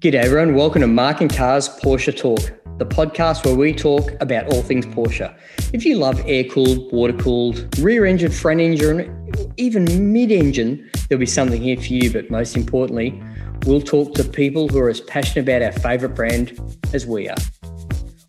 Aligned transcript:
G'day 0.00 0.22
everyone, 0.22 0.54
welcome 0.54 0.80
to 0.82 0.86
Mark 0.86 1.20
and 1.20 1.34
Cars 1.34 1.68
Porsche 1.68 2.16
Talk, 2.16 2.38
the 2.78 2.86
podcast 2.86 3.44
where 3.44 3.56
we 3.56 3.72
talk 3.72 4.12
about 4.20 4.46
all 4.52 4.62
things 4.62 4.86
Porsche. 4.86 5.36
If 5.72 5.84
you 5.84 5.96
love 5.96 6.22
air 6.24 6.44
cooled, 6.44 6.92
water 6.92 7.14
cooled, 7.14 7.76
rear 7.80 8.06
engine, 8.06 8.30
front 8.30 8.60
engine, 8.60 9.28
even 9.56 10.12
mid 10.12 10.30
engine, 10.30 10.88
there'll 11.08 11.18
be 11.18 11.26
something 11.26 11.60
here 11.60 11.76
for 11.76 11.86
you. 11.86 12.12
But 12.12 12.30
most 12.30 12.56
importantly, 12.56 13.20
we'll 13.66 13.80
talk 13.80 14.14
to 14.14 14.22
people 14.22 14.68
who 14.68 14.78
are 14.78 14.88
as 14.88 15.00
passionate 15.00 15.42
about 15.42 15.62
our 15.62 15.72
favourite 15.72 16.14
brand 16.14 16.56
as 16.94 17.04
we 17.04 17.28
are. 17.28 17.36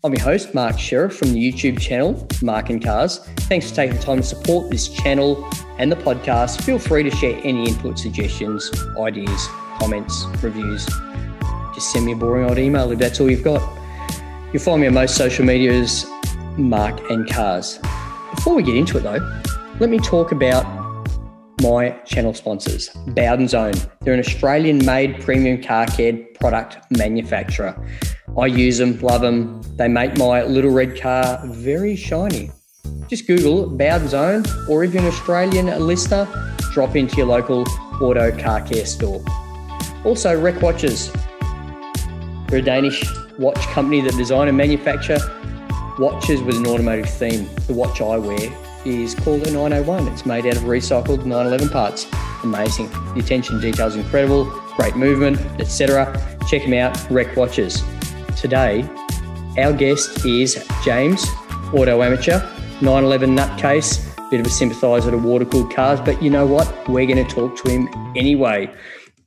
I'm 0.02 0.12
your 0.12 0.24
host, 0.24 0.52
Mark 0.52 0.76
Sheriff 0.76 1.16
from 1.16 1.32
the 1.34 1.52
YouTube 1.52 1.78
channel, 1.78 2.26
Mark 2.42 2.70
and 2.70 2.82
Cars. 2.82 3.18
Thanks 3.42 3.70
for 3.70 3.76
taking 3.76 3.96
the 3.96 4.02
time 4.02 4.16
to 4.16 4.22
support 4.24 4.72
this 4.72 4.88
channel 4.88 5.48
and 5.78 5.92
the 5.92 5.96
podcast. 5.96 6.62
Feel 6.62 6.80
free 6.80 7.04
to 7.04 7.12
share 7.12 7.40
any 7.44 7.68
input, 7.68 7.96
suggestions, 7.96 8.72
ideas, 8.98 9.46
comments, 9.78 10.24
reviews 10.42 10.84
just 11.80 11.92
send 11.92 12.04
me 12.04 12.12
a 12.12 12.16
boring 12.16 12.44
old 12.44 12.58
email 12.58 12.92
if 12.92 12.98
that's 12.98 13.20
all 13.20 13.30
you've 13.30 13.42
got. 13.42 13.62
You'll 14.52 14.62
find 14.62 14.82
me 14.82 14.86
on 14.86 14.92
most 14.92 15.16
social 15.16 15.46
medias, 15.46 16.04
Mark 16.58 17.00
and 17.10 17.26
Cars. 17.26 17.78
Before 18.34 18.54
we 18.54 18.62
get 18.62 18.76
into 18.76 18.98
it 18.98 19.02
though, 19.02 19.40
let 19.78 19.88
me 19.88 19.98
talk 19.98 20.30
about 20.30 20.66
my 21.62 21.90
channel 22.04 22.34
sponsors, 22.34 22.90
Bowden's 23.08 23.54
Own. 23.54 23.72
They're 24.02 24.12
an 24.12 24.20
Australian 24.20 24.84
made 24.84 25.22
premium 25.22 25.62
car 25.62 25.86
care 25.86 26.12
product 26.38 26.76
manufacturer. 26.90 27.74
I 28.38 28.46
use 28.46 28.76
them, 28.76 29.00
love 29.00 29.22
them. 29.22 29.62
They 29.76 29.88
make 29.88 30.18
my 30.18 30.42
little 30.42 30.70
red 30.72 31.00
car 31.00 31.40
very 31.46 31.96
shiny. 31.96 32.50
Just 33.08 33.26
Google 33.26 33.66
Bowden's 33.66 34.12
Own, 34.12 34.44
or 34.68 34.84
if 34.84 34.92
you're 34.92 35.02
an 35.02 35.08
Australian 35.08 35.66
listener, 35.86 36.28
drop 36.72 36.94
into 36.94 37.16
your 37.16 37.26
local 37.26 37.64
auto 38.02 38.36
car 38.38 38.60
care 38.60 38.84
store. 38.84 39.24
Also, 40.04 40.38
Rec 40.38 40.60
Watches. 40.60 41.10
We're 42.50 42.58
a 42.58 42.62
Danish 42.62 43.04
watch 43.38 43.60
company 43.68 44.00
that 44.00 44.16
design 44.16 44.48
and 44.48 44.56
manufacture 44.56 45.18
watches 46.00 46.42
with 46.42 46.56
an 46.56 46.66
automotive 46.66 47.08
theme. 47.08 47.48
The 47.68 47.74
watch 47.74 48.00
I 48.00 48.18
wear 48.18 48.52
is 48.84 49.14
called 49.14 49.46
a 49.46 49.52
901. 49.52 50.08
It's 50.08 50.26
made 50.26 50.46
out 50.46 50.56
of 50.56 50.62
recycled 50.64 51.24
911 51.24 51.68
parts. 51.68 52.08
Amazing. 52.42 52.90
The 53.14 53.20
attention 53.20 53.60
to 53.60 53.60
detail 53.60 53.86
is 53.86 53.94
incredible, 53.94 54.46
great 54.74 54.96
movement, 54.96 55.38
etc. 55.60 56.12
Check 56.48 56.62
them 56.62 56.74
out, 56.74 56.98
Rec 57.08 57.36
Watches. 57.36 57.84
Today, 58.36 58.82
our 59.56 59.72
guest 59.72 60.26
is 60.26 60.66
James, 60.82 61.24
auto 61.72 62.02
amateur, 62.02 62.40
911 62.82 63.36
nutcase, 63.36 64.04
bit 64.28 64.40
of 64.40 64.46
a 64.46 64.50
sympathiser 64.50 65.12
to 65.12 65.18
water 65.18 65.44
cooled 65.44 65.72
cars, 65.72 66.00
but 66.00 66.20
you 66.20 66.30
know 66.30 66.46
what? 66.46 66.66
We're 66.88 67.06
going 67.06 67.24
to 67.24 67.32
talk 67.32 67.56
to 67.62 67.70
him 67.70 67.88
anyway. 68.16 68.74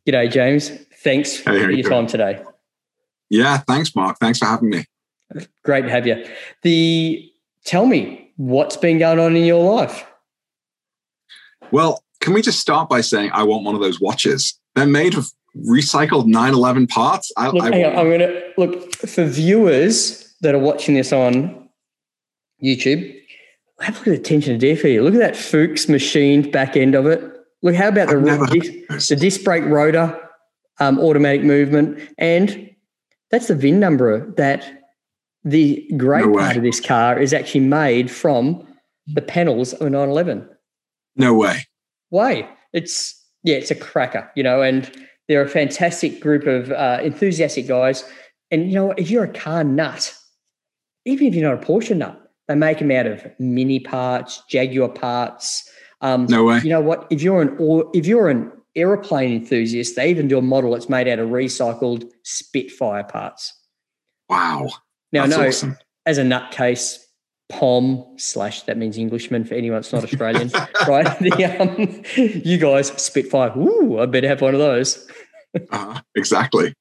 G'day, 0.05 0.29
James. 0.29 0.71
Thanks 1.03 1.37
for 1.37 1.71
your 1.71 1.89
time 1.89 2.05
today. 2.05 2.43
Yeah, 3.33 3.57
thanks, 3.57 3.95
Mark. 3.95 4.19
Thanks 4.19 4.37
for 4.37 4.45
having 4.45 4.69
me. 4.69 4.85
Great 5.63 5.81
to 5.85 5.89
have 5.89 6.05
you. 6.05 6.23
The 6.61 7.31
tell 7.65 7.87
me 7.87 8.31
what's 8.37 8.77
been 8.77 8.99
going 8.99 9.17
on 9.17 9.35
in 9.35 9.43
your 9.43 9.73
life. 9.73 10.05
Well, 11.71 12.03
can 12.21 12.33
we 12.33 12.43
just 12.43 12.59
start 12.59 12.89
by 12.89 13.01
saying 13.01 13.31
I 13.33 13.41
want 13.41 13.63
one 13.63 13.73
of 13.73 13.81
those 13.81 13.99
watches? 13.99 14.59
They're 14.75 14.85
made 14.85 15.15
of 15.15 15.31
recycled 15.57 16.27
911 16.27 16.85
parts. 16.85 17.31
I, 17.35 17.49
Look, 17.49 17.63
I, 17.63 17.75
hang 17.75 17.85
on, 17.85 17.97
I'm 17.97 18.05
going 18.05 18.19
to 18.19 18.43
look 18.59 18.95
for 18.97 19.25
viewers 19.25 20.31
that 20.41 20.53
are 20.53 20.59
watching 20.59 20.93
this 20.93 21.11
on 21.11 21.69
YouTube. 22.63 23.19
Have 23.79 23.95
a 23.95 23.97
look 23.97 24.07
at 24.09 24.11
the 24.11 24.19
attention 24.19 24.53
to 24.53 24.59
detail. 24.59 24.91
here. 24.91 25.01
Look 25.01 25.15
at 25.15 25.19
that 25.21 25.35
Fuchs 25.35 25.89
machined 25.89 26.51
back 26.51 26.77
end 26.77 26.93
of 26.93 27.07
it. 27.07 27.19
Look, 27.63 27.73
how 27.73 27.87
about 27.87 28.09
the, 28.09 28.17
I've 28.17 28.49
disc, 28.51 28.71
heard 28.71 28.83
of 28.89 28.95
this. 28.95 29.07
the 29.07 29.15
disc 29.15 29.43
brake 29.43 29.65
rotor, 29.65 30.19
um, 30.79 30.99
automatic 30.99 31.43
movement, 31.43 31.99
and 32.19 32.69
that's 33.33 33.47
the 33.47 33.55
VIN 33.55 33.79
number 33.79 34.31
that 34.37 34.63
the 35.43 35.89
great 35.97 36.23
No 36.23 36.33
part 36.33 36.55
of 36.55 36.61
this 36.61 36.79
car 36.79 37.19
is 37.19 37.33
actually 37.33 37.61
made 37.61 38.11
from 38.11 38.63
the 39.07 39.23
panels 39.23 39.73
of 39.73 39.87
a 39.87 39.89
911. 39.89 40.47
no 41.15 41.33
way. 41.33 41.65
way. 42.11 42.47
It's 42.73 43.19
yeah, 43.43 43.55
it's 43.55 43.71
a 43.71 43.75
cracker, 43.75 44.29
you 44.35 44.43
know, 44.43 44.61
and 44.61 44.89
they're 45.27 45.41
a 45.41 45.49
fantastic 45.49 46.19
group 46.21 46.45
of 46.45 46.71
uh, 46.71 46.99
enthusiastic 47.01 47.67
guys. 47.67 48.07
And 48.51 48.69
you 48.69 48.75
know, 48.75 48.91
if 48.91 49.09
you're 49.09 49.23
a 49.23 49.33
car 49.33 49.63
nut, 49.63 50.13
even 51.05 51.25
if 51.25 51.33
you're 51.33 51.51
not 51.51 51.63
a 51.63 51.65
Porsche 51.65 51.97
nut, 51.97 52.19
they 52.47 52.53
make 52.53 52.77
them 52.77 52.91
out 52.91 53.07
of 53.07 53.25
Mini 53.39 53.79
parts, 53.79 54.43
Jaguar 54.47 54.89
parts. 54.89 55.67
Um, 56.01 56.27
No 56.29 56.43
way. 56.43 56.59
You 56.63 56.69
know 56.69 56.81
what? 56.81 57.07
If 57.09 57.23
you're 57.23 57.41
an 57.41 57.57
if 57.95 58.05
you're 58.05 58.29
an 58.29 58.51
aeroplane 58.75 59.33
enthusiasts, 59.33 59.95
they 59.95 60.09
even 60.09 60.27
do 60.27 60.37
a 60.37 60.41
model 60.41 60.71
that's 60.71 60.89
made 60.89 61.07
out 61.07 61.19
of 61.19 61.29
recycled 61.29 62.09
Spitfire 62.23 63.03
parts. 63.03 63.53
Wow. 64.29 64.69
Now, 65.11 65.27
That's 65.27 65.37
no, 65.37 65.47
awesome. 65.47 65.77
as 66.05 66.17
a 66.17 66.23
nutcase, 66.23 66.97
POM 67.49 68.15
slash 68.17 68.63
that 68.63 68.77
means 68.77 68.97
Englishman 68.97 69.45
for 69.45 69.53
anyone 69.53 69.77
that's 69.77 69.93
not 69.93 70.03
Australian, 70.03 70.49
right? 70.87 71.05
The, 71.19 71.61
um, 71.61 72.03
you 72.43 72.57
guys 72.57 72.87
Spitfire. 72.87 73.55
Ooh, 73.57 73.99
I 73.99 74.05
better 74.07 74.27
have 74.27 74.41
one 74.41 74.55
of 74.55 74.59
those. 74.59 75.07
Uh, 75.71 75.99
exactly. 76.15 76.73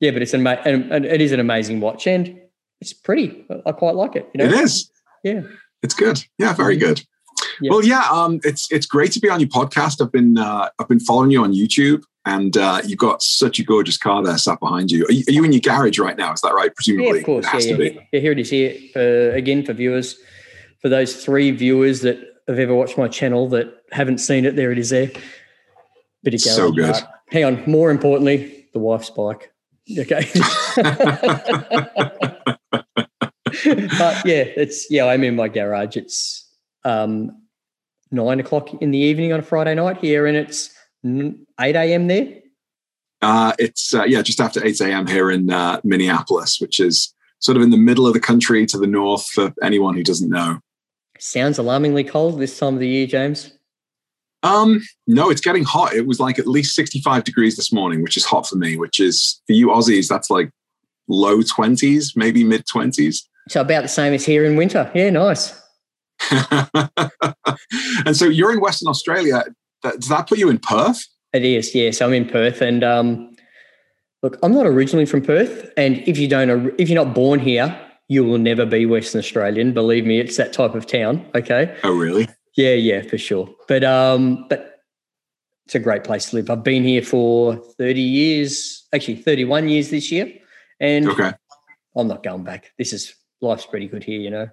Yeah, 0.00 0.10
but 0.10 0.20
it's 0.22 0.34
an, 0.34 0.46
and 0.46 1.06
it 1.06 1.20
is 1.20 1.32
an 1.32 1.40
amazing 1.40 1.80
watch 1.80 2.06
and 2.06 2.40
it's 2.80 2.92
pretty. 2.92 3.46
I 3.64 3.72
quite 3.72 3.94
like 3.94 4.16
it. 4.16 4.28
You 4.34 4.38
know, 4.38 4.52
It 4.52 4.60
is. 4.60 4.90
Yeah. 5.22 5.42
It's 5.82 5.94
good. 5.94 6.22
Yeah, 6.38 6.52
very 6.52 6.76
good. 6.76 7.02
Yeah. 7.60 7.70
Well, 7.70 7.84
yeah. 7.84 8.04
Um, 8.10 8.40
it's 8.44 8.70
it's 8.72 8.86
great 8.86 9.12
to 9.12 9.20
be 9.20 9.28
on 9.28 9.40
your 9.40 9.48
podcast. 9.48 10.00
I've 10.04 10.12
been 10.12 10.38
uh, 10.38 10.68
I've 10.78 10.88
been 10.88 11.00
following 11.00 11.30
you 11.30 11.42
on 11.44 11.52
YouTube, 11.52 12.02
and 12.24 12.56
uh, 12.56 12.80
you've 12.86 12.98
got 12.98 13.22
such 13.22 13.58
a 13.58 13.64
gorgeous 13.64 13.96
car 13.98 14.22
there 14.22 14.38
sat 14.38 14.60
behind 14.60 14.90
you. 14.90 15.04
Are, 15.06 15.12
you. 15.12 15.24
are 15.28 15.32
you 15.32 15.44
in 15.44 15.52
your 15.52 15.60
garage 15.60 15.98
right 15.98 16.16
now? 16.16 16.32
Is 16.32 16.40
that 16.40 16.54
right? 16.54 16.74
Presumably, 16.74 17.10
Yeah, 17.12 17.18
of 17.18 17.24
course. 17.24 17.44
It 17.46 17.48
has 17.48 17.66
Yeah, 17.66 17.76
to 17.76 17.84
yeah. 17.84 17.90
be. 17.92 18.08
yeah, 18.12 18.20
here 18.20 18.32
it 18.32 18.38
is. 18.38 18.50
Here 18.50 18.74
for 18.92 19.30
again 19.32 19.64
for 19.64 19.72
viewers, 19.72 20.16
for 20.80 20.88
those 20.88 21.22
three 21.24 21.50
viewers 21.50 22.00
that 22.02 22.18
have 22.48 22.58
ever 22.58 22.74
watched 22.74 22.96
my 22.98 23.08
channel 23.08 23.48
that 23.50 23.72
haven't 23.92 24.18
seen 24.18 24.44
it, 24.44 24.56
there 24.56 24.72
it 24.72 24.78
is. 24.78 24.90
There, 24.90 25.10
bit 26.22 26.34
of 26.34 26.42
garage 26.42 26.56
So 26.56 26.72
good. 26.72 26.84
art. 26.94 27.04
Hang 27.30 27.44
on. 27.44 27.62
More 27.66 27.90
importantly, 27.90 28.66
the 28.72 28.78
wife's 28.80 29.10
bike. 29.10 29.52
Okay. 29.98 30.28
but 33.98 34.24
yeah, 34.24 34.44
it's 34.56 34.90
yeah. 34.90 35.06
I'm 35.06 35.24
in 35.24 35.36
my 35.36 35.48
garage. 35.48 35.96
It's 35.96 36.48
um, 36.84 37.42
nine 38.10 38.40
o'clock 38.40 38.72
in 38.82 38.90
the 38.90 38.98
evening 38.98 39.32
on 39.32 39.40
a 39.40 39.42
Friday 39.42 39.74
night 39.74 39.98
here, 39.98 40.26
and 40.26 40.36
it's 40.36 40.70
eight 41.04 41.76
a.m. 41.76 42.06
there. 42.08 42.34
Uh, 43.22 43.52
it's 43.58 43.94
uh, 43.94 44.04
yeah, 44.04 44.22
just 44.22 44.40
after 44.40 44.64
eight 44.64 44.80
a.m. 44.80 45.06
here 45.06 45.30
in 45.30 45.50
uh, 45.50 45.80
Minneapolis, 45.84 46.58
which 46.60 46.80
is 46.80 47.14
sort 47.38 47.56
of 47.56 47.62
in 47.62 47.70
the 47.70 47.76
middle 47.76 48.06
of 48.06 48.12
the 48.14 48.20
country 48.20 48.66
to 48.66 48.78
the 48.78 48.86
north. 48.86 49.26
For 49.26 49.52
anyone 49.62 49.94
who 49.94 50.02
doesn't 50.02 50.30
know, 50.30 50.60
Sounds 51.18 51.58
alarmingly 51.58 52.04
cold 52.04 52.40
this 52.40 52.58
time 52.58 52.74
of 52.74 52.80
the 52.80 52.88
year, 52.88 53.06
James. 53.06 53.52
um, 54.42 54.80
no, 55.06 55.28
it's 55.30 55.42
getting 55.42 55.64
hot. 55.64 55.92
It 55.92 56.06
was 56.06 56.18
like 56.18 56.38
at 56.38 56.46
least 56.46 56.74
sixty-five 56.74 57.24
degrees 57.24 57.56
this 57.56 57.72
morning, 57.72 58.02
which 58.02 58.16
is 58.16 58.24
hot 58.24 58.48
for 58.48 58.56
me. 58.56 58.76
Which 58.78 58.98
is 58.98 59.40
for 59.46 59.52
you 59.52 59.68
Aussies, 59.68 60.08
that's 60.08 60.30
like 60.30 60.50
low 61.08 61.42
twenties, 61.42 62.14
maybe 62.16 62.42
mid 62.42 62.66
twenties. 62.66 63.28
So 63.48 63.60
about 63.60 63.82
the 63.82 63.88
same 63.88 64.14
as 64.14 64.24
here 64.24 64.44
in 64.44 64.56
winter. 64.56 64.90
Yeah, 64.94 65.10
nice. 65.10 65.60
and 68.06 68.16
so 68.16 68.24
you're 68.26 68.52
in 68.52 68.60
Western 68.60 68.88
Australia. 68.88 69.44
Does 69.82 70.08
that 70.08 70.28
put 70.28 70.38
you 70.38 70.48
in 70.50 70.58
Perth? 70.58 71.04
It 71.32 71.44
is, 71.44 71.74
yes. 71.74 72.00
I'm 72.00 72.12
in 72.12 72.28
Perth, 72.28 72.60
and 72.60 72.82
um, 72.84 73.34
look, 74.22 74.38
I'm 74.42 74.52
not 74.52 74.66
originally 74.66 75.06
from 75.06 75.22
Perth, 75.22 75.70
and 75.76 75.98
if 76.08 76.18
you 76.18 76.28
don't, 76.28 76.74
if 76.78 76.88
you're 76.88 77.02
not 77.04 77.14
born 77.14 77.38
here, 77.40 77.78
you 78.08 78.24
will 78.24 78.38
never 78.38 78.66
be 78.66 78.84
Western 78.86 79.20
Australian. 79.20 79.72
Believe 79.72 80.04
me, 80.04 80.18
it's 80.18 80.36
that 80.36 80.52
type 80.52 80.74
of 80.74 80.86
town. 80.86 81.24
Okay, 81.34 81.76
Oh, 81.84 81.92
really? 81.96 82.28
yeah, 82.56 82.74
yeah, 82.74 83.02
for 83.02 83.16
sure. 83.18 83.48
But 83.68 83.84
um, 83.84 84.46
but 84.48 84.80
it's 85.66 85.76
a 85.76 85.78
great 85.78 86.02
place 86.02 86.30
to 86.30 86.36
live. 86.36 86.50
I've 86.50 86.64
been 86.64 86.82
here 86.82 87.02
for 87.02 87.54
30 87.78 88.00
years, 88.00 88.88
actually 88.92 89.16
31 89.16 89.68
years 89.68 89.90
this 89.90 90.10
year, 90.10 90.32
and 90.80 91.08
Okay. 91.08 91.32
I'm 91.96 92.08
not 92.08 92.24
going 92.24 92.42
back. 92.42 92.72
This 92.76 92.92
is 92.92 93.14
life's 93.40 93.66
pretty 93.66 93.86
good 93.86 94.02
here, 94.02 94.18
you 94.20 94.30
know. 94.30 94.48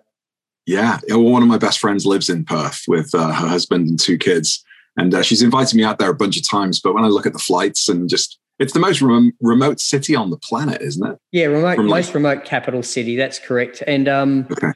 Yeah. 0.68 1.00
One 1.10 1.42
of 1.42 1.48
my 1.48 1.58
best 1.58 1.80
friends 1.80 2.06
lives 2.06 2.30
in 2.30 2.44
Perth 2.46 2.84
with 2.88 3.16
uh, 3.16 3.28
her 3.32 3.48
husband 3.48 3.88
and 3.88 4.00
two 4.00 4.18
kids. 4.20 4.64
And 4.98 5.14
uh, 5.14 5.22
she's 5.24 5.42
invited 5.42 5.76
me 5.76 5.84
out 5.84 5.98
there 5.98 6.10
a 6.12 6.16
bunch 6.16 6.38
of 6.38 6.48
times. 6.48 6.80
But 6.80 6.94
when 6.94 7.04
I 7.04 7.08
look 7.08 7.26
at 7.26 7.34
the 7.34 7.40
flights 7.40 7.88
and 7.88 8.10
just, 8.10 8.38
it's 8.60 8.74
the 8.74 8.80
most 8.80 9.02
rem- 9.02 9.32
remote 9.42 9.80
city 9.80 10.16
on 10.16 10.30
the 10.30 10.38
planet, 10.38 10.82
isn't 10.82 11.08
it? 11.08 11.18
Yeah, 11.32 11.46
remote, 11.46 11.76
From 11.78 11.88
like- 11.88 12.04
most 12.06 12.14
remote 12.14 12.44
capital 12.46 12.84
city. 12.84 13.16
That's 13.16 13.40
correct. 13.40 13.82
And 13.88 14.08
um, 14.08 14.48
Okay. 14.52 14.72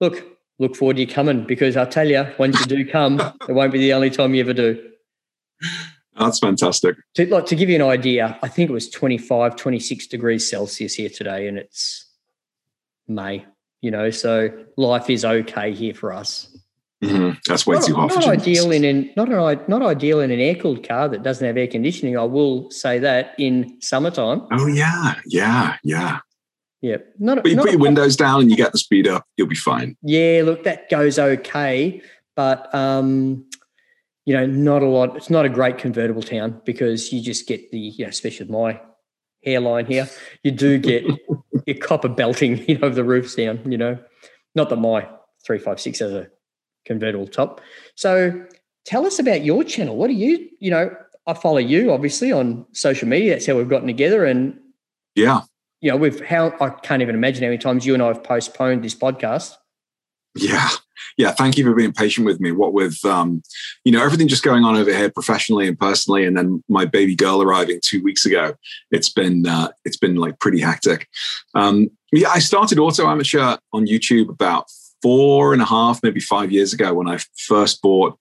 look, 0.00 0.26
look 0.58 0.74
forward 0.74 0.96
to 0.96 1.02
you 1.02 1.06
coming 1.06 1.44
because 1.46 1.76
I'll 1.76 1.86
tell 1.86 2.08
you, 2.08 2.26
once 2.38 2.58
you 2.58 2.66
do 2.66 2.90
come, 2.90 3.20
it 3.48 3.52
won't 3.52 3.72
be 3.72 3.78
the 3.78 3.92
only 3.92 4.10
time 4.10 4.34
you 4.34 4.40
ever 4.40 4.52
do. 4.54 4.82
That's 6.18 6.38
fantastic. 6.38 6.96
To, 7.16 7.26
like, 7.26 7.46
to 7.46 7.54
give 7.54 7.68
you 7.68 7.76
an 7.76 7.82
idea, 7.82 8.38
I 8.42 8.48
think 8.48 8.70
it 8.70 8.72
was 8.72 8.88
25, 8.88 9.54
26 9.54 10.06
degrees 10.06 10.48
Celsius 10.50 10.94
here 10.94 11.10
today, 11.10 11.46
and 11.46 11.58
it's 11.58 12.06
May, 13.06 13.44
you 13.80 13.90
know, 13.90 14.10
so 14.10 14.50
life 14.76 15.10
is 15.10 15.24
okay 15.24 15.72
here 15.72 15.94
for 15.94 16.12
us. 16.12 16.56
Mhm. 17.04 17.36
That's 17.46 17.66
way 17.66 17.76
not, 17.76 17.84
too 17.84 17.94
hot 17.94 18.14
not 18.14 18.26
ideal 18.26 18.70
in 18.70 18.82
an 18.84 19.10
not 19.16 19.28
an, 19.30 19.60
not 19.68 19.82
ideal 19.82 20.20
in 20.20 20.30
an 20.30 20.40
air 20.40 20.54
cooled 20.54 20.86
car 20.86 21.08
that 21.08 21.22
doesn't 21.22 21.46
have 21.46 21.56
air 21.56 21.66
conditioning. 21.66 22.16
I 22.16 22.24
will 22.24 22.70
say 22.70 22.98
that 23.00 23.34
in 23.38 23.76
summertime. 23.80 24.42
Oh 24.50 24.66
yeah, 24.66 25.14
yeah, 25.26 25.76
yeah. 25.82 26.20
Yeah, 26.82 26.98
not, 27.18 27.42
But 27.42 27.50
you 27.50 27.56
not 27.56 27.64
put 27.64 27.72
your 27.72 27.80
windows 27.80 28.16
down 28.16 28.42
and 28.42 28.50
you 28.50 28.56
get 28.56 28.70
the 28.70 28.78
speed 28.78 29.08
up, 29.08 29.24
you'll 29.36 29.48
be 29.48 29.56
fine. 29.56 29.96
Yeah, 30.02 30.42
look, 30.44 30.62
that 30.64 30.88
goes 30.90 31.18
okay, 31.18 32.00
but 32.36 32.72
um, 32.74 33.44
you 34.26 34.34
know, 34.34 34.46
not 34.46 34.82
a 34.82 34.86
lot. 34.86 35.16
It's 35.16 35.30
not 35.30 35.44
a 35.44 35.48
great 35.48 35.78
convertible 35.78 36.22
town 36.22 36.60
because 36.64 37.12
you 37.12 37.20
just 37.22 37.48
get 37.48 37.70
the, 37.70 37.78
you 37.78 38.04
know, 38.04 38.10
especially 38.10 38.46
with 38.46 38.52
my 38.52 38.80
hairline 39.44 39.86
here, 39.86 40.08
you 40.42 40.50
do 40.50 40.78
get 40.78 41.04
your 41.66 41.76
copper 41.76 42.08
belting, 42.08 42.64
you 42.68 42.78
know, 42.78 42.88
the 42.88 43.04
roofs 43.04 43.34
down. 43.34 43.60
You 43.70 43.78
know, 43.78 43.98
not 44.54 44.70
that 44.70 44.76
my 44.76 45.06
three 45.44 45.58
five 45.58 45.80
six 45.80 45.98
has 45.98 46.12
a 46.12 46.28
convertible 46.84 47.26
top. 47.26 47.60
So, 47.94 48.44
tell 48.84 49.06
us 49.06 49.18
about 49.18 49.44
your 49.44 49.64
channel. 49.64 49.96
What 49.96 50.08
do 50.08 50.14
you, 50.14 50.48
you 50.60 50.70
know, 50.70 50.90
I 51.26 51.34
follow 51.34 51.58
you 51.58 51.92
obviously 51.92 52.32
on 52.32 52.64
social 52.72 53.08
media. 53.08 53.32
That's 53.32 53.46
how 53.46 53.56
we've 53.56 53.68
gotten 53.68 53.88
together, 53.88 54.24
and 54.24 54.58
Yeah, 55.14 55.42
you 55.80 55.90
know, 55.90 55.96
we've 55.96 56.24
how 56.24 56.54
I 56.60 56.70
can't 56.70 57.02
even 57.02 57.14
imagine 57.14 57.42
how 57.42 57.48
many 57.48 57.58
times 57.58 57.84
you 57.84 57.94
and 57.94 58.02
I 58.02 58.06
have 58.08 58.22
postponed 58.24 58.82
this 58.84 58.94
podcast. 58.94 59.54
yeah, 60.34 60.68
yeah. 61.16 61.32
Thank 61.32 61.56
you 61.56 61.64
for 61.64 61.74
being 61.74 61.92
patient 61.92 62.26
with 62.26 62.40
me. 62.40 62.52
What 62.52 62.72
with 62.72 63.04
um, 63.04 63.42
you 63.84 63.92
know, 63.92 64.02
everything 64.02 64.28
just 64.28 64.42
going 64.42 64.64
on 64.64 64.76
over 64.76 64.92
here 64.92 65.10
professionally 65.10 65.68
and 65.68 65.78
personally, 65.78 66.24
and 66.24 66.36
then 66.36 66.62
my 66.68 66.84
baby 66.84 67.14
girl 67.14 67.42
arriving 67.42 67.80
two 67.82 68.02
weeks 68.02 68.24
ago. 68.24 68.54
It's 68.90 69.10
been 69.10 69.46
uh, 69.46 69.68
it's 69.84 69.96
been 69.96 70.16
like 70.16 70.38
pretty 70.38 70.60
hectic. 70.60 71.08
Um, 71.54 71.90
yeah, 72.12 72.28
I 72.28 72.38
started 72.38 72.78
auto 72.78 73.06
amateur 73.06 73.56
on 73.72 73.86
YouTube 73.86 74.28
about 74.28 74.66
four 75.02 75.52
and 75.52 75.62
a 75.62 75.66
half, 75.66 76.02
maybe 76.02 76.20
five 76.20 76.50
years 76.50 76.72
ago 76.72 76.94
when 76.94 77.08
I 77.08 77.18
first 77.36 77.82
bought 77.82 78.18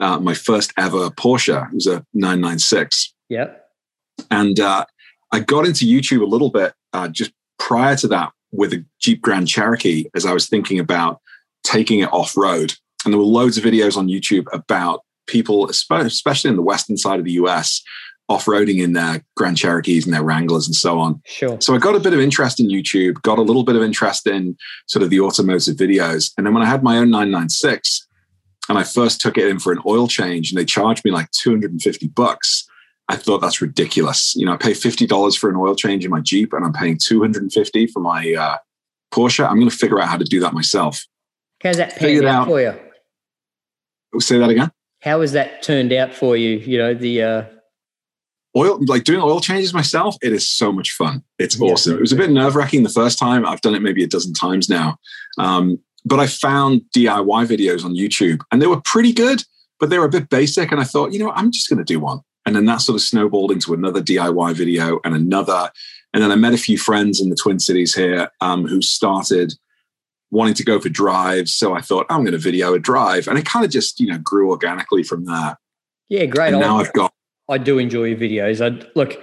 uh, 0.00 0.18
my 0.18 0.34
first 0.34 0.72
ever 0.76 1.10
Porsche. 1.10 1.66
It 1.68 1.74
was 1.74 1.86
a 1.86 2.04
996. 2.14 3.14
Yeah. 3.28 3.50
And 4.30 4.58
uh, 4.60 4.84
I 5.32 5.40
got 5.40 5.66
into 5.66 5.84
YouTube 5.84 6.22
a 6.22 6.26
little 6.26 6.50
bit 6.50 6.74
uh, 6.92 7.08
just 7.08 7.32
prior 7.58 7.96
to 7.96 8.08
that 8.08 8.32
with 8.52 8.72
a 8.72 8.84
Jeep 9.00 9.20
Grand 9.20 9.48
Cherokee 9.48 10.06
as 10.14 10.24
I 10.24 10.32
was 10.32 10.48
thinking 10.48 10.78
about 10.78 11.20
taking 11.68 12.00
it 12.00 12.12
off 12.12 12.36
road. 12.36 12.74
And 13.04 13.12
there 13.12 13.18
were 13.18 13.24
loads 13.24 13.58
of 13.58 13.64
videos 13.64 13.96
on 13.96 14.08
YouTube 14.08 14.46
about 14.52 15.02
people, 15.26 15.68
especially 15.68 16.50
in 16.50 16.56
the 16.56 16.62
western 16.62 16.96
side 16.96 17.18
of 17.18 17.24
the 17.24 17.32
US, 17.32 17.82
off 18.28 18.46
roading 18.46 18.82
in 18.82 18.92
their 18.92 19.24
Grand 19.36 19.56
Cherokees 19.56 20.04
and 20.04 20.12
their 20.12 20.22
Wranglers 20.22 20.66
and 20.66 20.74
so 20.74 20.98
on. 20.98 21.20
Sure. 21.26 21.60
So 21.60 21.74
I 21.74 21.78
got 21.78 21.94
a 21.94 22.00
bit 22.00 22.12
of 22.12 22.20
interest 22.20 22.60
in 22.60 22.68
YouTube, 22.68 23.22
got 23.22 23.38
a 23.38 23.42
little 23.42 23.64
bit 23.64 23.76
of 23.76 23.82
interest 23.82 24.26
in 24.26 24.56
sort 24.86 25.02
of 25.02 25.10
the 25.10 25.20
automotive 25.20 25.76
videos. 25.76 26.32
And 26.36 26.46
then 26.46 26.54
when 26.54 26.62
I 26.62 26.66
had 26.66 26.82
my 26.82 26.98
own 26.98 27.10
996 27.10 28.06
and 28.68 28.78
I 28.78 28.84
first 28.84 29.20
took 29.20 29.38
it 29.38 29.48
in 29.48 29.58
for 29.58 29.72
an 29.72 29.80
oil 29.86 30.08
change 30.08 30.50
and 30.50 30.58
they 30.58 30.64
charged 30.64 31.04
me 31.04 31.10
like 31.10 31.30
250 31.30 32.08
bucks, 32.08 32.66
I 33.08 33.16
thought 33.16 33.40
that's 33.40 33.62
ridiculous. 33.62 34.34
You 34.36 34.44
know, 34.44 34.52
I 34.52 34.56
pay 34.58 34.72
$50 34.72 35.38
for 35.38 35.48
an 35.48 35.56
oil 35.56 35.74
change 35.74 36.04
in 36.04 36.10
my 36.10 36.20
Jeep 36.20 36.52
and 36.52 36.64
I'm 36.64 36.74
paying 36.74 36.98
250 37.02 37.86
for 37.86 38.00
my 38.00 38.34
uh, 38.34 38.58
Porsche. 39.12 39.48
I'm 39.48 39.58
going 39.58 39.70
to 39.70 39.76
figure 39.76 40.00
out 40.00 40.08
how 40.08 40.18
to 40.18 40.24
do 40.24 40.40
that 40.40 40.52
myself. 40.52 41.02
How's 41.62 41.76
that 41.78 41.96
panned 41.96 42.24
out, 42.24 42.42
out. 42.42 42.46
for 42.46 42.60
you? 42.60 42.74
We'll 44.12 44.20
Say 44.20 44.38
that 44.38 44.50
again. 44.50 44.70
How 45.02 45.20
has 45.20 45.32
that 45.32 45.62
turned 45.62 45.92
out 45.92 46.14
for 46.14 46.36
you? 46.36 46.56
You 46.58 46.78
know, 46.78 46.94
the 46.94 47.22
uh, 47.22 47.44
oil 48.56 48.78
like 48.86 49.04
doing 49.04 49.20
oil 49.20 49.40
changes 49.40 49.74
myself 49.74 50.16
it 50.22 50.32
is 50.32 50.48
so 50.48 50.72
much 50.72 50.92
fun 50.92 51.22
it's 51.38 51.58
Yeah. 51.58 51.68
awesome 51.68 51.94
it 51.96 52.00
was 52.00 52.12
a 52.12 52.16
bit 52.16 52.30
nerve-wracking 52.30 52.82
the 52.82 52.88
first 52.88 53.18
time 53.18 53.44
i've 53.46 53.60
done 53.60 53.74
it 53.74 53.82
maybe 53.82 54.02
a 54.02 54.06
dozen 54.08 54.32
times 54.32 54.68
now 54.68 54.96
um, 55.38 55.78
but 56.04 56.18
i 56.18 56.26
found 56.26 56.80
diy 56.96 57.46
videos 57.46 57.84
on 57.84 57.94
youtube 57.94 58.40
and 58.50 58.62
they 58.62 58.66
were 58.66 58.80
pretty 58.80 59.12
good 59.12 59.44
but 59.78 59.90
they 59.90 59.98
were 59.98 60.06
a 60.06 60.10
bit 60.10 60.30
basic 60.30 60.72
and 60.72 60.80
i 60.80 60.84
thought 60.84 61.12
you 61.12 61.18
know 61.18 61.30
i'm 61.32 61.52
just 61.52 61.68
going 61.68 61.78
to 61.78 61.84
do 61.84 62.00
one 62.00 62.20
and 62.46 62.56
then 62.56 62.64
that 62.64 62.80
sort 62.80 62.96
of 62.96 63.02
snowballed 63.02 63.52
into 63.52 63.74
another 63.74 64.00
diy 64.02 64.54
video 64.54 64.98
and 65.04 65.14
another 65.14 65.70
and 66.14 66.22
then 66.22 66.32
i 66.32 66.34
met 66.34 66.54
a 66.54 66.58
few 66.58 66.78
friends 66.78 67.20
in 67.20 67.28
the 67.28 67.36
twin 67.36 67.58
cities 67.60 67.94
here 67.94 68.30
um, 68.40 68.66
who 68.66 68.80
started 68.80 69.52
wanting 70.30 70.54
to 70.54 70.64
go 70.64 70.78
for 70.78 70.88
drives 70.88 71.54
so 71.54 71.74
i 71.74 71.80
thought 71.80 72.06
i'm 72.10 72.20
going 72.20 72.32
to 72.32 72.38
video 72.38 72.74
a 72.74 72.78
drive 72.78 73.26
and 73.28 73.38
it 73.38 73.44
kind 73.44 73.64
of 73.64 73.70
just 73.70 73.98
you 73.98 74.06
know 74.06 74.18
grew 74.18 74.50
organically 74.50 75.02
from 75.02 75.24
there 75.24 75.58
yeah, 76.08 76.24
great. 76.26 76.48
and 76.48 76.56
I- 76.56 76.60
now 76.60 76.78
i've 76.78 76.92
got 76.92 77.12
I 77.48 77.58
do 77.58 77.78
enjoy 77.78 78.04
your 78.04 78.18
videos. 78.18 78.60
I 78.60 78.86
look 78.94 79.20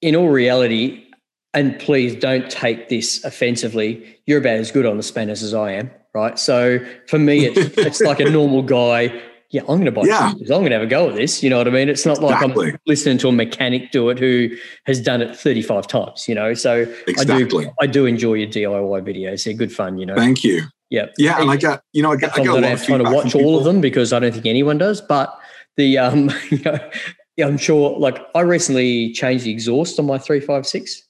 in 0.00 0.14
all 0.16 0.28
reality, 0.28 1.04
and 1.52 1.78
please 1.78 2.14
don't 2.14 2.48
take 2.48 2.88
this 2.88 3.24
offensively. 3.24 4.18
You're 4.26 4.38
about 4.38 4.58
as 4.58 4.70
good 4.70 4.86
on 4.86 4.96
the 4.96 5.02
spinners 5.02 5.42
as 5.42 5.52
I 5.52 5.72
am, 5.72 5.90
right? 6.14 6.38
So 6.38 6.84
for 7.08 7.18
me, 7.18 7.46
it's 7.46 7.58
it's 7.78 8.00
like 8.00 8.20
a 8.20 8.30
normal 8.30 8.62
guy. 8.62 9.20
Yeah, 9.54 9.62
I'm 9.62 9.80
going 9.80 9.84
to 9.84 9.92
buy. 9.92 10.02
Yeah. 10.04 10.32
I'm 10.32 10.44
going 10.46 10.64
to 10.66 10.72
have 10.72 10.82
a 10.82 10.86
go 10.86 11.08
at 11.08 11.14
this. 11.14 11.40
You 11.40 11.48
know 11.48 11.58
what 11.58 11.68
I 11.68 11.70
mean? 11.70 11.88
It's 11.88 12.04
not 12.04 12.20
like 12.20 12.42
I'm 12.42 12.76
listening 12.86 13.18
to 13.18 13.28
a 13.28 13.32
mechanic 13.32 13.92
do 13.92 14.10
it 14.10 14.18
who 14.18 14.50
has 14.84 15.00
done 15.00 15.22
it 15.22 15.36
35 15.36 15.86
times. 15.86 16.26
You 16.26 16.34
know, 16.34 16.54
so 16.54 16.92
exactly 17.06 17.66
I 17.66 17.68
do 17.68 17.72
I 17.82 17.86
do 17.86 18.04
enjoy 18.04 18.34
your 18.34 18.48
DIY 18.48 19.02
videos. 19.06 19.44
They're 19.44 19.54
good 19.54 19.72
fun. 19.72 19.96
You 19.96 20.06
know. 20.06 20.16
thank 20.16 20.42
you 20.42 20.64
yeah. 20.90 21.06
Yeah, 21.18 21.40
and 21.40 21.50
I 21.50 21.56
get 21.56 21.82
you 21.92 22.02
know 22.02 22.12
I 22.12 22.16
get, 22.16 22.36
I 22.36 22.42
I 22.42 22.44
don't 22.44 22.54
lot 22.62 22.64
have 22.64 22.80
of 22.80 22.86
time 22.86 23.04
to 23.04 23.10
watch 23.10 23.34
all 23.34 23.58
of 23.58 23.64
them 23.64 23.80
because 23.80 24.12
I 24.12 24.18
don't 24.18 24.32
think 24.32 24.46
anyone 24.46 24.78
does. 24.78 25.00
But 25.00 25.36
the 25.76 25.98
um, 25.98 26.30
you 26.50 26.58
know, 26.64 26.78
yeah, 27.36 27.46
I'm 27.46 27.58
sure. 27.58 27.98
Like 27.98 28.18
I 28.34 28.40
recently 28.40 29.12
changed 29.12 29.44
the 29.44 29.50
exhaust 29.50 29.98
on 29.98 30.06
my 30.06 30.18
three 30.18 30.40
five 30.40 30.66
six. 30.66 31.02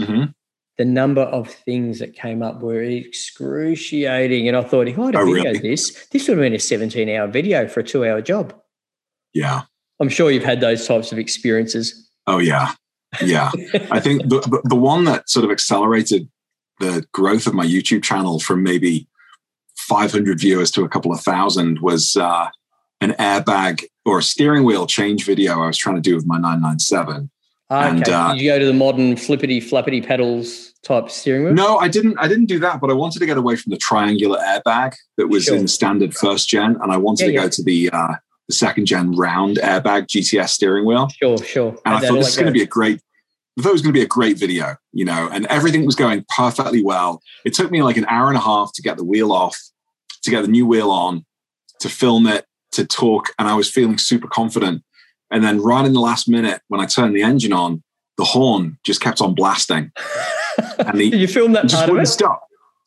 Mhm. 0.00 0.34
The 0.78 0.84
number 0.84 1.22
of 1.22 1.48
things 1.48 1.98
that 2.00 2.14
came 2.14 2.42
up 2.42 2.60
were 2.60 2.82
excruciating, 2.82 4.46
and 4.48 4.56
I 4.56 4.62
thought 4.62 4.88
if 4.88 4.98
I'd 4.98 5.14
have 5.14 5.22
Oh, 5.26 5.30
videoed 5.30 5.44
really? 5.44 5.58
this, 5.60 6.06
this 6.08 6.28
would 6.28 6.36
have 6.38 6.44
been 6.44 6.52
a 6.54 6.58
17 6.58 7.08
hour 7.08 7.26
video 7.28 7.66
for 7.66 7.80
a 7.80 7.84
two 7.84 8.04
hour 8.06 8.20
job. 8.20 8.54
Yeah. 9.32 9.62
I'm 10.00 10.08
sure 10.10 10.30
you've 10.30 10.44
had 10.44 10.60
those 10.60 10.86
types 10.86 11.12
of 11.12 11.18
experiences. 11.18 12.10
Oh 12.26 12.38
yeah. 12.38 12.72
Yeah. 13.22 13.50
I 13.90 14.00
think 14.00 14.22
the, 14.28 14.40
the 14.40 14.60
the 14.64 14.76
one 14.76 15.04
that 15.04 15.30
sort 15.30 15.44
of 15.44 15.50
accelerated 15.50 16.28
the 16.80 17.06
growth 17.12 17.46
of 17.46 17.54
my 17.54 17.64
YouTube 17.64 18.02
channel 18.02 18.38
from 18.40 18.62
maybe 18.62 19.08
500 19.78 20.38
viewers 20.40 20.70
to 20.72 20.84
a 20.84 20.88
couple 20.88 21.12
of 21.12 21.20
thousand 21.20 21.78
was 21.80 22.16
uh, 22.16 22.48
an 23.00 23.12
airbag 23.12 23.84
or 24.04 24.18
a 24.18 24.22
steering 24.22 24.64
wheel 24.64 24.86
change 24.86 25.24
video 25.24 25.62
I 25.62 25.66
was 25.68 25.78
trying 25.78 25.96
to 25.96 26.02
do 26.02 26.14
with 26.14 26.26
my 26.26 26.36
997. 26.36 27.30
Okay, 27.70 27.88
And, 27.88 28.08
uh, 28.08 28.32
did 28.32 28.40
you 28.42 28.50
go 28.50 28.58
to 28.58 28.64
the 28.66 28.72
modern 28.72 29.16
flippity 29.16 29.60
flappity 29.60 30.04
pedals 30.04 30.72
type 30.82 31.10
steering 31.10 31.44
wheel? 31.44 31.54
No, 31.54 31.78
I 31.78 31.88
didn't. 31.88 32.16
I 32.18 32.28
didn't 32.28 32.46
do 32.46 32.58
that, 32.60 32.80
but 32.80 32.90
I 32.90 32.94
wanted 32.94 33.18
to 33.20 33.26
get 33.26 33.36
away 33.36 33.56
from 33.56 33.70
the 33.70 33.76
triangular 33.78 34.38
airbag 34.38 34.94
that 35.16 35.28
was 35.28 35.44
Sure. 35.44 35.56
in 35.56 35.68
standard 35.68 36.14
first 36.14 36.48
gen, 36.48 36.76
and 36.82 36.92
I 36.92 36.96
wanted 36.96 37.24
Yeah, 37.24 37.26
to 37.28 37.32
yeah. 37.34 37.42
go 37.42 37.48
to 37.48 37.62
the 37.62 37.90
uh, 37.92 38.14
the 38.48 38.54
second 38.54 38.86
gen 38.86 39.12
round 39.12 39.56
airbag 39.56 40.06
GTS 40.06 40.50
steering 40.50 40.84
wheel. 40.86 41.08
Sure, 41.20 41.38
sure. 41.38 41.76
And 41.84 41.94
I 41.96 42.00
thought 42.00 42.14
this 42.16 42.28
is 42.28 42.36
going 42.36 42.46
to 42.46 42.52
be 42.52 42.62
a 42.62 42.66
great. 42.66 43.00
I 43.58 43.62
thought 43.62 43.70
it 43.70 43.72
was 43.72 43.82
going 43.82 43.94
to 43.94 43.98
be 43.98 44.04
a 44.04 44.08
great 44.08 44.38
video, 44.38 44.76
you 44.92 45.04
know, 45.06 45.30
and 45.32 45.46
everything 45.46 45.86
was 45.86 45.94
going 45.94 46.26
perfectly 46.36 46.82
well. 46.82 47.22
It 47.46 47.54
took 47.54 47.70
me 47.70 47.82
like 47.82 47.96
an 47.96 48.04
hour 48.06 48.28
and 48.28 48.36
a 48.36 48.40
half 48.40 48.70
to 48.74 48.82
get 48.82 48.98
the 48.98 49.04
wheel 49.04 49.32
off, 49.32 49.58
to 50.24 50.30
get 50.30 50.42
the 50.42 50.48
new 50.48 50.66
wheel 50.66 50.90
on, 50.90 51.24
to 51.80 51.88
film 51.88 52.26
it, 52.26 52.44
to 52.72 52.84
talk, 52.84 53.30
and 53.38 53.48
I 53.48 53.54
was 53.54 53.70
feeling 53.70 53.96
super 53.96 54.28
confident. 54.28 54.82
And 55.30 55.42
then 55.42 55.60
right 55.60 55.84
in 55.84 55.92
the 55.92 56.00
last 56.00 56.28
minute, 56.28 56.62
when 56.68 56.80
I 56.80 56.86
turned 56.86 57.14
the 57.14 57.22
engine 57.22 57.52
on, 57.52 57.82
the 58.16 58.24
horn 58.24 58.78
just 58.84 59.00
kept 59.00 59.20
on 59.20 59.34
blasting. 59.34 59.92
and 60.78 60.98
the- 60.98 61.06
you 61.16 61.28
film 61.28 61.52
that 61.52 61.64
It 61.66 61.68
just 61.68 61.82
of 61.84 61.90
wouldn't 61.90 62.08
it? 62.08 62.12
stop. 62.12 62.42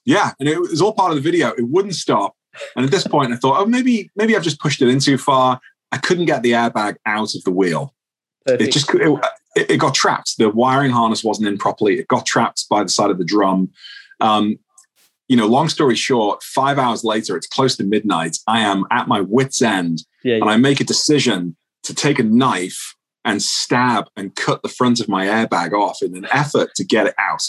Yeah, 0.05 0.31
and 0.39 0.49
it 0.49 0.59
was 0.59 0.81
all 0.81 0.93
part 0.93 1.11
of 1.11 1.15
the 1.17 1.21
video. 1.21 1.49
It 1.49 1.67
wouldn't 1.69 1.95
stop. 1.95 2.35
And 2.75 2.83
at 2.83 2.91
this 2.91 3.05
point, 3.05 3.31
I 3.31 3.35
thought, 3.35 3.59
oh, 3.59 3.65
maybe 3.65 4.09
maybe 4.15 4.35
I've 4.35 4.43
just 4.43 4.59
pushed 4.59 4.81
it 4.81 4.87
in 4.87 4.99
too 4.99 5.17
far. 5.17 5.59
I 5.91 5.97
couldn't 5.97 6.25
get 6.25 6.41
the 6.41 6.53
airbag 6.53 6.95
out 7.05 7.35
of 7.35 7.43
the 7.43 7.51
wheel. 7.51 7.93
Perfect. 8.45 8.61
It 8.63 8.71
just 8.71 8.89
it, 8.95 9.71
it, 9.71 9.77
got 9.77 9.93
trapped. 9.93 10.37
The 10.37 10.49
wiring 10.49 10.89
harness 10.91 11.23
wasn't 11.23 11.47
in 11.47 11.57
properly. 11.57 11.99
It 11.99 12.07
got 12.07 12.25
trapped 12.25 12.67
by 12.69 12.81
the 12.83 12.89
side 12.89 13.11
of 13.11 13.17
the 13.19 13.23
drum. 13.25 13.69
Um, 14.19 14.57
you 15.27 15.37
know, 15.37 15.45
long 15.45 15.69
story 15.69 15.95
short, 15.95 16.41
five 16.41 16.79
hours 16.79 17.03
later, 17.03 17.37
it's 17.37 17.47
close 17.47 17.75
to 17.77 17.83
midnight. 17.83 18.37
I 18.47 18.61
am 18.61 18.85
at 18.91 19.07
my 19.07 19.21
wits' 19.21 19.61
end, 19.61 20.03
yeah, 20.23 20.35
and 20.35 20.45
I 20.45 20.57
make 20.57 20.79
a 20.79 20.83
decision 20.83 21.55
to 21.83 21.93
take 21.93 22.19
a 22.19 22.23
knife 22.23 22.95
and 23.25 23.41
stab 23.41 24.05
and 24.15 24.35
cut 24.35 24.61
the 24.63 24.69
front 24.69 24.99
of 24.99 25.07
my 25.09 25.25
airbag 25.25 25.73
off 25.73 26.01
in 26.01 26.15
an 26.15 26.27
effort 26.31 26.69
to 26.75 26.83
get 26.85 27.07
it 27.07 27.15
out. 27.19 27.41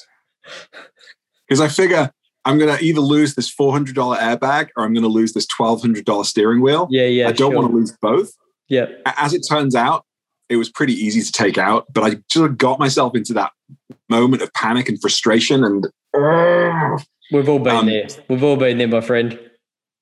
Because 1.49 1.61
I 1.61 1.69
figure 1.69 2.11
I'm 2.45 2.59
going 2.59 2.77
to 2.77 2.83
either 2.83 3.01
lose 3.01 3.35
this 3.35 3.55
$400 3.55 3.93
airbag 3.95 4.69
or 4.77 4.85
I'm 4.85 4.93
going 4.95 5.03
to 5.03 5.09
lose 5.09 5.33
this 5.33 5.47
$1,200 5.47 6.25
steering 6.25 6.61
wheel. 6.63 6.89
yeah, 6.91 7.05
yeah. 7.07 7.29
I 7.29 7.33
don't 7.33 7.53
sure. 7.53 7.61
want 7.61 7.71
to 7.71 7.77
lose 7.77 7.97
both. 8.01 8.31
Yeah, 8.69 8.87
As 9.05 9.35
it 9.35 9.41
turns 9.49 9.75
out, 9.75 10.05
it 10.49 10.57
was 10.57 10.71
pretty 10.71 10.93
easy 10.95 11.23
to 11.23 11.33
take 11.33 11.59
out, 11.59 11.87
but 11.93 12.05
I 12.05 12.19
sort 12.31 12.51
of 12.51 12.57
got 12.57 12.79
myself 12.79 13.17
into 13.17 13.33
that 13.35 13.53
moment 14.09 14.43
of 14.43 14.53
panic 14.55 14.89
and 14.89 15.01
frustration. 15.01 15.65
And 15.65 15.87
we've 17.33 17.49
all 17.49 17.59
been 17.59 17.77
Um, 17.77 17.87
there. 17.87 18.07
We've 18.29 18.43
all 18.45 18.57
been 18.57 18.79
there, 18.79 18.89
my 18.89 19.01
friend. 19.01 19.39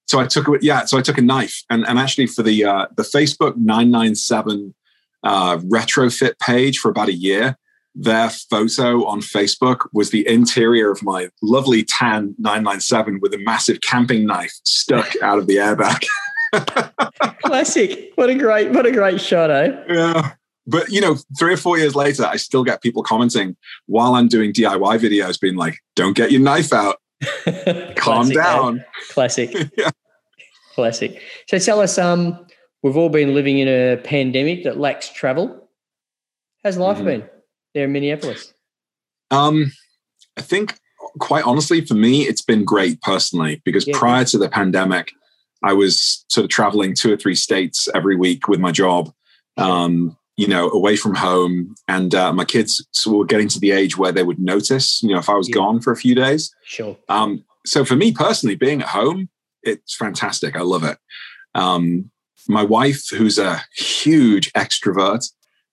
So 0.09 0.19
I 0.19 0.27
took 0.27 0.49
it. 0.49 0.63
Yeah, 0.63 0.85
so 0.87 0.99
I 0.99 1.03
took 1.03 1.19
a 1.19 1.23
knife, 1.23 1.63
and 1.71 1.87
and 1.87 1.99
actually 1.99 2.27
for 2.27 2.43
the 2.43 2.65
uh, 2.65 2.87
the 2.97 3.03
Facebook 3.03 3.57
nine 3.57 3.91
nine 3.91 4.15
seven 4.15 4.75
uh, 5.23 5.59
retrofit 5.59 6.39
page 6.39 6.79
for 6.79 6.91
about 6.91 7.09
a 7.09 7.15
year, 7.15 7.57
their 7.95 8.31
photo 8.31 9.05
on 9.07 9.21
Facebook 9.21 9.87
was 9.93 10.11
the 10.11 10.27
interior 10.27 10.91
of 10.91 11.03
my 11.03 11.29
lovely 11.43 11.85
tan 11.85 12.35
997 12.39 13.19
with 13.21 13.35
a 13.35 13.39
massive 13.39 13.81
camping 13.81 14.27
knife 14.27 14.53
stuck 14.65 15.15
out 15.23 15.39
of 15.39 15.47
the 15.47 15.57
airbag. 15.57 16.07
Classic. 17.43 18.13
What 18.15 18.31
a 18.31 18.35
great, 18.35 18.71
what 18.71 18.87
a 18.87 18.93
great 18.93 19.21
shot, 19.21 19.51
eh? 19.51 19.73
Yeah. 19.89 20.33
But 20.67 20.91
you 20.91 21.01
know, 21.01 21.17
three 21.39 21.55
or 21.55 21.57
four 21.57 21.79
years 21.79 21.97
later, 21.97 22.25
I 22.25 22.37
still 22.37 22.63
get 22.63 22.83
people 22.83 23.03
commenting 23.03 23.57
while 23.87 24.15
I'm 24.15 24.29
doing 24.29 24.53
DIY 24.53 24.99
videos, 24.99 25.41
being 25.41 25.57
like, 25.57 25.79
"Don't 25.97 26.15
get 26.15 26.31
your 26.31 26.43
knife 26.43 26.75
out. 26.75 26.97
Calm 27.97 28.31
eh? 28.31 28.35
down." 28.35 28.85
Classic. 29.11 29.55
Yeah. 29.77 29.91
Classic. 30.75 31.21
So 31.49 31.59
tell 31.59 31.81
us, 31.81 31.99
um, 31.99 32.47
we've 32.85 32.97
all 32.97 33.09
been 33.09 33.35
living 33.35 33.59
in 33.59 33.67
a 33.67 33.97
pandemic 33.97 34.63
that 34.63 34.79
lacks 34.79 35.09
travel. 35.13 35.69
How's 36.63 36.77
life 36.77 36.99
Mhm. 36.99 37.05
been 37.05 37.25
there 37.75 37.85
in 37.87 37.93
Minneapolis? 37.93 38.53
Um, 39.33 39.73
I 40.37 40.43
think, 40.43 40.79
quite 41.19 41.43
honestly, 41.45 41.85
for 41.85 41.95
me, 41.95 42.23
it's 42.29 42.43
been 42.43 42.65
great 42.65 43.01
personally 43.03 43.61
because 43.65 43.89
Yeah. 43.89 43.99
prior 43.99 44.25
to 44.27 44.39
the 44.39 44.49
pandemic, 44.49 45.11
I 45.65 45.73
was 45.73 46.25
sort 46.29 46.45
of 46.45 46.51
traveling 46.51 46.95
two 46.95 47.13
or 47.13 47.17
three 47.17 47.35
states 47.35 47.89
every 47.93 48.15
week 48.15 48.47
with 48.47 48.61
my 48.61 48.71
job, 48.71 49.13
um, 49.57 50.17
you 50.39 50.47
know, 50.47 50.71
away 50.71 50.95
from 50.97 51.15
home. 51.17 51.75
And 51.89 52.15
uh, 52.15 52.33
my 52.33 52.45
kids 52.45 52.87
were 53.07 53.25
getting 53.25 53.49
to 53.49 53.59
the 53.61 53.73
age 53.73 53.99
where 53.99 54.13
they 54.13 54.23
would 54.23 54.39
notice, 54.39 55.03
you 55.03 55.11
know, 55.11 55.19
if 55.19 55.29
I 55.29 55.35
was 55.35 55.49
Yeah. 55.49 55.55
gone 55.57 55.81
for 55.81 55.93
a 55.93 55.97
few 55.97 56.15
days. 56.15 56.55
Sure. 56.65 56.97
Um, 57.09 57.45
so 57.67 57.85
for 57.85 57.97
me 57.97 58.13
personally, 58.13 58.55
being 58.55 58.81
at 58.81 58.89
home, 58.89 59.29
it's 59.65 59.97
fantastic. 59.97 60.55
I 60.57 60.61
love 60.63 60.85
it. 60.85 60.97
Um, 61.57 62.11
my 62.49 62.63
wife, 62.63 63.03
who's 63.11 63.37
a 63.39 63.63
huge 63.77 64.53
extrovert, 64.53 65.29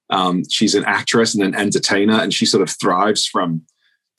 um, 0.10 0.44
she's 0.50 0.74
an 0.74 0.84
actress 0.86 1.36
and 1.36 1.44
an 1.44 1.54
entertainer, 1.56 2.16
and 2.16 2.34
she 2.34 2.46
sort 2.48 2.64
of 2.64 2.70
thrives 2.82 3.26
from 3.28 3.62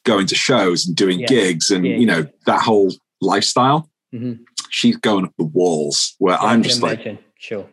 going 0.05 0.27
to 0.29 0.37
shows 0.37 0.87
and 0.87 0.95
doing 0.97 1.19
Yeah. 1.21 1.27
gigs 1.27 1.73
and 1.73 1.85
Yeah. 1.85 1.97
you 1.97 2.07
know 2.07 2.27
that 2.47 2.63
whole 2.63 2.95
lifestyle. 3.21 3.91
Mhm. 4.15 4.39
She's 4.71 4.97
going 4.97 5.25
up 5.25 5.33
the 5.39 5.45
walls 5.45 6.15
where 6.19 6.39
I'm 6.41 6.63
just 6.63 6.83
like. 6.83 7.01
Sure. 7.39 7.69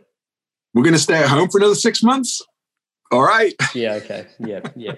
we're 0.76 0.82
going 0.84 0.94
to 0.94 1.00
stay 1.00 1.18
at 1.22 1.30
home 1.30 1.48
for 1.50 1.60
another 1.60 1.76
six 1.76 2.02
months. 2.02 2.42
All 3.14 3.24
right. 3.24 3.54
Yeah. 3.76 3.94
Okay. 3.96 4.26
Yeah. 4.40 4.62
Yeah. 4.76 4.94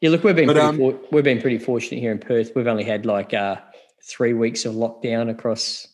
Yeah. 0.00 0.10
Look, 0.10 0.24
we've 0.24 0.34
been 0.34 0.46
But, 0.46 0.54
pretty 0.54 0.68
um, 0.68 0.76
for, 0.78 0.98
we've 1.12 1.24
been 1.24 1.40
pretty 1.40 1.58
fortunate 1.58 2.00
here 2.00 2.10
in 2.12 2.18
Perth. 2.18 2.52
We've 2.56 2.66
only 2.66 2.84
had 2.84 3.04
like 3.04 3.34
uh, 3.34 3.56
three 4.02 4.32
weeks 4.32 4.64
of 4.64 4.74
lockdown 4.74 5.28
across. 5.30 5.86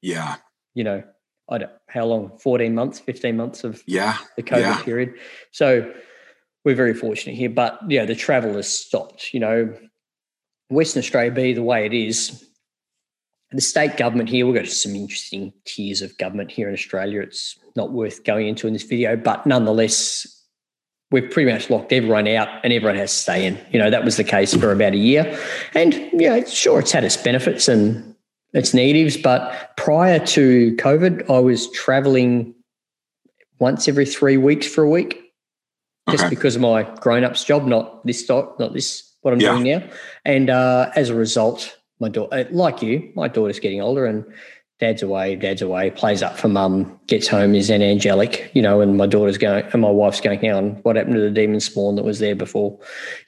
Yeah. 0.00 0.36
You 0.74 0.84
know, 0.84 1.02
I 1.48 1.58
don't 1.58 1.72
how 1.88 2.06
long? 2.06 2.38
Fourteen 2.38 2.74
months, 2.74 3.00
fifteen 3.00 3.36
months 3.36 3.64
of 3.64 3.82
Yeah. 3.86 4.16
the 4.36 4.42
COVID 4.42 4.60
Yeah. 4.60 4.82
period. 4.82 5.14
So 5.50 5.92
we're 6.64 6.74
very 6.74 6.94
fortunate 6.94 7.34
here. 7.36 7.50
But 7.50 7.78
yeah, 7.88 8.04
the 8.06 8.14
travel 8.14 8.54
has 8.54 8.68
stopped. 8.68 9.34
You 9.34 9.40
know, 9.40 9.74
Western 10.70 11.00
Australia 11.00 11.30
be 11.30 11.52
the 11.52 11.62
way 11.62 11.84
it 11.84 11.92
is. 11.92 12.46
The 13.52 13.60
state 13.60 13.96
government 13.96 14.28
here, 14.28 14.46
we've 14.46 14.54
got 14.54 14.68
some 14.68 14.94
interesting 14.94 15.52
tiers 15.64 16.02
of 16.02 16.16
government 16.18 16.52
here 16.52 16.68
in 16.68 16.74
Australia. 16.74 17.20
It's 17.20 17.58
not 17.74 17.90
worth 17.92 18.22
going 18.22 18.46
into 18.46 18.68
in 18.68 18.72
this 18.72 18.84
video, 18.84 19.16
but 19.16 19.44
nonetheless, 19.44 20.39
we've 21.10 21.30
pretty 21.30 21.50
much 21.50 21.70
locked 21.70 21.92
everyone 21.92 22.28
out 22.28 22.48
and 22.62 22.72
everyone 22.72 22.96
has 22.96 23.10
to 23.12 23.18
stay 23.18 23.46
in. 23.46 23.58
You 23.72 23.78
know, 23.78 23.90
that 23.90 24.04
was 24.04 24.16
the 24.16 24.24
case 24.24 24.54
for 24.54 24.70
about 24.72 24.92
a 24.92 24.98
year. 24.98 25.38
And 25.74 25.94
yeah, 26.12 26.44
sure, 26.44 26.78
it's 26.80 26.92
had 26.92 27.04
its 27.04 27.16
benefits 27.16 27.68
and 27.68 28.14
its 28.52 28.74
negatives, 28.74 29.16
but 29.16 29.76
prior 29.76 30.18
to 30.26 30.74
COVID, 30.76 31.28
I 31.30 31.38
was 31.40 31.70
traveling 31.72 32.54
once 33.58 33.88
every 33.88 34.06
three 34.06 34.36
weeks 34.36 34.66
for 34.66 34.82
a 34.84 34.88
week 34.88 35.22
just 36.10 36.24
Okay. 36.24 36.30
because 36.30 36.56
of 36.56 36.62
my 36.62 36.82
grown-ups 37.00 37.44
job, 37.44 37.66
not 37.66 38.04
this 38.06 38.24
doc, 38.26 38.58
not 38.58 38.72
this 38.72 39.14
what 39.22 39.34
I'm 39.34 39.40
Yeah. 39.40 39.52
doing 39.52 39.64
now. 39.64 39.88
And 40.24 40.48
uh, 40.50 40.90
as 40.96 41.10
a 41.10 41.14
result, 41.14 41.76
my 42.00 42.08
daughter, 42.08 42.48
like 42.50 42.82
you, 42.82 43.12
my 43.14 43.28
daughter's 43.28 43.60
getting 43.60 43.80
older, 43.82 44.06
and 44.06 44.24
dad's 44.80 45.02
away, 45.02 45.36
dad's 45.36 45.62
away, 45.62 45.90
plays 45.90 46.22
up 46.22 46.36
for 46.38 46.48
mum, 46.48 46.98
gets 47.06 47.28
home, 47.28 47.54
is 47.54 47.68
then 47.68 47.82
angelic, 47.82 48.50
you 48.54 48.62
know, 48.62 48.80
and 48.80 48.96
my 48.96 49.06
daughter's 49.06 49.38
going, 49.38 49.64
and 49.72 49.82
my 49.82 49.90
wife's 49.90 50.20
going, 50.20 50.40
"Hang 50.40 50.52
on, 50.52 50.70
what 50.82 50.96
happened 50.96 51.14
to 51.14 51.20
the 51.20 51.30
demon 51.30 51.60
spawn 51.60 51.96
that 51.96 52.04
was 52.04 52.18
there 52.18 52.34
before?" 52.34 52.78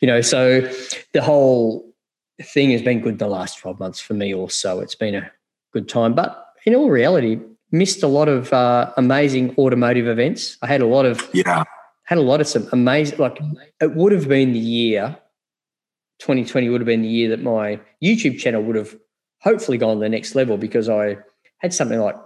You 0.01 0.09
know, 0.09 0.21
so 0.23 0.63
the 1.13 1.23
whole 1.23 1.85
thing 2.43 2.71
has 2.71 2.83
been 2.83 3.01
good 3.01 3.19
the 3.19 3.29
last 3.29 3.59
12 3.59 3.79
months 3.79 4.01
for 4.01 4.15
me 4.15 4.35
also. 4.35 4.81
It's 4.81 4.95
been 4.95 5.15
a 5.15 5.31
good 5.73 5.89
time, 5.89 6.15
but 6.15 6.47
in 6.65 6.75
all 6.75 6.91
reality, 6.91 7.39
missed 7.71 8.03
a 8.03 8.09
lot 8.09 8.29
of 8.29 8.53
uh, 8.53 8.93
amazing 8.97 9.55
automotive 9.59 10.09
events. 10.09 10.57
I 10.63 10.67
had 10.67 10.81
a 10.81 10.87
lot 10.87 11.05
of 11.07 11.29
Yeah. 11.35 11.65
had 12.05 12.19
a 12.19 12.23
lot 12.23 12.41
of 12.41 12.47
some 12.49 12.69
amazing 12.73 13.19
like 13.19 13.39
it 13.81 13.95
would 13.95 14.13
have 14.13 14.29
been 14.29 14.53
the 14.53 14.59
year 14.59 15.17
2020 16.21 16.69
would 16.69 16.81
have 16.81 16.87
been 16.87 17.03
the 17.03 17.09
year 17.09 17.29
that 17.31 17.43
my 17.43 17.81
YouTube 18.03 18.39
channel 18.39 18.63
would 18.63 18.77
have 18.77 18.97
hopefully 19.41 19.77
gone 19.77 19.97
to 19.97 20.01
the 20.01 20.09
next 20.09 20.35
level 20.35 20.57
because 20.57 20.89
I 20.89 21.17
had 21.63 21.73
something 21.73 21.99
like 22.01 22.17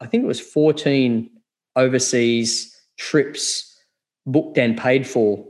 I 0.00 0.06
think 0.06 0.24
it 0.24 0.26
was 0.26 0.40
14 0.40 1.30
overseas 1.76 2.74
trips 2.98 3.70
booked 4.26 4.58
and 4.58 4.76
paid 4.76 5.06
for 5.06 5.44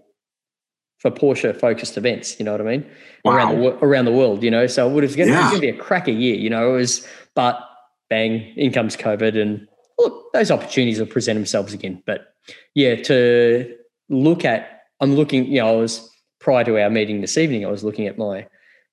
for 0.99 1.11
Porsche 1.11 1.55
focused 1.59 1.99
events, 1.99 2.39
you 2.39 2.47
know 2.47 2.53
what 2.53 2.63
I 2.63 2.65
mean? 2.65 2.91
Around 3.27 3.49
the 3.59 3.63
Wow. 3.71 3.79
around 3.83 4.05
the 4.07 4.13
world, 4.13 4.43
you 4.43 4.51
know. 4.51 4.67
So 4.67 4.89
it 4.89 4.93
would 4.93 5.03
have 5.03 5.13
it 5.19 5.21
was 5.21 5.29
Yeah. 5.29 5.43
going 5.51 5.55
to 5.57 5.61
be 5.61 5.69
a 5.69 5.77
cracker 5.77 6.11
year, 6.11 6.35
you 6.37 6.49
know. 6.49 6.75
It 6.75 6.77
was 6.79 7.07
but 7.35 7.61
bang, 8.09 8.53
in 8.57 8.73
comes 8.73 8.97
COVID 8.97 9.41
and 9.41 9.67
look, 9.99 10.33
those 10.33 10.51
opportunities 10.51 10.99
will 10.99 11.07
present 11.07 11.37
themselves 11.37 11.73
again. 11.75 12.03
But 12.07 12.33
yeah, 12.75 12.95
to 13.03 13.75
look 14.09 14.45
at, 14.45 14.83
I'm 15.01 15.15
looking, 15.15 15.47
you 15.47 15.61
know, 15.61 15.69
I 15.69 15.77
was 15.77 16.09
prior 16.41 16.65
to 16.65 16.81
our 16.81 16.91
meeting 16.91 17.21
this 17.21 17.37
evening, 17.39 17.65
I 17.67 17.71
was 17.71 17.85
looking 17.85 18.07
at 18.07 18.17
my 18.19 18.47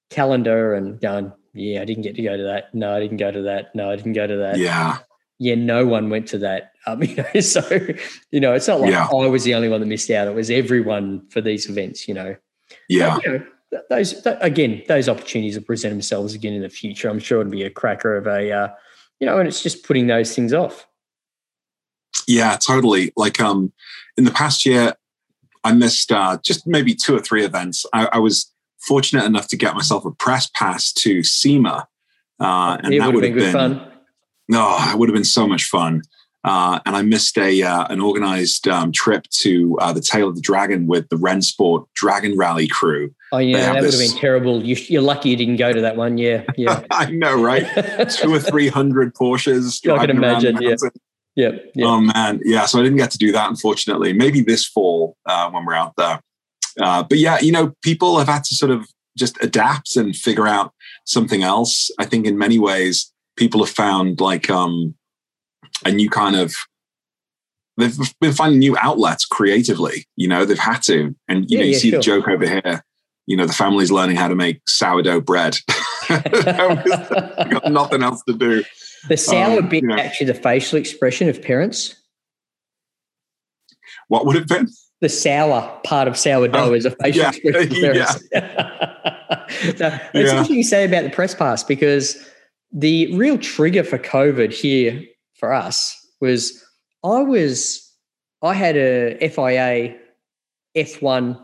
calendar 0.10 0.74
and 0.74 1.00
going, 1.00 1.32
yeah, 1.54 1.82
I 1.82 1.86
didn't 1.86 2.04
get 2.04 2.16
to 2.16 2.22
go 2.22 2.38
to 2.38 2.44
that. 2.44 2.74
No, 2.74 2.96
I 2.96 3.00
didn't 3.00 3.18
go 3.18 3.32
to 3.32 3.42
that. 3.44 3.76
No, 3.76 3.92
I 3.92 3.96
didn't 3.96 4.14
go 4.14 4.28
to 4.28 4.38
that. 4.38 4.58
Yeah. 4.58 5.00
Yeah, 5.40 5.56
no 5.56 5.88
one 5.88 6.10
went 6.10 6.28
to 6.30 6.38
that. 6.40 6.74
Um, 6.86 7.02
you 7.04 7.16
know, 7.16 7.40
so 7.42 7.62
you 8.32 8.40
know, 8.40 8.54
it's 8.54 8.68
not 8.68 8.80
like 8.82 8.92
Yeah. 8.92 9.08
I 9.08 9.28
was 9.28 9.44
the 9.44 9.56
only 9.56 9.70
one 9.70 9.80
that 9.82 9.88
missed 9.88 10.10
out. 10.12 10.28
It 10.28 10.36
was 10.36 10.50
everyone 10.50 11.28
for 11.30 11.42
these 11.42 11.70
events. 11.70 12.08
You 12.08 12.14
know, 12.14 12.36
Yeah. 12.88 13.16
But, 13.16 13.26
you 13.26 13.32
know, 13.32 13.46
those 13.90 14.22
th- 14.22 14.38
again, 14.42 14.84
those 14.88 15.10
opportunities 15.10 15.58
will 15.58 15.64
present 15.64 15.94
themselves 15.94 16.34
again 16.34 16.54
in 16.54 16.62
the 16.62 16.70
future. 16.70 17.10
I'm 17.10 17.20
sure 17.20 17.42
it'll 17.42 17.52
be 17.52 17.64
a 17.64 17.70
cracker 17.70 18.18
of 18.18 18.28
a, 18.28 18.52
uh, 18.52 18.68
you 19.20 19.26
know, 19.26 19.40
and 19.40 19.48
it's 19.48 19.64
just 19.64 19.86
putting 19.86 20.08
those 20.08 20.36
things 20.36 20.54
off. 20.54 20.88
Yeah, 22.28 22.58
totally. 22.58 23.12
Like 23.16 23.40
um 23.40 23.72
in 24.18 24.26
the 24.26 24.32
past 24.32 24.66
year, 24.66 24.96
I 25.64 25.74
missed 25.74 26.12
uh 26.12 26.38
just 26.44 26.68
maybe 26.68 26.94
two 26.94 27.16
or 27.16 27.20
three 27.20 27.44
events. 27.44 27.86
I, 27.94 28.08
I 28.14 28.20
was 28.20 28.52
fortunate 28.82 29.26
enough 29.26 29.48
to 29.50 29.58
get 29.58 29.76
myself 29.76 30.06
a 30.06 30.12
press 30.12 30.50
pass 30.56 30.92
to 30.94 31.24
SEMA. 31.24 31.88
Uh 32.40 32.78
and 32.84 32.94
it 32.94 33.00
that 33.00 33.14
would 33.14 33.24
have 33.24 33.34
been 33.34 33.44
good 33.44 33.54
fun. 33.54 33.88
No, 34.48 34.78
it 34.92 34.98
would 34.98 35.08
have 35.08 35.14
been 35.14 35.24
so 35.24 35.48
much 35.48 35.66
fun. 35.66 36.02
Uh, 36.44 36.80
and 36.86 36.96
I 36.96 37.04
missed 37.04 37.38
a 37.38 37.62
uh, 37.62 37.86
an 37.90 38.02
organized 38.02 38.68
um, 38.68 38.92
trip 38.92 39.28
to 39.42 39.78
uh, 39.80 39.94
the 39.94 40.02
Tail 40.02 40.28
of 40.28 40.36
the 40.36 40.42
Dragon 40.42 40.88
with 40.88 41.08
the 41.10 41.16
Rennsport 41.16 41.86
Dragon 41.94 42.36
Rally 42.36 42.68
crew. 42.68 43.14
Oh 43.32 43.38
yeah, 43.38 43.74
that 43.74 43.82
would 43.82 43.92
have 43.92 44.00
been 44.00 44.18
terrible. 44.18 44.64
You, 44.64 44.76
you're 44.88 45.04
lucky 45.04 45.30
you 45.30 45.36
didn't 45.36 45.58
go 45.58 45.72
to 45.72 45.82
that 45.82 45.98
one. 45.98 46.18
Yeah, 46.18 46.44
yeah. 46.58 46.84
I 46.92 47.12
know, 47.12 47.42
right? 47.42 47.68
Two 48.10 48.34
or 48.34 48.40
three 48.40 48.70
hundred 48.70 49.14
Porsches. 49.14 49.88
I 49.90 50.00
can 50.00 50.18
imagine, 50.18 50.60
yeah. 50.62 50.76
yeah, 51.36 51.52
yeah. 51.76 51.86
Oh 51.86 52.02
man, 52.02 52.40
yeah. 52.44 52.66
So 52.66 52.80
I 52.80 52.84
didn't 52.84 52.98
get 52.98 53.12
to 53.12 53.20
do 53.20 53.32
that, 53.34 53.48
unfortunately. 53.48 54.12
Maybe 54.12 54.42
this 54.42 54.66
fall 54.66 55.18
uh, 55.28 55.52
when 55.52 55.64
we're 55.64 55.76
out 55.76 55.94
there. 55.96 56.22
Uh, 56.80 57.04
but 57.04 57.18
yeah, 57.18 57.40
you 57.40 57.52
know, 57.52 57.74
people 57.82 58.18
have 58.20 58.28
had 58.28 58.44
to 58.46 58.56
sort 58.56 58.72
of 58.72 58.88
just 59.18 59.42
adapt 59.44 59.96
and 59.96 60.16
figure 60.16 60.48
out 60.48 60.74
something 61.06 61.44
else. 61.44 61.92
I 62.00 62.06
think 62.06 62.26
in 62.26 62.38
many 62.38 62.60
ways, 62.60 63.12
people 63.36 63.64
have 63.64 63.74
found 63.74 64.22
like 64.22 64.50
um, 64.50 64.96
a 65.86 65.92
new 65.92 66.10
kind 66.10 66.36
of. 66.36 66.54
They've 67.78 67.98
been 68.20 68.34
finding 68.34 68.60
new 68.60 68.78
outlets 68.78 69.26
creatively. 69.26 70.06
You 70.16 70.28
know, 70.28 70.46
they've 70.46 70.60
had 70.60 70.84
to, 70.84 71.16
and 71.28 71.50
you 71.50 71.58
Yeah, 71.58 71.60
know, 71.60 71.66
you 71.66 71.72
yeah, 71.74 71.78
see 71.78 71.90
sure. 71.90 72.00
the 72.00 72.04
joke 72.04 72.28
over 72.28 72.46
here. 72.48 72.84
You 73.28 73.38
know, 73.38 73.46
the 73.46 73.54
family's 73.54 73.92
learning 73.92 74.18
how 74.18 74.28
to 74.28 74.36
make 74.36 74.62
sourdough 74.68 75.22
bread. 75.22 75.58
Got 76.10 77.72
nothing 77.72 78.04
else 78.04 78.22
to 78.28 78.34
do. 78.34 78.64
the 79.08 79.18
sour 79.18 79.60
um, 79.60 79.70
bit 79.70 79.84
you 79.84 79.88
know. 79.90 79.96
actually 79.98 80.28
the 80.28 80.34
facial 80.34 80.78
expression 80.78 81.30
of 81.30 81.42
parents. 81.42 81.96
What 84.10 84.26
would 84.26 84.36
it 84.36 84.40
have 84.40 84.48
been? 84.50 84.68
The 85.02 85.10
sour 85.10 85.80
part 85.84 86.08
of 86.08 86.16
sourdough 86.18 86.70
Oh, 86.70 86.74
is 86.74 86.86
a 86.86 86.92
facial 86.92 87.24
yeah, 87.24 87.30
expression 87.34 87.96
yeah. 87.96 88.06
so, 89.50 89.50
it's 89.54 89.80
Yeah. 89.82 90.00
interesting 90.14 90.58
you 90.58 90.64
say 90.64 90.86
about 90.86 91.04
the 91.04 91.10
press 91.10 91.34
pass 91.36 91.64
because 91.64 92.18
the 92.72 93.14
real 93.18 93.38
trigger 93.38 93.84
for 93.84 93.98
COVID 93.98 94.54
here 94.54 95.02
for 95.36 95.52
us 95.54 95.98
was 96.22 96.64
I 97.04 97.22
was 97.24 97.92
I 98.44 98.54
had 98.54 98.78
a 98.78 99.18
FIA 99.28 99.98
F1 100.76 101.44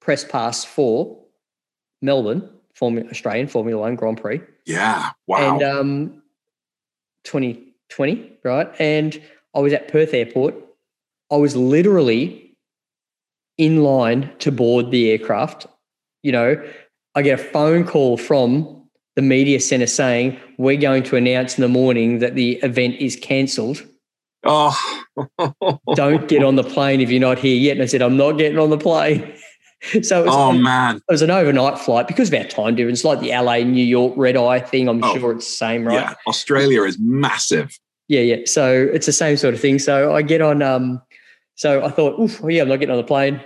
press 0.00 0.24
pass 0.24 0.64
for 0.64 1.22
Melbourne 2.02 2.48
Formula 2.74 3.08
Australian 3.10 3.48
Formula 3.48 3.80
One 3.82 3.96
Grand 3.96 4.20
Prix 4.20 4.40
Yeah. 4.64 5.10
Wow. 5.26 5.54
and 5.54 5.62
um 5.62 6.22
2020 7.24 8.38
right 8.44 8.68
and 8.78 9.20
I 9.54 9.60
was 9.60 9.72
at 9.72 9.88
Perth 9.88 10.14
Airport 10.14 10.54
I 11.30 11.36
was 11.36 11.54
literally 11.56 12.47
in 13.58 13.82
line 13.82 14.30
to 14.38 14.50
board 14.50 14.90
the 14.90 15.10
aircraft. 15.10 15.66
You 16.22 16.32
know, 16.32 16.64
I 17.14 17.22
get 17.22 17.38
a 17.38 17.42
phone 17.42 17.84
call 17.84 18.16
from 18.16 18.88
the 19.16 19.22
media 19.22 19.60
center 19.60 19.86
saying, 19.86 20.38
We're 20.56 20.80
going 20.80 21.02
to 21.04 21.16
announce 21.16 21.58
in 21.58 21.62
the 21.62 21.68
morning 21.68 22.20
that 22.20 22.34
the 22.34 22.52
event 22.62 22.96
is 23.00 23.16
cancelled. 23.16 23.84
Oh, 24.44 25.04
don't 25.94 26.28
get 26.28 26.44
on 26.44 26.54
the 26.54 26.64
plane 26.74 27.00
if 27.00 27.10
you're 27.10 27.20
not 27.20 27.38
here 27.38 27.56
yet. 27.56 27.72
And 27.72 27.82
I 27.82 27.86
said, 27.86 28.02
I'm 28.02 28.16
not 28.16 28.32
getting 28.32 28.58
on 28.58 28.70
the 28.70 28.78
plane. 28.78 29.34
so 30.02 30.22
it 30.22 30.26
was, 30.26 30.34
oh 30.34 30.52
man, 30.52 30.96
it 30.96 31.02
was 31.08 31.22
an 31.22 31.30
overnight 31.30 31.78
flight 31.78 32.08
because 32.08 32.32
of 32.32 32.34
our 32.34 32.44
time 32.44 32.74
difference, 32.76 33.04
like 33.04 33.20
the 33.20 33.30
LA 33.30 33.58
New 33.58 33.84
York 33.84 34.12
red 34.16 34.36
eye 34.36 34.60
thing. 34.60 34.88
I'm 34.88 35.02
oh, 35.02 35.16
sure 35.16 35.32
it's 35.32 35.46
the 35.46 35.52
same, 35.52 35.84
right? 35.84 35.94
Yeah, 35.94 36.14
Australia 36.26 36.82
is 36.82 36.98
massive. 37.00 37.78
Yeah, 38.08 38.20
yeah. 38.20 38.36
So 38.46 38.88
it's 38.92 39.06
the 39.06 39.12
same 39.12 39.36
sort 39.36 39.54
of 39.54 39.60
thing. 39.60 39.78
So 39.78 40.14
I 40.14 40.22
get 40.22 40.40
on. 40.40 40.62
Um, 40.62 41.02
so 41.58 41.84
I 41.84 41.90
thought, 41.90 42.20
Oof, 42.20 42.40
yeah, 42.48 42.62
I'm 42.62 42.68
not 42.68 42.76
getting 42.76 42.92
on 42.92 42.98
the 42.98 43.04
plane. 43.04 43.40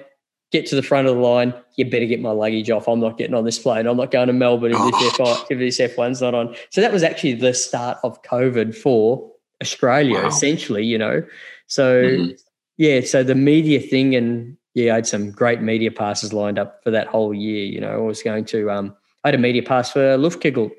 Get 0.50 0.66
to 0.66 0.76
the 0.76 0.82
front 0.82 1.08
of 1.08 1.16
the 1.16 1.22
line. 1.22 1.54
You 1.76 1.86
better 1.86 2.04
get 2.04 2.20
my 2.20 2.30
luggage 2.30 2.68
off. 2.68 2.86
I'm 2.86 3.00
not 3.00 3.16
getting 3.16 3.34
on 3.34 3.46
this 3.46 3.58
plane. 3.58 3.86
I'm 3.86 3.96
not 3.96 4.10
going 4.10 4.26
to 4.26 4.34
Melbourne 4.34 4.72
if 4.74 4.78
this, 4.78 5.12
F1, 5.14 5.46
if 5.48 5.58
this 5.58 5.78
F1's 5.78 6.20
not 6.20 6.34
on. 6.34 6.54
So 6.68 6.82
that 6.82 6.92
was 6.92 7.02
actually 7.02 7.32
the 7.32 7.54
start 7.54 7.96
of 8.04 8.22
COVID 8.22 8.76
for 8.76 9.32
Australia, 9.62 10.20
wow. 10.20 10.26
essentially. 10.26 10.84
You 10.84 10.98
know, 10.98 11.22
so 11.68 12.02
mm-hmm. 12.02 12.32
yeah. 12.76 13.00
So 13.00 13.24
the 13.24 13.34
media 13.34 13.80
thing, 13.80 14.14
and 14.14 14.58
yeah, 14.74 14.92
I 14.92 14.96
had 14.96 15.06
some 15.06 15.30
great 15.30 15.62
media 15.62 15.90
passes 15.90 16.34
lined 16.34 16.58
up 16.58 16.82
for 16.84 16.90
that 16.90 17.06
whole 17.06 17.32
year. 17.32 17.64
You 17.64 17.80
know, 17.80 17.94
I 17.94 17.96
was 17.96 18.22
going 18.22 18.44
to. 18.46 18.70
Um, 18.70 18.94
I 19.24 19.28
had 19.28 19.34
a 19.34 19.38
media 19.38 19.62
pass 19.62 19.90
for 19.90 20.18
Luftgekühlt. 20.18 20.72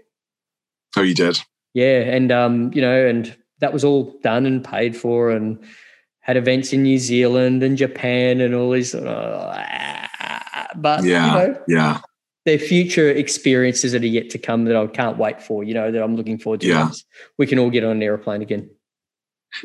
Oh, 0.97 1.01
you 1.01 1.15
did. 1.15 1.39
Yeah, 1.73 2.01
and 2.01 2.31
um, 2.31 2.71
you 2.75 2.81
know, 2.81 3.07
and 3.07 3.35
that 3.57 3.73
was 3.73 3.83
all 3.83 4.15
done 4.21 4.45
and 4.45 4.63
paid 4.63 4.95
for, 4.95 5.31
and 5.31 5.57
had 6.23 6.37
events 6.37 6.73
in 6.73 6.83
New 6.83 6.97
Zealand 6.97 7.61
and 7.63 7.77
Japan 7.77 8.41
and 8.41 8.55
all 8.55 8.71
these. 8.71 8.95
Uh, 8.95 9.67
but 10.75 11.03
yeah, 11.03 11.25
you 11.25 11.47
know, 11.47 11.61
yeah, 11.67 11.99
their 12.45 12.57
future 12.57 13.09
experiences 13.09 13.91
that 13.91 14.01
are 14.01 14.07
yet 14.07 14.29
to 14.31 14.37
come 14.37 14.65
that 14.65 14.75
I 14.75 14.87
can't 14.87 15.17
wait 15.17 15.41
for. 15.41 15.63
You 15.63 15.73
know, 15.73 15.91
that 15.91 16.01
I'm 16.01 16.15
looking 16.15 16.39
forward 16.39 16.61
to. 16.61 16.67
Yeah. 16.67 16.91
we 17.37 17.45
can 17.45 17.59
all 17.59 17.69
get 17.69 17.83
on 17.83 17.91
an 17.91 18.03
airplane 18.03 18.41
again. 18.41 18.69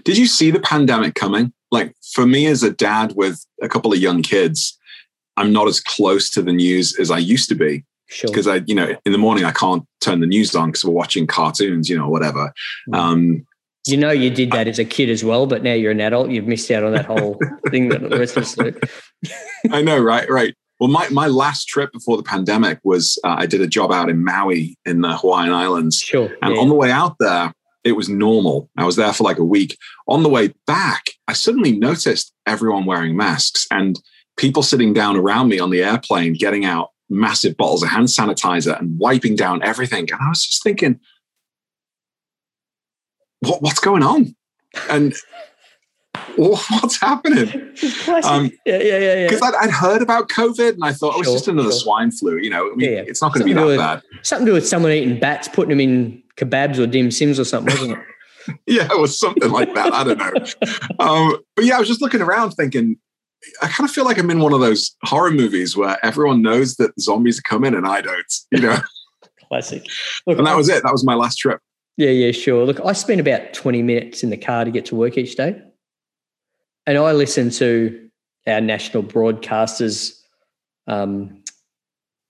Did 0.04 0.18
you 0.18 0.26
see 0.26 0.50
the 0.50 0.60
pandemic 0.60 1.14
coming? 1.14 1.52
Like 1.70 1.94
for 2.12 2.26
me 2.26 2.46
as 2.46 2.62
a 2.62 2.70
dad 2.70 3.14
with 3.14 3.44
a 3.62 3.68
couple 3.68 3.92
of 3.92 3.98
young 3.98 4.22
kids, 4.22 4.78
I'm 5.36 5.52
not 5.52 5.68
as 5.68 5.80
close 5.80 6.28
to 6.30 6.42
the 6.42 6.52
news 6.52 6.98
as 6.98 7.10
I 7.10 7.18
used 7.18 7.48
to 7.50 7.54
be. 7.54 7.84
Sure. 8.08 8.28
Because 8.28 8.48
I, 8.48 8.62
you 8.66 8.74
know, 8.74 8.96
in 9.04 9.12
the 9.12 9.18
morning 9.18 9.44
I 9.44 9.52
can't 9.52 9.84
turn 10.00 10.20
the 10.20 10.26
news 10.26 10.54
on 10.54 10.70
because 10.70 10.84
we're 10.84 10.92
watching 10.92 11.26
cartoons, 11.26 11.88
you 11.88 11.96
know, 11.96 12.08
whatever. 12.08 12.52
Mm. 12.88 12.96
Um, 12.96 13.46
you 13.88 13.96
know, 13.96 14.10
you 14.10 14.30
did 14.30 14.50
that 14.52 14.68
as 14.68 14.78
a 14.78 14.84
kid 14.84 15.08
as 15.08 15.24
well, 15.24 15.46
but 15.46 15.62
now 15.62 15.72
you're 15.72 15.92
an 15.92 16.00
adult. 16.00 16.30
You've 16.30 16.46
missed 16.46 16.70
out 16.70 16.84
on 16.84 16.92
that 16.92 17.06
whole 17.06 17.38
thing 17.70 17.88
that 17.88 18.02
the 18.02 18.18
rest 18.18 18.36
of 18.36 18.42
us 18.42 18.54
do. 18.54 18.74
I 19.72 19.82
know, 19.82 19.98
right? 19.98 20.28
Right. 20.30 20.54
Well, 20.78 20.90
my, 20.90 21.08
my 21.08 21.26
last 21.26 21.66
trip 21.66 21.90
before 21.92 22.16
the 22.16 22.22
pandemic 22.22 22.78
was 22.84 23.18
uh, 23.24 23.34
I 23.38 23.46
did 23.46 23.60
a 23.60 23.66
job 23.66 23.90
out 23.90 24.08
in 24.08 24.24
Maui 24.24 24.76
in 24.84 25.00
the 25.00 25.16
Hawaiian 25.16 25.52
Islands. 25.52 25.96
Sure. 25.96 26.30
And 26.42 26.54
yeah. 26.54 26.60
on 26.60 26.68
the 26.68 26.74
way 26.74 26.90
out 26.90 27.16
there, 27.18 27.52
it 27.82 27.92
was 27.92 28.08
normal. 28.08 28.68
I 28.76 28.84
was 28.84 28.96
there 28.96 29.12
for 29.12 29.24
like 29.24 29.38
a 29.38 29.44
week. 29.44 29.76
On 30.06 30.22
the 30.22 30.28
way 30.28 30.52
back, 30.66 31.06
I 31.26 31.32
suddenly 31.32 31.72
noticed 31.72 32.32
everyone 32.46 32.84
wearing 32.84 33.16
masks 33.16 33.66
and 33.70 33.98
people 34.36 34.62
sitting 34.62 34.92
down 34.92 35.16
around 35.16 35.48
me 35.48 35.58
on 35.58 35.70
the 35.70 35.82
airplane 35.82 36.34
getting 36.34 36.64
out 36.64 36.90
massive 37.08 37.56
bottles 37.56 37.82
of 37.82 37.88
hand 37.88 38.08
sanitizer 38.08 38.78
and 38.78 38.98
wiping 38.98 39.34
down 39.34 39.62
everything. 39.62 40.06
And 40.12 40.20
I 40.20 40.28
was 40.28 40.44
just 40.44 40.62
thinking, 40.62 41.00
what, 43.40 43.62
what's 43.62 43.80
going 43.80 44.02
on? 44.02 44.34
And 44.90 45.14
what's 46.36 47.00
happening? 47.00 47.48
Um, 48.24 48.50
yeah, 48.64 48.78
yeah, 48.78 48.98
yeah. 48.98 49.26
Because 49.26 49.42
I'd, 49.42 49.54
I'd, 49.54 49.70
heard 49.70 50.02
about 50.02 50.28
COVID 50.28 50.74
and 50.74 50.84
I 50.84 50.92
thought 50.92 51.12
sure, 51.12 51.18
oh, 51.18 51.20
it's 51.20 51.32
just 51.32 51.48
another 51.48 51.70
sure. 51.70 51.80
swine 51.80 52.10
flu. 52.10 52.36
You 52.38 52.50
know, 52.50 52.72
I 52.72 52.74
mean, 52.74 52.90
yeah, 52.90 52.96
yeah. 52.96 53.04
it's 53.06 53.22
not 53.22 53.32
going 53.32 53.40
to 53.40 53.44
be 53.44 53.54
that 53.54 53.64
with, 53.64 53.78
bad. 53.78 54.02
Something 54.22 54.46
to 54.46 54.50
do 54.50 54.54
with 54.54 54.66
someone 54.66 54.92
eating 54.92 55.18
bats, 55.18 55.48
putting 55.48 55.70
them 55.70 55.80
in 55.80 56.22
kebabs 56.36 56.78
or 56.78 56.86
dim 56.86 57.10
sims 57.10 57.38
or 57.38 57.44
something, 57.44 57.74
wasn't 57.74 57.98
it? 57.98 58.04
yeah, 58.66 58.88
it 58.90 58.98
was 58.98 59.18
something 59.18 59.50
like 59.50 59.74
that. 59.74 59.92
I 59.92 60.04
don't 60.04 60.18
know. 60.18 60.32
Um, 61.00 61.36
but 61.54 61.64
yeah, 61.64 61.76
I 61.76 61.78
was 61.78 61.86
just 61.86 62.00
looking 62.00 62.20
around 62.20 62.52
thinking, 62.52 62.96
I 63.62 63.68
kind 63.68 63.88
of 63.88 63.94
feel 63.94 64.04
like 64.04 64.18
I'm 64.18 64.30
in 64.30 64.40
one 64.40 64.52
of 64.52 64.58
those 64.58 64.96
horror 65.04 65.30
movies 65.30 65.76
where 65.76 65.96
everyone 66.04 66.42
knows 66.42 66.74
that 66.76 66.98
zombies 67.00 67.38
are 67.38 67.42
coming 67.42 67.74
and 67.74 67.86
I 67.86 68.00
don't, 68.00 68.34
you 68.50 68.60
know. 68.60 68.78
Classic. 69.46 69.84
Look, 70.26 70.38
and 70.38 70.46
that 70.46 70.56
was 70.56 70.68
it. 70.68 70.82
That 70.82 70.90
was 70.90 71.04
my 71.04 71.14
last 71.14 71.36
trip. 71.36 71.60
Yeah, 71.98 72.10
yeah, 72.10 72.30
sure. 72.30 72.64
Look, 72.64 72.80
I 72.84 72.92
spend 72.92 73.20
about 73.20 73.52
20 73.54 73.82
minutes 73.82 74.22
in 74.22 74.30
the 74.30 74.36
car 74.36 74.64
to 74.64 74.70
get 74.70 74.86
to 74.86 74.94
work 74.94 75.18
each 75.18 75.34
day. 75.34 75.60
And 76.86 76.96
I 76.96 77.10
listen 77.10 77.50
to 77.50 78.08
our 78.46 78.60
national 78.60 79.02
broadcasters 79.02 80.16
um, 80.86 81.42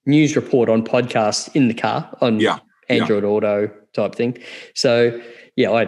news 0.07 0.35
report 0.37 0.70
on 0.70 0.85
podcasts 0.85 1.54
in 1.54 1.68
the 1.68 1.74
car 1.74 2.16
on 2.22 2.40
yeah, 2.40 2.61
Android 2.88 3.24
yeah. 3.24 3.28
Auto 3.28 3.70
type 3.92 4.14
thing. 4.14 4.38
So 4.74 5.20
yeah, 5.54 5.70
I 5.70 5.85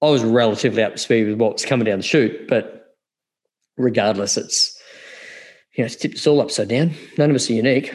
I 0.00 0.10
was 0.10 0.22
relatively 0.22 0.84
up 0.84 0.92
to 0.92 0.98
speed 0.98 1.28
with 1.28 1.40
what 1.40 1.54
was 1.54 1.64
coming 1.64 1.84
down 1.84 1.98
the 1.98 2.04
chute, 2.04 2.46
but 2.46 2.94
regardless, 3.76 4.36
it's 4.36 4.80
you 5.74 5.82
know, 5.82 5.86
it's 5.86 5.96
tipped 5.96 6.14
us 6.14 6.26
all 6.28 6.40
upside 6.40 6.68
down. 6.68 6.92
None 7.18 7.30
of 7.30 7.36
us 7.36 7.50
are 7.50 7.54
unique 7.54 7.92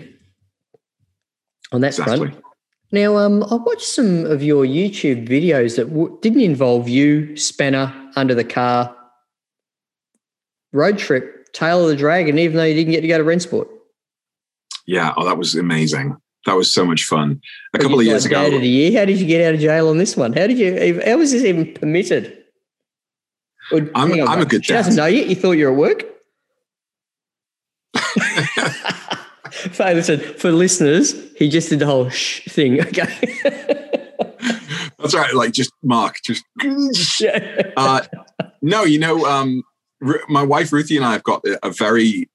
on 1.72 1.80
that 1.82 1.98
exactly. 1.98 2.32
front. 2.32 2.44
Now, 2.92 3.18
um, 3.18 3.44
I 3.44 3.56
watched 3.56 3.84
some 3.84 4.26
of 4.26 4.42
your 4.42 4.66
YouTube 4.66 5.28
videos 5.28 5.76
that 5.76 5.90
w- 5.90 6.18
didn't 6.22 6.42
involve 6.42 6.90
you, 6.90 7.36
Spanner, 7.38 7.94
under 8.16 8.34
the 8.34 8.44
car, 8.44 8.96
road 10.74 10.98
trip, 10.98 11.52
Tail 11.54 11.84
of 11.84 11.90
the 11.90 11.96
Dragon, 11.96 12.40
even 12.40 12.58
though 12.58 12.64
you 12.64 12.74
didn't 12.74 12.92
get 12.92 13.02
to 13.02 13.08
go 13.08 13.18
to 13.20 13.24
Rennsport. 13.24 13.68
Yeah, 14.88 15.14
oh, 15.18 15.26
that 15.26 15.38
was 15.38 15.56
amazing. 15.56 16.18
That 16.46 16.56
was 16.56 16.74
so 16.74 16.84
much 16.84 17.04
fun. 17.04 17.42
A 17.76 17.78
couple 17.78 18.00
of 18.00 18.06
years 18.06 18.26
ago. 18.26 18.44
Of 18.46 18.62
the 18.62 18.68
year. 18.68 18.98
How 19.00 19.06
did 19.06 19.20
you 19.20 19.28
get 19.28 19.46
out 19.46 19.54
of 19.54 19.60
jail 19.60 19.90
on 19.90 19.98
this 20.00 20.18
one? 20.18 20.34
How 20.34 20.48
did 20.48 20.58
you? 20.58 21.02
How 21.06 21.18
was 21.18 21.32
this 21.32 21.44
even 21.44 21.74
permitted? 21.74 22.44
Or, 23.72 23.88
I'm, 23.94 24.12
on, 24.14 24.28
I'm 24.28 24.42
a 24.42 24.46
good. 24.46 24.66
She 24.66 24.74
dad. 24.74 24.80
doesn't 24.80 24.96
know 24.96 25.06
yet. 25.06 25.28
You 25.28 25.36
thought 25.36 25.52
you 25.52 25.66
were 25.66 25.74
at 25.74 25.78
work. 25.78 26.04
for, 29.74 29.94
listen, 29.94 30.20
for 30.20 30.52
listeners, 30.52 31.14
he 31.40 31.48
just 31.48 31.70
did 31.70 31.80
the 31.80 31.86
whole 31.86 32.10
shh 32.10 32.42
thing. 32.50 32.80
Okay. 32.90 33.08
That's 35.00 35.16
right. 35.16 35.34
Like 35.34 35.54
just 35.54 35.72
Mark, 35.82 36.18
just. 36.24 36.44
Uh, 37.78 38.02
no, 38.62 38.84
you 38.84 39.00
know, 39.00 39.26
um, 39.26 39.64
my 40.28 40.44
wife 40.44 40.74
Ruthie 40.74 40.98
and 40.98 41.06
I 41.06 41.14
have 41.14 41.24
got 41.24 41.44
a 41.64 41.72
very 41.72 42.30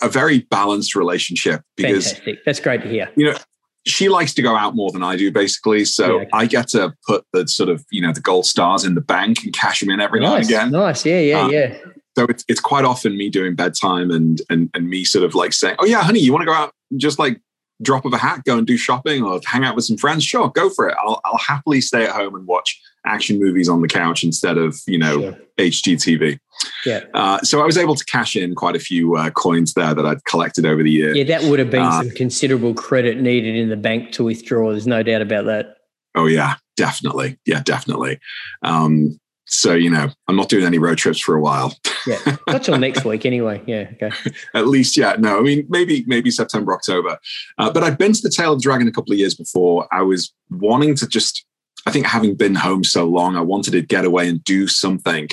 a 0.00 0.08
very 0.08 0.40
balanced 0.40 0.94
relationship 0.94 1.62
because 1.76 2.12
Fantastic. 2.12 2.38
that's 2.44 2.60
great 2.60 2.82
to 2.82 2.88
hear. 2.88 3.08
You 3.16 3.26
know, 3.26 3.38
she 3.86 4.08
likes 4.08 4.34
to 4.34 4.42
go 4.42 4.56
out 4.56 4.74
more 4.74 4.90
than 4.90 5.02
I 5.02 5.16
do, 5.16 5.30
basically. 5.30 5.84
So 5.84 6.06
yeah, 6.06 6.22
okay. 6.22 6.28
I 6.32 6.46
get 6.46 6.68
to 6.68 6.92
put 7.06 7.24
the 7.32 7.46
sort 7.46 7.68
of 7.68 7.84
you 7.90 8.02
know 8.02 8.12
the 8.12 8.20
gold 8.20 8.46
stars 8.46 8.84
in 8.84 8.94
the 8.94 9.00
bank 9.00 9.44
and 9.44 9.52
cash 9.52 9.80
them 9.80 9.90
in 9.90 10.00
every 10.00 10.20
nice, 10.20 10.28
now 10.28 10.36
and 10.36 10.44
again. 10.44 10.70
Nice, 10.72 11.06
yeah, 11.06 11.20
yeah, 11.20 11.44
uh, 11.44 11.48
yeah. 11.48 11.78
So 12.18 12.24
it's 12.24 12.44
it's 12.48 12.60
quite 12.60 12.84
often 12.84 13.16
me 13.16 13.30
doing 13.30 13.54
bedtime 13.54 14.10
and 14.10 14.40
and 14.50 14.68
and 14.74 14.88
me 14.88 15.04
sort 15.04 15.24
of 15.24 15.34
like 15.34 15.52
saying, 15.52 15.76
"Oh 15.78 15.86
yeah, 15.86 16.02
honey, 16.02 16.20
you 16.20 16.32
want 16.32 16.42
to 16.42 16.46
go 16.46 16.54
out 16.54 16.72
and 16.90 17.00
just 17.00 17.18
like 17.18 17.40
drop 17.82 18.04
of 18.04 18.12
a 18.12 18.18
hat, 18.18 18.44
go 18.44 18.56
and 18.56 18.66
do 18.66 18.76
shopping 18.76 19.22
or 19.22 19.40
hang 19.44 19.64
out 19.64 19.76
with 19.76 19.84
some 19.84 19.96
friends? 19.96 20.24
Sure, 20.24 20.48
go 20.48 20.70
for 20.70 20.88
it. 20.88 20.96
I'll 21.02 21.20
I'll 21.24 21.38
happily 21.38 21.80
stay 21.80 22.04
at 22.04 22.10
home 22.10 22.34
and 22.34 22.46
watch 22.46 22.80
action 23.04 23.38
movies 23.38 23.68
on 23.68 23.82
the 23.82 23.88
couch 23.88 24.22
instead 24.24 24.56
of 24.56 24.78
you 24.86 24.98
know 24.98 25.20
sure. 25.20 25.38
HGTV. 25.58 26.38
Yeah. 26.86 27.00
Uh, 27.14 27.38
so 27.40 27.60
I 27.60 27.66
was 27.66 27.76
able 27.76 27.94
to 27.94 28.04
cash 28.04 28.36
in 28.36 28.54
quite 28.54 28.76
a 28.76 28.80
few 28.80 29.16
uh, 29.16 29.30
coins 29.30 29.74
there 29.74 29.94
that 29.94 30.06
I'd 30.06 30.24
collected 30.24 30.64
over 30.64 30.82
the 30.82 30.90
years. 30.90 31.16
Yeah, 31.16 31.24
that 31.24 31.42
would 31.44 31.58
have 31.58 31.70
been 31.70 31.82
uh, 31.82 32.02
some 32.02 32.10
considerable 32.10 32.74
credit 32.74 33.20
needed 33.20 33.56
in 33.56 33.68
the 33.68 33.76
bank 33.76 34.12
to 34.12 34.24
withdraw. 34.24 34.70
There's 34.70 34.86
no 34.86 35.02
doubt 35.02 35.22
about 35.22 35.46
that. 35.46 35.76
Oh 36.14 36.26
yeah, 36.26 36.56
definitely. 36.76 37.38
Yeah, 37.46 37.62
definitely. 37.62 38.18
Um, 38.62 39.18
so 39.52 39.74
you 39.74 39.90
know, 39.90 40.08
I'm 40.28 40.36
not 40.36 40.48
doing 40.48 40.64
any 40.64 40.78
road 40.78 40.98
trips 40.98 41.20
for 41.20 41.34
a 41.34 41.40
while. 41.40 41.76
yeah, 42.06 42.36
not 42.48 42.64
till 42.64 42.78
next 42.78 43.04
week 43.04 43.26
anyway. 43.26 43.62
Yeah, 43.66 43.90
okay. 43.94 44.10
At 44.54 44.66
least, 44.66 44.96
yeah. 44.96 45.16
No, 45.18 45.38
I 45.38 45.42
mean, 45.42 45.66
maybe 45.68 46.04
maybe 46.06 46.30
September, 46.30 46.72
October. 46.72 47.18
Uh, 47.58 47.70
but 47.70 47.84
I've 47.84 47.98
been 47.98 48.12
to 48.12 48.22
the 48.22 48.30
Tail 48.30 48.52
of 48.52 48.58
the 48.58 48.62
Dragon 48.62 48.88
a 48.88 48.92
couple 48.92 49.12
of 49.12 49.18
years 49.18 49.34
before. 49.34 49.86
I 49.92 50.02
was 50.02 50.32
wanting 50.50 50.94
to 50.96 51.06
just 51.06 51.44
I 51.86 51.90
think 51.90 52.06
having 52.06 52.34
been 52.34 52.54
home 52.54 52.84
so 52.84 53.06
long, 53.06 53.36
I 53.36 53.40
wanted 53.40 53.72
to 53.72 53.82
get 53.82 54.04
away 54.04 54.28
and 54.28 54.42
do 54.44 54.68
something. 54.68 55.28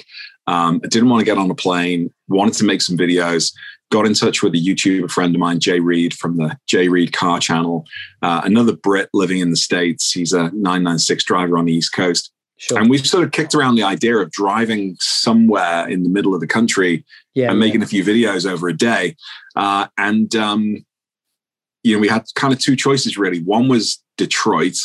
Um, 0.47 0.81
I 0.83 0.87
didn't 0.87 1.09
want 1.09 1.21
to 1.21 1.25
get 1.25 1.37
on 1.37 1.51
a 1.51 1.55
plane, 1.55 2.11
wanted 2.27 2.55
to 2.55 2.65
make 2.65 2.81
some 2.81 2.97
videos, 2.97 3.53
got 3.91 4.07
in 4.07 4.15
touch 4.15 4.41
with 4.41 4.55
a 4.55 4.57
YouTuber 4.57 5.11
friend 5.11 5.35
of 5.35 5.39
mine, 5.39 5.59
Jay 5.59 5.79
Reed 5.79 6.13
from 6.13 6.37
the 6.37 6.57
Jay 6.65 6.87
Reed 6.87 7.13
Car 7.13 7.39
Channel, 7.39 7.85
uh, 8.23 8.41
another 8.43 8.75
Brit 8.75 9.09
living 9.13 9.39
in 9.39 9.51
the 9.51 9.57
States. 9.57 10.11
He's 10.11 10.33
a 10.33 10.43
996 10.51 11.23
driver 11.23 11.57
on 11.57 11.65
the 11.65 11.73
East 11.73 11.93
Coast. 11.93 12.31
Sure. 12.59 12.77
And 12.77 12.89
we've 12.89 13.07
sort 13.07 13.23
of 13.23 13.31
kicked 13.31 13.55
around 13.55 13.75
the 13.75 13.83
idea 13.83 14.17
of 14.17 14.31
driving 14.31 14.97
somewhere 14.99 15.87
in 15.87 16.03
the 16.03 16.09
middle 16.09 16.35
of 16.35 16.41
the 16.41 16.47
country 16.47 17.05
yeah, 17.33 17.49
and 17.49 17.59
making 17.59 17.79
yeah. 17.79 17.85
a 17.85 17.87
few 17.87 18.03
videos 18.03 18.45
over 18.45 18.67
a 18.67 18.75
day. 18.75 19.15
Uh, 19.55 19.87
and, 19.97 20.35
um, 20.35 20.85
you 21.83 21.95
know, 21.95 22.01
we 22.01 22.09
had 22.09 22.25
kind 22.35 22.53
of 22.53 22.59
two 22.59 22.75
choices 22.75 23.17
really. 23.17 23.41
One 23.41 23.69
was 23.69 24.03
Detroit, 24.17 24.75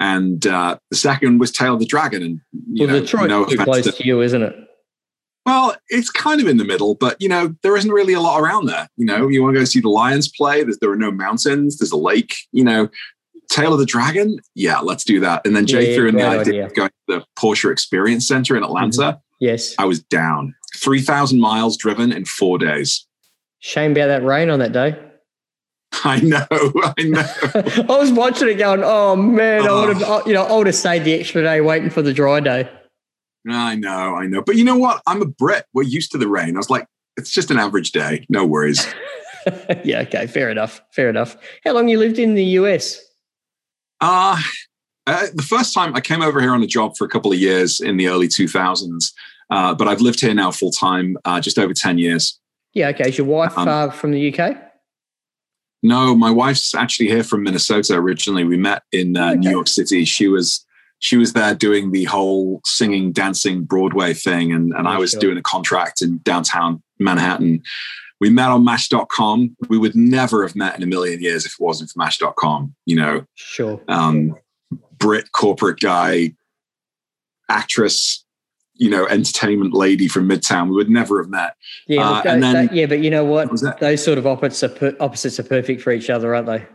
and 0.00 0.46
uh, 0.46 0.78
the 0.90 0.96
second 0.96 1.38
was 1.38 1.52
Tail 1.52 1.74
of 1.74 1.80
the 1.80 1.86
Dragon. 1.86 2.22
And 2.22 2.40
you 2.72 2.86
well, 2.86 2.96
know, 2.96 3.00
Detroit's 3.00 3.28
no 3.28 3.44
too 3.44 3.58
close 3.58 3.84
to, 3.84 3.92
to 3.92 4.06
you, 4.06 4.22
isn't 4.22 4.42
it? 4.42 4.56
Well, 5.44 5.76
it's 5.88 6.08
kind 6.08 6.40
of 6.40 6.48
in 6.48 6.56
the 6.56 6.64
middle, 6.64 6.94
but 6.94 7.20
you 7.20 7.28
know, 7.28 7.54
there 7.62 7.76
isn't 7.76 7.90
really 7.90 8.14
a 8.14 8.20
lot 8.20 8.40
around 8.40 8.64
there. 8.64 8.88
You 8.96 9.04
know, 9.04 9.28
you 9.28 9.42
want 9.42 9.54
to 9.54 9.60
go 9.60 9.64
see 9.66 9.80
the 9.80 9.90
Lions 9.90 10.26
play, 10.26 10.62
there's, 10.62 10.78
there 10.78 10.90
are 10.90 10.96
no 10.96 11.10
mountains, 11.10 11.76
there's 11.76 11.92
a 11.92 11.98
lake, 11.98 12.34
you 12.50 12.64
know, 12.64 12.88
Tail 13.50 13.72
of 13.72 13.78
the 13.78 13.86
Dragon, 13.86 14.38
yeah, 14.54 14.80
let's 14.80 15.04
do 15.04 15.20
that. 15.20 15.46
And 15.46 15.54
then 15.54 15.66
Jay 15.66 15.90
Yeah, 15.90 15.96
threw 15.96 16.08
in 16.08 16.16
the 16.16 16.24
idea 16.26 16.66
of 16.66 16.74
going 16.74 16.90
to 17.08 17.18
the 17.18 17.24
Porsche 17.38 17.70
Experience 17.70 18.26
Center 18.26 18.56
in 18.56 18.62
mm-hmm. 18.62 18.70
Atlanta. 18.70 19.20
Yes. 19.40 19.74
I 19.78 19.84
was 19.84 20.02
down. 20.02 20.54
3,000 20.76 21.40
miles 21.40 21.76
driven 21.76 22.12
in 22.12 22.24
four 22.24 22.58
days. 22.58 23.06
Shame 23.60 23.92
about 23.92 24.08
that 24.08 24.24
rain 24.24 24.50
on 24.50 24.58
that 24.58 24.72
day. 24.72 24.98
I 26.04 26.20
know, 26.20 26.46
I 26.50 27.02
know. 27.02 27.24
I 27.94 27.98
was 27.98 28.12
watching 28.12 28.48
it 28.48 28.54
going, 28.54 28.82
oh 28.82 29.16
man, 29.16 29.66
I 29.66 29.72
would 29.86 30.02
Oh. 30.02 30.18
have, 30.18 30.26
you 30.26 30.34
know, 30.34 30.42
I 30.44 30.56
would 30.56 30.66
have 30.66 30.76
stayed 30.76 31.04
the 31.04 31.14
extra 31.14 31.42
day 31.42 31.60
waiting 31.60 31.90
for 31.90 32.02
the 32.02 32.12
dry 32.12 32.40
day. 32.40 32.68
I 33.48 33.76
know, 33.76 34.16
I 34.16 34.26
know. 34.26 34.42
But 34.42 34.56
you 34.56 34.64
know 34.64 34.76
what? 34.76 35.02
I'm 35.06 35.22
a 35.22 35.26
Brit. 35.26 35.66
We're 35.72 35.82
used 35.82 36.12
to 36.12 36.18
the 36.18 36.28
rain. 36.28 36.56
I 36.56 36.58
was 36.58 36.70
like, 36.70 36.86
it's 37.16 37.30
just 37.30 37.50
an 37.50 37.58
average 37.58 37.92
day. 37.92 38.26
No 38.28 38.44
worries. 38.44 38.86
yeah, 39.84 40.00
okay, 40.00 40.26
fair 40.26 40.50
enough, 40.50 40.80
fair 40.92 41.08
enough. 41.08 41.36
How 41.64 41.72
long 41.72 41.88
you 41.88 41.98
lived 41.98 42.18
in 42.18 42.34
the 42.34 42.44
US? 42.44 43.00
Uh, 44.00 44.40
uh, 45.06 45.26
the 45.34 45.42
first 45.42 45.74
time 45.74 45.94
I 45.94 46.00
came 46.00 46.22
over 46.22 46.40
here 46.40 46.52
on 46.52 46.62
a 46.62 46.66
job 46.66 46.96
for 46.96 47.04
a 47.04 47.08
couple 47.08 47.32
of 47.32 47.38
years 47.38 47.80
in 47.80 47.96
the 47.96 48.08
early 48.08 48.28
2000s, 48.28 49.12
uh, 49.50 49.74
but 49.74 49.86
I've 49.88 50.00
lived 50.00 50.20
here 50.20 50.34
now 50.34 50.50
full 50.50 50.70
time, 50.70 51.16
uh, 51.24 51.40
just 51.40 51.58
over 51.58 51.74
10 51.74 51.98
years. 51.98 52.38
Yeah, 52.72 52.88
okay. 52.88 53.08
Is 53.08 53.18
your 53.18 53.26
wife 53.26 53.56
Um, 53.56 53.68
uh, 53.68 53.90
from 53.90 54.12
the 54.12 54.32
UK? 54.34 54.56
No, 55.82 56.14
my 56.16 56.30
wife's 56.30 56.74
actually 56.74 57.08
here 57.08 57.22
from 57.22 57.42
Minnesota 57.42 57.94
originally. 57.94 58.44
We 58.44 58.56
met 58.56 58.82
in 58.90 59.16
uh, 59.16 59.34
New 59.34 59.50
York 59.50 59.68
City. 59.68 60.04
She 60.04 60.28
was 60.28 60.64
she 61.00 61.18
was 61.18 61.34
there 61.34 61.54
doing 61.54 61.92
the 61.92 62.04
whole 62.04 62.62
singing, 62.64 63.12
dancing 63.12 63.64
Broadway 63.64 64.14
thing, 64.14 64.52
and, 64.52 64.72
and 64.72 64.88
I 64.88 64.96
Oh, 64.96 65.00
was 65.00 65.10
sure. 65.10 65.20
doing 65.20 65.36
a 65.36 65.42
contract 65.42 66.00
in 66.00 66.18
downtown 66.24 66.82
Manhattan. 66.98 67.62
We 68.20 68.30
met 68.30 68.48
on 68.50 68.64
Match.com. 68.64 69.56
We 69.68 69.78
would 69.78 69.94
never 69.96 70.42
have 70.46 70.54
met 70.56 70.76
in 70.76 70.82
a 70.82 70.86
million 70.86 71.20
years 71.20 71.44
if 71.44 71.52
it 71.54 71.60
wasn't 71.60 71.90
for 71.90 71.98
Match.com. 71.98 72.74
You 72.86 72.96
know, 72.96 73.26
Sure. 73.34 73.80
um, 73.88 74.34
Brit 74.98 75.32
corporate 75.32 75.80
guy, 75.80 76.34
actress, 77.48 78.24
you 78.74 78.88
know, 78.88 79.06
entertainment 79.06 79.74
lady 79.74 80.08
from 80.08 80.28
Midtown. 80.28 80.68
We 80.68 80.76
would 80.76 80.90
never 80.90 81.20
have 81.20 81.28
met. 81.30 81.54
Yeah, 81.86 82.08
uh, 82.08 82.22
then- 82.22 82.40
tho- 82.68 82.74
yeah, 82.74 82.86
but 82.86 83.00
you 83.02 83.10
know 83.10 83.24
what? 83.24 83.50
What? 83.62 83.78
Those 83.80 84.02
sort 84.04 84.18
of 84.18 84.26
opposites 84.26 84.62
are, 84.64 84.68
per- 84.74 84.96
opposites 85.00 85.38
are 85.38 85.44
perfect 85.44 85.82
for 85.82 85.92
each 85.92 86.08
other, 86.10 86.34
aren't 86.34 86.46
they? 86.46 86.66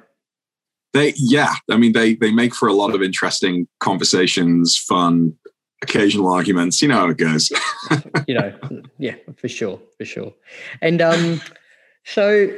They, 0.93 1.13
yeah, 1.17 1.54
I 1.69 1.78
mean, 1.78 1.93
they 1.93 2.15
they 2.15 2.32
make 2.32 2.56
for 2.56 2.67
a 2.67 2.73
lot 2.73 2.95
of 2.95 3.02
interesting 3.04 3.67
conversations, 3.80 4.75
fun, 4.78 5.34
occasional 5.82 6.32
arguments. 6.32 6.82
You 6.82 6.89
know 6.89 6.96
how 6.96 7.10
it 7.10 7.18
goes. 7.18 7.52
you 8.28 8.36
know, 8.36 8.54
yeah, 8.98 9.15
for 9.36 9.48
sure, 9.48 9.80
for 9.98 10.06
sure. 10.06 10.34
And 10.82 11.02
um, 11.02 11.42
so 12.06 12.50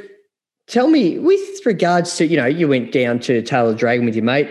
tell 0.66 0.88
me, 0.88 1.18
with 1.18 1.64
regards 1.64 2.16
to, 2.16 2.26
you 2.26 2.36
know, 2.36 2.46
you 2.46 2.68
went 2.68 2.92
down 2.92 3.20
to 3.20 3.42
Taylor 3.42 3.74
Dragon 3.74 4.06
with 4.06 4.14
your 4.14 4.24
mate, 4.24 4.50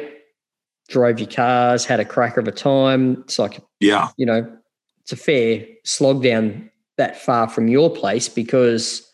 drove 0.90 1.20
your 1.20 1.30
cars, 1.30 1.86
had 1.86 2.00
a 2.00 2.06
cracker 2.06 2.40
of 2.40 2.48
a 2.48 2.52
time. 2.52 3.22
It's 3.22 3.40
like, 3.40 3.62
yeah, 3.80 4.10
you 4.18 4.26
know, 4.26 4.58
it's 5.02 5.12
a 5.12 5.18
fair 5.18 5.66
slog 5.84 6.24
down 6.24 6.70
that 6.98 7.20
far 7.20 7.50
from 7.50 7.68
your 7.68 7.90
place 7.90 8.30
because 8.30 9.08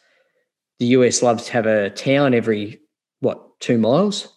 the 0.79 0.87
US 0.87 1.21
loves 1.21 1.45
to 1.45 1.53
have 1.53 1.65
a 1.65 1.89
town 1.91 2.33
every, 2.33 2.79
what, 3.19 3.59
two 3.59 3.77
miles? 3.77 4.36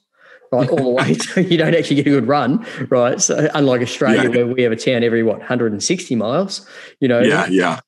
Right, 0.53 0.69
all 0.71 0.77
the 0.77 0.89
way. 0.89 1.15
So 1.15 1.41
you 1.51 1.57
don't 1.57 1.75
actually 1.75 1.97
get 1.97 2.07
a 2.09 2.11
good 2.11 2.27
run, 2.29 2.67
right? 2.89 3.21
So 3.21 3.49
unlike 3.55 3.83
Australia, 3.83 4.23
Yeah. 4.25 4.29
where 4.29 4.47
we 4.47 4.63
have 4.63 4.73
a 4.73 4.77
town 4.77 5.05
every 5.05 5.23
what 5.23 5.39
160 5.39 6.15
miles, 6.17 6.67
you 7.01 7.09
know, 7.09 7.21
yeah, 7.21 7.47
yeah. 7.49 7.81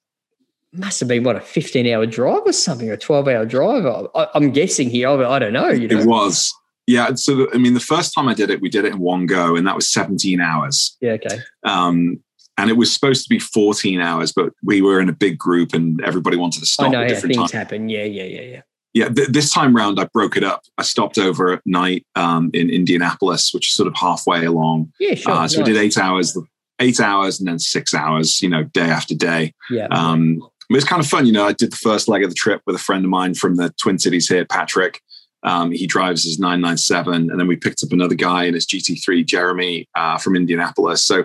must 0.73 1.01
have 1.01 1.09
been 1.09 1.25
what 1.25 1.37
a 1.37 1.41
15 1.41 1.87
hour 1.89 2.07
drive 2.07 2.43
or 2.47 2.53
something, 2.53 2.89
or 2.89 2.93
a 2.95 2.99
12 2.99 3.29
hour 3.29 3.45
drive. 3.45 3.85
I, 4.15 4.29
I'm 4.35 4.51
guessing 4.53 4.91
here. 4.91 5.09
I, 5.09 5.15
I 5.33 5.39
don't 5.39 5.53
know. 5.53 5.69
You 5.71 5.89
know, 5.89 5.99
It 6.01 6.07
was. 6.07 6.53
Yeah. 6.87 7.15
So, 7.15 7.49
I 7.55 7.59
mean, 7.59 7.75
the 7.75 7.81
first 7.81 8.15
time 8.15 8.29
I 8.29 8.35
did 8.35 8.51
it, 8.51 8.61
we 8.61 8.69
did 8.69 8.85
it 8.85 8.93
in 8.93 8.99
one 8.99 9.27
go, 9.27 9.55
and 9.57 9.67
that 9.67 9.75
was 9.77 9.89
17 9.89 10.41
hours. 10.41 10.97
yeah, 11.01 11.13
okay, 11.13 11.39
Um, 11.65 12.21
and 12.59 12.71
it 12.71 12.77
was 12.77 12.93
supposed 12.93 13.23
to 13.25 13.29
be 13.29 13.39
14 13.39 14.01
hours, 14.01 14.31
but 14.33 14.53
we 14.63 14.83
were 14.83 15.01
in 15.01 15.09
a 15.09 15.13
big 15.13 15.39
group 15.39 15.73
and 15.75 16.01
everybody 16.05 16.37
wanted 16.37 16.61
to 16.61 16.67
stop. 16.67 16.89
I 16.89 16.91
know 16.91 17.03
at 17.03 17.09
different 17.09 17.35
things 17.35 17.51
times. 17.51 17.53
happen. 17.53 17.89
Yeah, 17.89 18.05
yeah, 18.05 18.25
yeah, 18.25 18.41
yeah. 18.43 18.61
Yeah, 18.95 19.09
th- 19.09 19.29
this 19.29 19.53
time 19.53 19.75
round, 19.75 19.99
I 19.99 20.05
broke 20.13 20.37
it 20.37 20.45
up. 20.45 20.63
I 20.79 20.83
stopped 20.83 21.17
over 21.19 21.53
at 21.55 21.63
night 21.65 22.07
um, 22.15 22.51
in 22.53 22.69
Indianapolis, 22.71 23.53
which 23.55 23.69
is 23.69 23.75
sort 23.75 23.87
of 23.87 23.95
halfway 23.97 24.45
along. 24.45 24.93
Yeah, 25.01 25.15
sure. 25.15 25.33
Uh, 25.33 25.49
so 25.49 25.59
we 25.59 25.65
did 25.65 25.77
eight 25.77 25.97
hours, 25.97 26.37
eight 26.79 27.01
hours, 27.01 27.39
and 27.41 27.49
then 27.49 27.59
six 27.59 27.95
hours. 27.95 28.43
You 28.43 28.49
know, 28.51 28.65
day 28.65 28.91
after 28.91 29.15
day. 29.15 29.55
Yeah, 29.71 29.87
Um, 29.91 30.43
it 30.71 30.75
was 30.75 30.85
kind 30.85 31.01
of 31.01 31.07
fun. 31.09 31.27
You 31.27 31.33
know, 31.33 31.47
I 31.47 31.53
did 31.53 31.73
the 31.73 31.77
first 31.77 32.09
leg 32.09 32.23
of 32.23 32.31
the 32.31 32.35
trip 32.35 32.63
with 32.67 32.77
a 32.77 32.79
friend 32.79 33.05
of 33.05 33.11
mine 33.11 33.35
from 33.35 33.57
the 33.57 33.73
Twin 33.81 33.99
Cities 33.99 34.29
here, 34.29 34.45
Patrick. 34.45 35.01
Um, 35.45 35.73
he 35.73 35.87
drives 35.87 36.23
his 36.25 36.39
997, 36.39 37.31
and 37.31 37.41
then 37.41 37.47
we 37.49 37.57
picked 37.57 37.83
up 37.83 37.91
another 37.93 38.15
guy 38.15 38.45
in 38.45 38.55
his 38.55 38.65
GT3, 38.67 39.27
Jeremy, 39.27 39.89
uh, 39.97 40.17
from 40.19 40.37
Indianapolis. 40.37 41.05
So 41.05 41.25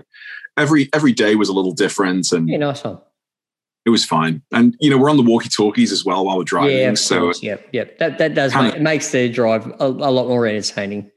every 0.58 0.90
every 0.94 1.12
day 1.14 1.36
was 1.36 1.50
a 1.50 1.54
little 1.54 1.74
different, 1.74 2.32
and 2.32 2.48
yeah, 2.50 2.58
nice 2.58 2.84
one. 2.84 3.00
It 3.88 3.90
was 3.90 4.04
fine. 4.04 4.42
And 4.52 4.76
you 4.82 4.90
know, 4.90 4.98
we're 4.98 5.10
on 5.10 5.16
the 5.16 5.24
walkie 5.24 5.48
talkies 5.48 5.94
as 5.94 6.04
well 6.04 6.26
while 6.26 6.38
we're 6.38 6.44
driving. 6.44 6.78
yeah, 6.78 6.90
of 6.90 7.00
so 7.00 7.22
course. 7.22 7.42
Yep, 7.42 7.70
yep. 7.72 7.98
That 8.00 8.18
that 8.18 8.36
does 8.36 8.54
make, 8.54 8.76
it 8.76 8.82
makes 8.82 9.12
the 9.12 9.30
drive 9.30 9.66
a, 9.80 9.86
a 9.86 10.12
lot 10.12 10.28
more 10.28 10.46
entertaining. 10.46 11.10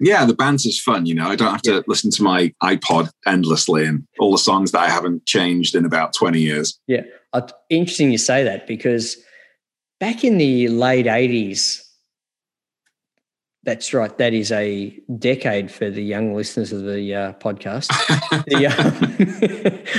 yeah, 0.00 0.24
the 0.24 0.34
banter's 0.34 0.80
fun. 0.80 1.06
You 1.06 1.16
know, 1.16 1.26
I 1.26 1.34
don't 1.34 1.50
have 1.50 1.62
to 1.62 1.82
listen 1.88 2.12
to 2.12 2.22
my 2.22 2.54
iPod 2.62 3.10
endlessly 3.26 3.84
and 3.84 4.06
all 4.20 4.30
the 4.30 4.38
songs 4.38 4.70
that 4.70 4.78
I 4.78 4.88
haven't 4.88 5.26
changed 5.26 5.74
in 5.74 5.84
about 5.84 6.14
20 6.14 6.38
years. 6.40 6.78
Yeah. 6.86 7.02
Uh, 7.32 7.48
interesting 7.68 8.12
you 8.12 8.18
say 8.18 8.44
that 8.44 8.68
because 8.68 9.16
back 9.98 10.22
in 10.22 10.38
the 10.38 10.68
late 10.68 11.06
80s, 11.06 11.80
that's 13.64 13.94
right, 13.94 14.16
that 14.18 14.34
is 14.34 14.52
a 14.52 14.98
decade 15.18 15.70
for 15.70 15.90
the 15.90 16.02
young 16.02 16.34
listeners 16.34 16.72
of 16.72 16.84
the 16.84 17.14
uh, 17.14 17.32
podcast. 17.34 17.88
the, 18.46 18.66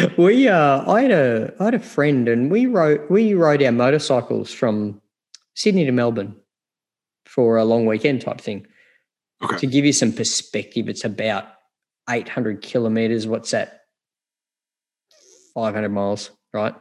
um, 0.07 0.13
we, 0.23 0.47
uh, 0.47 0.89
I 0.91 1.01
had 1.01 1.11
a, 1.11 1.53
I 1.59 1.65
had 1.65 1.73
a 1.73 1.79
friend, 1.79 2.27
and 2.27 2.51
we 2.51 2.67
rode, 2.67 3.01
we 3.09 3.33
rode 3.33 3.63
our 3.63 3.71
motorcycles 3.71 4.53
from 4.53 5.01
Sydney 5.55 5.85
to 5.85 5.91
Melbourne 5.91 6.35
for 7.25 7.57
a 7.57 7.65
long 7.65 7.85
weekend 7.85 8.21
type 8.21 8.39
thing. 8.39 8.67
Okay. 9.43 9.57
To 9.57 9.67
give 9.67 9.83
you 9.83 9.93
some 9.93 10.13
perspective, 10.13 10.87
it's 10.87 11.03
about 11.03 11.45
800 12.09 12.61
kilometers. 12.61 13.27
What's 13.27 13.51
that? 13.51 13.81
500 15.55 15.89
miles, 15.89 16.29
right? 16.53 16.75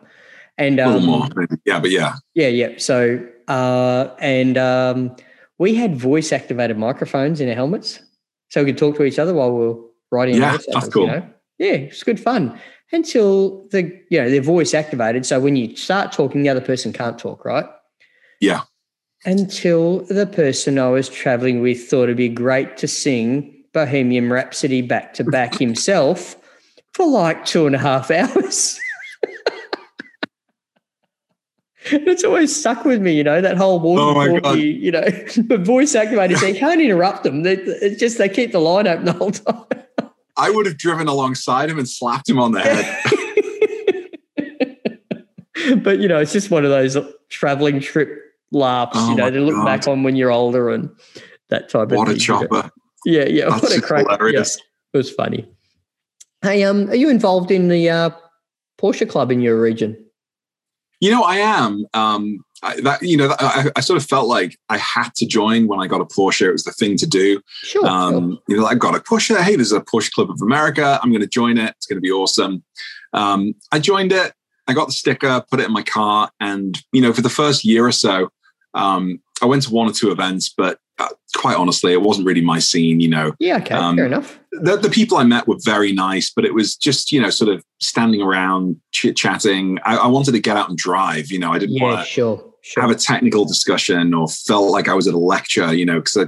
And 0.59 0.79
a 0.79 0.87
little 0.87 1.01
um, 1.01 1.07
more. 1.07 1.47
Yeah, 1.64 1.81
but 1.81 1.90
yeah. 1.90 2.14
yeah, 2.35 2.49
yeah. 2.49 2.68
So, 2.77 3.27
uh, 3.49 4.11
and 4.20 4.57
um, 4.59 5.16
we 5.59 5.75
had 5.75 5.97
voice 5.97 6.33
activated 6.33 6.79
microphones 6.79 7.40
in 7.40 7.49
our 7.49 7.55
helmets, 7.55 8.01
so 8.49 8.62
we 8.62 8.73
could 8.73 8.79
talk 8.79 8.97
to 8.97 9.05
each 9.05 9.19
other 9.19 9.35
while 9.35 9.53
we 9.53 9.67
were 9.67 9.81
riding. 10.11 10.37
Yeah, 10.37 10.59
that's 10.73 10.88
cool. 10.88 11.07
You 11.07 11.12
know? 11.12 11.31
Yeah, 11.59 11.73
it's 11.73 12.03
good 12.03 12.21
fun 12.21 12.59
until 12.93 13.67
the 13.69 13.83
you 14.11 14.21
know 14.21 14.31
they're 14.31 14.40
voice 14.43 14.75
activated. 14.75 15.27
So 15.27 15.40
when 15.40 15.57
you 15.57 15.77
start 15.77 16.12
talking, 16.12 16.43
the 16.43 16.49
other 16.49 16.61
person 16.61 16.93
can't 16.93 17.19
talk, 17.19 17.45
right? 17.45 17.67
Yeah. 18.40 18.62
Until 19.27 20.01
the 20.07 20.27
person 20.27 20.79
I 20.79 20.88
was 20.88 21.09
traveling 21.09 21.61
with 21.61 21.88
thought 21.88 22.05
it'd 22.05 22.17
be 22.17 22.29
great 22.29 22.77
to 22.79 22.88
sing 22.88 23.64
Bohemian 23.73 24.31
Rhapsody 24.31 24.83
back 24.83 25.14
to 25.14 25.25
back 25.25 25.55
himself 25.59 26.37
for 26.93 27.07
like 27.07 27.45
two 27.45 27.67
and 27.67 27.75
a 27.75 27.79
half 27.79 28.11
hours. 28.11 28.79
And 31.92 32.09
it's 32.09 32.25
always 32.25 32.55
stuck 32.55 32.85
with 32.85 33.03
me, 33.03 33.12
you 33.14 33.25
know, 33.25 33.40
that 33.40 33.57
whole 33.59 33.81
Oh 33.99 34.14
my 34.14 34.29
walkie-talkie, 34.29 34.61
you 34.62 34.90
know, 34.90 35.05
but 35.44 35.61
voice 35.61 35.94
activated, 35.94 36.38
so 36.38 36.47
you 36.47 36.59
can't 36.59 36.81
interrupt 36.81 37.25
them. 37.25 37.42
They, 37.42 37.55
it's 37.57 38.01
just 38.01 38.16
they 38.18 38.29
keep 38.29 38.53
the 38.53 38.59
line 38.59 38.87
open 38.87 39.05
the 39.05 39.12
whole 39.12 39.31
time. 39.31 39.64
I 40.37 40.51
would 40.51 40.66
have 40.66 40.79
driven 40.79 41.09
alongside 41.09 41.68
him 41.70 41.79
and 41.79 41.88
slapped 41.88 42.29
him 42.29 42.38
on 42.40 42.53
the 42.53 42.61
head. 42.61 43.03
but 45.83 45.99
you 46.01 46.09
know, 46.09 46.18
it's 46.18 46.33
just 46.33 46.51
one 46.51 46.64
of 46.64 46.70
those 46.70 46.97
traveling 47.29 47.81
trip 47.81 48.09
laughs, 48.51 48.92
Oh 48.94 49.11
you 49.11 49.16
know, 49.16 49.31
to 49.31 49.40
look 49.40 49.55
God. 49.55 49.64
back 49.64 49.87
on 49.88 50.03
when 50.03 50.16
you're 50.16 50.33
older 50.33 50.70
and 50.70 50.88
that 51.51 51.68
type 51.68 51.90
What 51.90 52.09
of 52.09 52.16
a 52.16 52.18
thing. 52.18 52.27
you 52.27 52.35
know. 52.35 52.47
chopper. 52.47 52.70
Yeah, 53.05 53.25
yeah. 53.27 53.51
That's 53.51 53.62
what 53.62 53.77
a 53.79 53.83
crack. 53.83 54.07
Yeah, 54.33 54.40
it 54.40 54.97
was 54.97 55.11
funny. 55.11 55.47
Hey, 56.42 56.64
um, 56.64 56.88
are 56.90 56.94
you 56.97 57.09
involved 57.11 57.51
in 57.51 57.68
the 57.68 57.90
uh, 57.90 58.11
Porsche 58.79 59.09
club 59.09 59.31
in 59.31 59.40
your 59.40 59.61
region? 59.61 60.04
You 61.00 61.11
know, 61.11 61.22
I 61.22 61.37
am. 61.37 61.87
Um, 61.94 62.38
I, 62.62 62.80
that 62.80 63.02
you 63.02 63.16
know, 63.16 63.35
I, 63.38 63.70
I 63.76 63.80
sort 63.80 63.98
of 63.98 64.09
felt 64.09 64.26
like 64.26 64.59
I 64.68 64.78
had 64.78 65.14
to 65.16 65.26
join 65.26 65.66
when 65.66 65.80
I 65.80 65.87
got 65.87 66.00
a 66.00 66.07
Porsche. 66.07 66.48
It 66.48 66.52
was 66.52 66.64
the 66.64 66.72
thing 66.72 66.96
to 66.96 67.07
do. 67.07 67.40
Sure. 67.62 67.83
sure. 67.83 67.88
Um, 67.88 68.38
you 68.48 68.57
know, 68.57 68.66
I 68.66 68.74
got 68.74 68.96
a 68.96 69.00
Porsche. 69.00 69.38
Hey, 69.40 69.57
there's 69.57 69.72
a 69.72 69.80
Porsche 69.80 70.12
Club 70.12 70.30
of 70.30 70.40
America. 70.40 70.98
I'm 71.02 71.11
going 71.11 71.20
to 71.20 71.28
join 71.28 71.59
it. 71.59 71.74
It's 71.76 71.87
going 71.87 71.98
to 71.98 72.00
be 72.00 72.11
awesome. 72.11 72.64
Um, 73.12 73.54
I 73.70 73.78
joined 73.78 74.12
it. 74.12 74.33
I 74.66 74.72
got 74.72 74.87
the 74.87 74.92
sticker, 74.92 75.44
put 75.50 75.61
it 75.61 75.66
in 75.66 75.72
my 75.72 75.83
car, 75.83 76.30
and 76.40 76.80
you 76.92 77.02
know, 77.02 77.12
for 77.12 77.20
the 77.20 77.28
first 77.28 77.64
year 77.64 77.87
or 77.87 77.92
so, 77.92 78.30
um, 78.72 79.20
I 79.42 79.47
went 79.47 79.62
to 79.64 79.70
one 79.73 79.88
or 79.88 79.92
two 79.92 80.11
events, 80.11 80.53
but 80.57 80.79
uh, 80.99 81.09
quite 81.37 81.57
honestly, 81.57 81.92
it 81.92 82.03
wasn't 82.03 82.27
really 82.27 82.40
my 82.40 82.59
scene. 82.61 83.01
You 83.01 83.09
know, 83.09 83.33
Yeah, 83.40 83.59
okay, 83.59 83.75
Um, 83.75 83.97
fair 83.97 84.07
enough. 84.07 84.38
the, 84.53 84.77
the 84.77 84.88
people 84.90 85.16
I 85.18 85.25
met 85.25 85.49
were 85.49 85.59
very 85.64 85.92
nice, 85.92 86.31
but 86.35 86.44
it 86.44 86.55
was 86.55 86.77
just 86.77 87.11
you 87.12 87.20
know 87.20 87.31
sort 87.31 87.51
of 87.55 87.64
standing 87.81 88.23
around 88.23 88.81
chit 88.92 89.16
chatting. 89.16 89.79
I, 89.85 89.97
I 89.97 90.07
wanted 90.07 90.33
to 90.33 90.40
get 90.40 90.57
out 90.57 90.68
and 90.68 90.79
drive. 90.79 91.31
You 91.33 91.38
know, 91.40 91.53
I 91.53 91.59
didn't 91.59 91.77
Yeah, 91.77 91.83
want 91.83 92.01
to 92.01 92.07
sure, 92.07 92.53
sure. 92.62 92.81
have 92.83 92.90
a 92.90 92.94
technical 92.94 93.44
discussion 93.44 94.14
or 94.14 94.29
felt 94.29 94.70
like 94.70 94.88
I 94.88 94.94
was 94.94 95.09
at 95.09 95.14
a 95.14 95.18
lecture. 95.18 95.75
You 95.75 95.85
know, 95.87 95.99
because 96.01 96.16
I, 96.16 96.25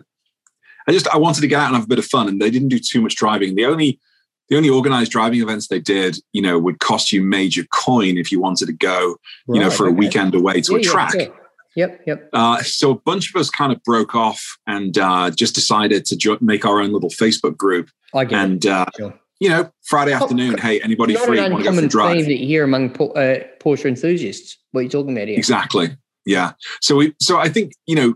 I 0.88 0.92
just 0.92 1.06
I 1.08 1.16
wanted 1.16 1.42
to 1.42 1.46
get 1.46 1.60
out 1.60 1.66
and 1.68 1.76
have 1.76 1.84
a 1.84 1.88
bit 1.88 1.98
of 2.00 2.06
fun, 2.06 2.26
and 2.28 2.40
they 2.40 2.50
didn't 2.50 2.68
do 2.68 2.78
too 2.80 3.00
much 3.00 3.14
driving. 3.14 3.54
The 3.54 3.66
only 3.66 4.00
the 4.48 4.56
only 4.56 4.68
organized 4.70 5.10
driving 5.12 5.40
events 5.42 5.66
they 5.68 5.80
did, 5.80 6.18
you 6.32 6.40
know, 6.42 6.56
would 6.58 6.78
cost 6.80 7.10
you 7.12 7.20
major 7.22 7.64
coin 7.72 8.16
if 8.16 8.30
you 8.30 8.40
wanted 8.40 8.66
to 8.66 8.72
go, 8.72 9.16
you 9.48 9.58
know, 9.60 9.68
Right, 9.68 9.76
for 9.76 9.86
a 9.88 9.90
weekend 9.92 10.34
away 10.36 10.60
to 10.62 10.72
Yeah, 10.74 10.78
a 10.78 10.82
track. 10.82 11.12
sure. 11.20 11.34
Yep, 11.76 12.00
yep. 12.06 12.28
Uh, 12.32 12.62
so 12.62 12.90
a 12.90 12.98
bunch 12.98 13.30
of 13.34 13.38
us 13.40 13.50
kind 13.50 13.70
of 13.72 13.82
broke 13.84 14.14
off 14.14 14.42
and 14.66 14.96
uh, 14.98 15.30
just 15.30 15.54
decided 15.54 16.04
to 16.06 16.16
jo- 16.16 16.38
make 16.40 16.64
our 16.64 16.80
own 16.80 16.92
little 16.92 17.10
Facebook 17.10 17.56
group. 17.56 17.90
I 18.14 18.24
get 18.24 18.32
it. 18.38 18.42
And 18.44 18.66
uh, 18.66 18.86
Sure. 18.96 19.14
you 19.40 19.48
know, 19.50 19.70
Friday 19.84 20.12
Oh, 20.12 20.22
afternoon, 20.22 20.58
hey, 20.58 20.80
anybody 20.80 21.12
Not 21.14 21.26
free 21.26 21.38
an 21.38 21.52
want 21.52 21.64
to 21.64 21.70
go 21.70 21.76
for 21.78 21.84
a 21.84 21.88
drive? 21.88 22.16
theme 22.16 22.24
that 22.26 22.38
you 22.40 22.46
hear 22.46 22.64
among 22.64 22.90
uh, 22.92 23.44
Porsche 23.60 23.84
enthusiasts. 23.86 24.56
What 24.72 24.80
are 24.80 24.84
you 24.84 24.88
talking 24.88 25.12
about 25.16 25.28
here? 25.28 25.36
Exactly. 25.38 25.96
Yeah. 26.24 26.52
So 26.80 26.96
we, 26.96 27.14
so 27.20 27.38
I 27.38 27.48
think 27.48 27.72
you 27.86 27.94
know, 27.94 28.14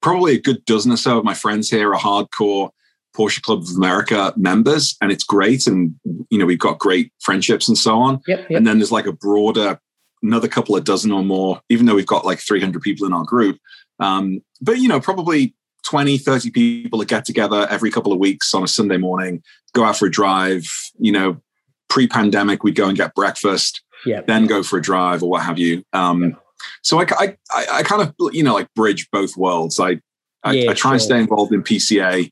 probably 0.00 0.34
a 0.36 0.40
good 0.40 0.64
dozen 0.64 0.92
or 0.92 0.96
so 0.96 1.18
of 1.18 1.24
my 1.24 1.34
friends 1.34 1.68
here 1.70 1.92
are 1.92 1.98
hardcore 1.98 2.70
Porsche 3.16 3.42
Club 3.42 3.62
of 3.62 3.68
America 3.76 4.32
members, 4.36 4.96
and 5.02 5.10
it's 5.10 5.24
great. 5.24 5.66
And 5.66 5.94
you 6.30 6.38
know, 6.38 6.46
we've 6.46 6.58
got 6.58 6.78
great 6.78 7.12
friendships 7.20 7.68
and 7.68 7.76
so 7.76 7.98
on. 7.98 8.20
Yep, 8.28 8.38
yep. 8.50 8.56
And 8.58 8.66
then 8.66 8.78
there's 8.78 8.92
like 8.92 9.06
a 9.06 9.12
broader, 9.12 9.80
another 10.22 10.48
couple 10.48 10.76
of 10.76 10.84
dozen 10.84 11.12
or 11.12 11.24
more, 11.24 11.60
even 11.68 11.86
though 11.86 11.94
we've 11.94 12.06
got 12.06 12.24
like 12.24 12.40
300 12.40 12.82
people 12.82 13.06
in 13.06 13.12
our 13.12 13.24
group. 13.24 13.58
Um, 13.98 14.42
but 14.60 14.78
you 14.78 14.88
know, 14.88 15.00
probably 15.00 15.54
20, 15.86 16.18
30 16.18 16.50
people 16.50 16.98
that 16.98 17.08
get 17.08 17.24
together 17.24 17.66
every 17.70 17.90
couple 17.90 18.12
of 18.12 18.18
weeks 18.18 18.52
on 18.54 18.62
a 18.62 18.68
Sunday 18.68 18.96
morning, 18.96 19.42
go 19.74 19.84
out 19.84 19.96
for 19.96 20.06
a 20.06 20.10
drive. 20.10 20.64
You 20.98 21.12
know, 21.12 21.40
pre-pandemic, 21.88 22.62
we'd 22.62 22.74
go 22.74 22.88
and 22.88 22.96
get 22.96 23.14
breakfast 23.14 23.82
yep. 24.04 24.26
then 24.26 24.46
go 24.46 24.62
for 24.62 24.78
a 24.78 24.82
drive 24.82 25.22
or 25.22 25.30
what 25.30 25.42
have 25.42 25.58
you. 25.58 25.84
Um, 25.92 26.36
so 26.82 27.00
I, 27.00 27.06
I, 27.18 27.36
I, 27.50 27.82
kind 27.82 28.02
of, 28.02 28.14
you 28.32 28.42
know, 28.42 28.54
like 28.54 28.72
bridge 28.74 29.08
both 29.10 29.36
worlds. 29.36 29.80
I, 29.80 30.00
I, 30.42 30.52
Yeah, 30.52 30.70
I 30.70 30.74
try 30.74 30.92
and 30.92 31.02
stay 31.02 31.18
involved 31.18 31.52
in 31.52 31.62
PCA. 31.62 32.30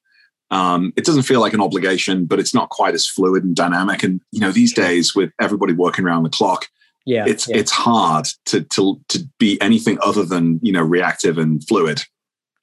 Um, 0.50 0.92
it 0.96 1.04
doesn't 1.04 1.24
feel 1.24 1.40
like 1.40 1.52
an 1.52 1.60
obligation, 1.60 2.24
but 2.24 2.38
it's 2.38 2.54
not 2.54 2.70
quite 2.70 2.94
as 2.94 3.06
fluid 3.06 3.44
and 3.44 3.54
dynamic. 3.54 4.02
And 4.02 4.20
you 4.32 4.40
know, 4.40 4.50
these 4.50 4.72
days 4.72 5.14
with 5.14 5.30
everybody 5.40 5.74
working 5.74 6.06
around 6.06 6.22
the 6.22 6.30
clock, 6.30 6.66
yeah, 7.08 7.24
it's 7.26 7.48
yeah. 7.48 7.56
it's 7.56 7.70
hard 7.70 8.26
to 8.46 8.62
to 8.64 9.00
to 9.08 9.18
be 9.38 9.58
anything 9.62 9.98
other 10.02 10.24
than 10.26 10.60
you 10.62 10.72
know 10.72 10.82
reactive 10.82 11.38
and 11.38 11.66
fluid. 11.66 12.02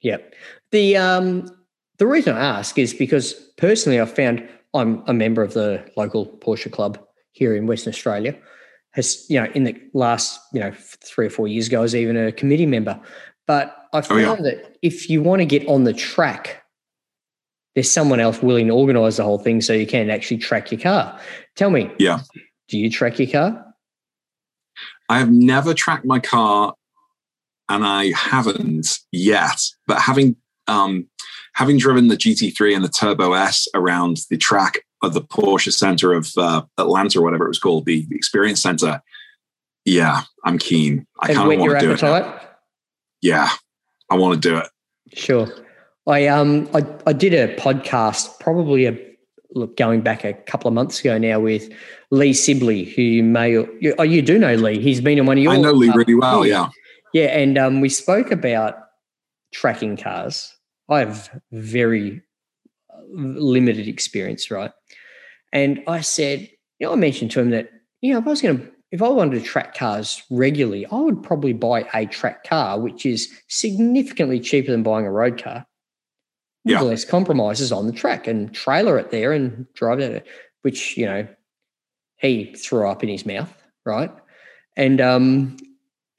Yep. 0.02 0.34
The 0.70 0.96
um 0.96 1.50
the 1.98 2.06
reason 2.06 2.36
I 2.36 2.58
ask 2.58 2.78
is 2.78 2.94
because 2.94 3.32
personally 3.58 4.00
I 4.00 4.04
found 4.04 4.48
I'm 4.72 5.02
a 5.08 5.12
member 5.12 5.42
of 5.42 5.52
the 5.54 5.84
local 5.96 6.26
Porsche 6.26 6.70
club 6.70 6.98
here 7.32 7.56
in 7.56 7.66
Western 7.66 7.92
Australia. 7.92 8.36
Has 8.92 9.26
you 9.28 9.40
know 9.40 9.50
in 9.54 9.64
the 9.64 9.74
last 9.94 10.38
you 10.52 10.60
know 10.60 10.72
three 11.04 11.26
or 11.26 11.30
four 11.30 11.48
years 11.48 11.66
ago 11.66 11.80
I 11.80 11.82
was 11.82 11.96
even 11.96 12.16
a 12.16 12.30
committee 12.30 12.66
member. 12.66 13.00
But 13.48 13.76
I 13.92 14.02
Oh, 14.08 14.16
yeah. 14.16 14.26
found 14.26 14.44
that 14.44 14.76
if 14.80 15.10
you 15.10 15.22
want 15.22 15.40
to 15.40 15.46
get 15.46 15.66
on 15.66 15.82
the 15.84 15.92
track, 15.92 16.62
there's 17.74 17.90
someone 17.90 18.20
else 18.20 18.40
willing 18.42 18.68
to 18.68 18.74
organise 18.74 19.16
the 19.16 19.24
whole 19.24 19.38
thing 19.38 19.60
so 19.60 19.72
you 19.72 19.86
can 19.88 20.08
actually 20.08 20.38
track 20.38 20.70
your 20.70 20.80
car. 20.80 21.18
Tell 21.56 21.70
me, 21.70 21.90
Yeah. 21.98 22.20
do 22.68 22.78
you 22.78 22.90
track 22.90 23.18
your 23.18 23.28
car? 23.28 23.65
I 25.08 25.18
have 25.18 25.30
never 25.30 25.74
tracked 25.74 26.04
my 26.04 26.18
car, 26.18 26.74
and 27.68 27.84
I 27.84 28.12
haven't 28.12 28.98
yet. 29.12 29.60
But 29.86 30.00
having 30.00 30.36
um, 30.66 31.08
having 31.54 31.78
driven 31.78 32.08
the 32.08 32.16
GT3 32.16 32.74
and 32.74 32.84
the 32.84 32.88
Turbo 32.88 33.32
S 33.32 33.68
around 33.74 34.18
the 34.30 34.36
track 34.36 34.78
of 35.02 35.14
the 35.14 35.22
Porsche 35.22 35.72
Center 35.72 36.12
of 36.12 36.32
uh, 36.36 36.62
Atlanta, 36.78 37.20
or 37.20 37.22
whatever 37.22 37.44
it 37.44 37.48
was 37.48 37.58
called, 37.58 37.86
the, 37.86 38.06
the 38.08 38.16
Experience 38.16 38.62
Center, 38.62 39.02
yeah, 39.84 40.22
I'm 40.44 40.58
keen. 40.58 41.06
I 41.20 41.32
kind 41.32 41.52
of 41.52 41.58
want 41.60 41.80
to 41.80 41.86
do 41.86 41.92
it. 41.92 42.02
now. 42.02 42.40
Yeah, 43.22 43.48
I 44.10 44.16
want 44.16 44.40
to 44.40 44.48
do 44.48 44.56
it. 44.58 44.68
Sure. 45.14 45.48
I 46.06 46.26
um 46.28 46.68
I, 46.74 46.86
I 47.06 47.12
did 47.12 47.34
a 47.34 47.56
podcast 47.56 48.38
probably 48.38 48.86
a 48.86 49.05
look 49.56 49.76
going 49.76 50.02
back 50.02 50.24
a 50.24 50.34
couple 50.34 50.68
of 50.68 50.74
months 50.74 51.00
ago 51.00 51.18
now 51.18 51.40
with 51.40 51.72
Lee 52.10 52.32
Sibley, 52.32 52.84
who 52.84 53.02
you 53.02 53.22
may 53.22 53.52
you, 53.52 53.94
oh 53.98 54.02
you 54.02 54.22
do 54.22 54.38
know 54.38 54.54
Lee. 54.54 54.80
He's 54.80 55.00
been 55.00 55.18
in 55.18 55.26
one 55.26 55.38
of 55.38 55.42
your 55.42 55.52
I 55.52 55.56
know 55.56 55.72
Lee 55.72 55.88
uh, 55.88 55.94
really 55.94 56.14
well. 56.14 56.46
Yeah, 56.46 56.68
yeah, 57.12 57.26
and 57.26 57.58
um, 57.58 57.80
we 57.80 57.88
spoke 57.88 58.30
about 58.30 58.76
tracking 59.52 59.96
cars. 59.96 60.54
I 60.88 61.00
have 61.00 61.30
very 61.50 62.22
uh, 62.90 63.00
limited 63.10 63.88
experience, 63.88 64.50
right? 64.50 64.70
And 65.52 65.82
I 65.88 66.02
said, 66.02 66.48
you 66.78 66.86
know, 66.86 66.92
I 66.92 66.96
mentioned 66.96 67.30
to 67.32 67.40
him 67.40 67.50
that 67.50 67.70
you 68.00 68.12
know 68.12 68.18
if 68.18 68.26
I 68.26 68.30
was 68.30 68.42
going 68.42 68.58
to 68.58 68.72
if 68.92 69.02
I 69.02 69.08
wanted 69.08 69.38
to 69.38 69.44
track 69.44 69.74
cars 69.74 70.22
regularly, 70.30 70.86
I 70.86 70.96
would 70.96 71.22
probably 71.22 71.52
buy 71.52 71.88
a 71.92 72.06
track 72.06 72.44
car, 72.44 72.78
which 72.78 73.04
is 73.04 73.32
significantly 73.48 74.38
cheaper 74.38 74.70
than 74.70 74.82
buying 74.82 75.06
a 75.06 75.10
road 75.10 75.42
car. 75.42 75.66
Yeah. 76.66 76.80
less 76.80 77.04
compromises 77.04 77.70
on 77.70 77.86
the 77.86 77.92
track 77.92 78.26
and 78.26 78.52
trailer 78.52 78.98
it 78.98 79.10
there 79.10 79.32
and 79.32 79.72
drive 79.74 80.00
it, 80.00 80.26
which, 80.62 80.96
you 80.96 81.06
know, 81.06 81.28
he 82.16 82.54
threw 82.54 82.88
up 82.88 83.02
in 83.02 83.08
his 83.08 83.24
mouth, 83.24 83.52
right? 83.84 84.10
And 84.76 85.00
um, 85.00 85.56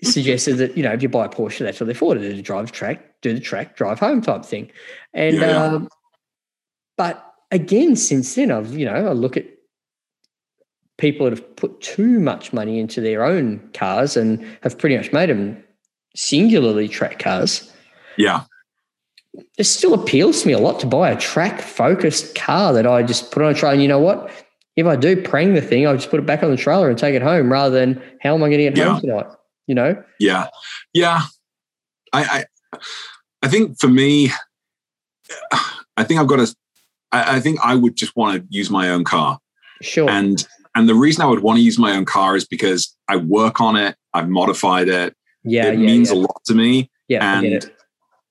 suggested 0.04 0.58
that, 0.58 0.78
you 0.78 0.84
know, 0.84 0.94
if 0.94 1.04
you 1.04 1.10
buy 1.10 1.26
a 1.26 1.30
Porsche, 1.30 1.60
that's 1.60 1.80
what 1.80 1.86
they're 1.88 1.96
for, 1.96 2.14
to 2.14 2.20
drive 2.20 2.36
the 2.36 2.42
drive 2.42 2.72
track, 2.72 3.22
do 3.22 3.34
the 3.34 3.40
track, 3.40 3.76
drive 3.76 4.00
home 4.00 4.22
type 4.22 4.46
thing. 4.46 4.72
And, 5.14 5.38
yeah. 5.38 5.64
um, 5.64 5.90
but 6.96 7.34
again, 7.52 7.96
since 7.96 8.36
then, 8.36 8.52
I've, 8.52 8.78
you 8.78 8.86
know, 8.86 8.94
I 8.94 9.12
look 9.12 9.38
at 9.38 9.46
people 10.98 11.26
that 11.26 11.38
have 11.38 11.56
put 11.56 11.80
too 11.82 12.20
much 12.20 12.54
money 12.54 12.80
into 12.80 13.02
their 13.02 13.24
own 13.24 13.70
cars 13.74 14.18
and 14.18 14.44
have 14.64 14.78
pretty 14.78 14.98
much 14.98 15.12
made 15.12 15.30
them 15.30 15.64
singularly 16.16 16.88
track 16.88 17.20
cars. 17.20 17.72
yeah, 18.18 18.44
It 19.58 19.66
still 19.66 19.94
appeals 19.94 20.42
to 20.42 20.48
me 20.48 20.54
a 20.54 20.60
lot 20.60 20.80
to 20.82 20.86
buy 20.88 21.10
a 21.12 21.18
track 21.18 21.62
focused 21.62 22.36
car 22.36 22.74
that 22.74 22.88
I 22.88 23.04
just 23.04 23.32
put 23.32 23.44
on 23.44 23.52
a 23.52 23.54
trailer. 23.54 23.74
And 23.74 23.82
you 23.82 23.88
know 23.88 24.00
what? 24.00 24.32
If 24.76 24.86
I 24.86 24.96
do 24.96 25.22
prang 25.22 25.54
the 25.54 25.62
thing, 25.62 25.88
I'll 25.88 25.96
just 25.96 26.10
put 26.10 26.20
it 26.20 26.26
back 26.26 26.44
on 26.44 26.52
the 26.52 26.58
trailer 26.58 26.90
and 26.90 26.98
take 26.98 27.16
it 27.16 27.22
home 27.22 27.52
rather 27.52 27.74
than 27.78 28.02
how 28.22 28.36
am 28.36 28.44
I 28.44 28.50
going 28.50 28.60
to 28.60 28.64
get 28.66 28.78
Yeah. 28.78 28.92
home 28.94 29.02
tonight? 29.02 29.26
You 29.68 29.76
know? 29.76 30.04
yeah, 30.20 30.48
yeah. 30.94 31.22
I, 32.14 32.46
I, 32.74 32.80
I 33.42 33.48
think 33.50 33.80
for 33.80 33.88
me, 33.90 34.32
I 35.98 36.04
think 36.04 36.20
I've 36.20 36.28
got 36.28 36.38
to. 36.46 36.56
I, 37.12 37.38
I 37.38 37.40
think 37.40 37.60
I 37.64 37.76
would 37.76 37.96
just 37.98 38.16
want 38.16 38.40
to 38.42 38.48
use 38.50 38.70
my 38.70 38.90
own 38.90 39.04
car. 39.04 39.40
Sure. 39.82 40.10
and 40.10 40.48
and 40.76 40.88
the 40.88 40.96
reason 40.96 41.22
I 41.24 41.28
would 41.28 41.40
want 41.40 41.58
to 41.58 41.64
use 41.64 41.78
my 41.78 41.92
own 41.96 42.06
car 42.06 42.36
is 42.36 42.46
because 42.46 42.96
I 43.08 43.18
work 43.18 43.60
on 43.62 43.76
it, 43.76 43.96
I've 44.14 44.30
modified 44.30 44.88
it, 44.90 45.16
yeah, 45.44 45.68
it 45.68 45.80
yeah, 45.80 45.86
means 45.86 46.10
yeah. 46.12 46.16
a 46.16 46.20
lot 46.20 46.42
to 46.46 46.54
me, 46.54 46.90
yeah, 47.08 47.38
and. 47.40 47.72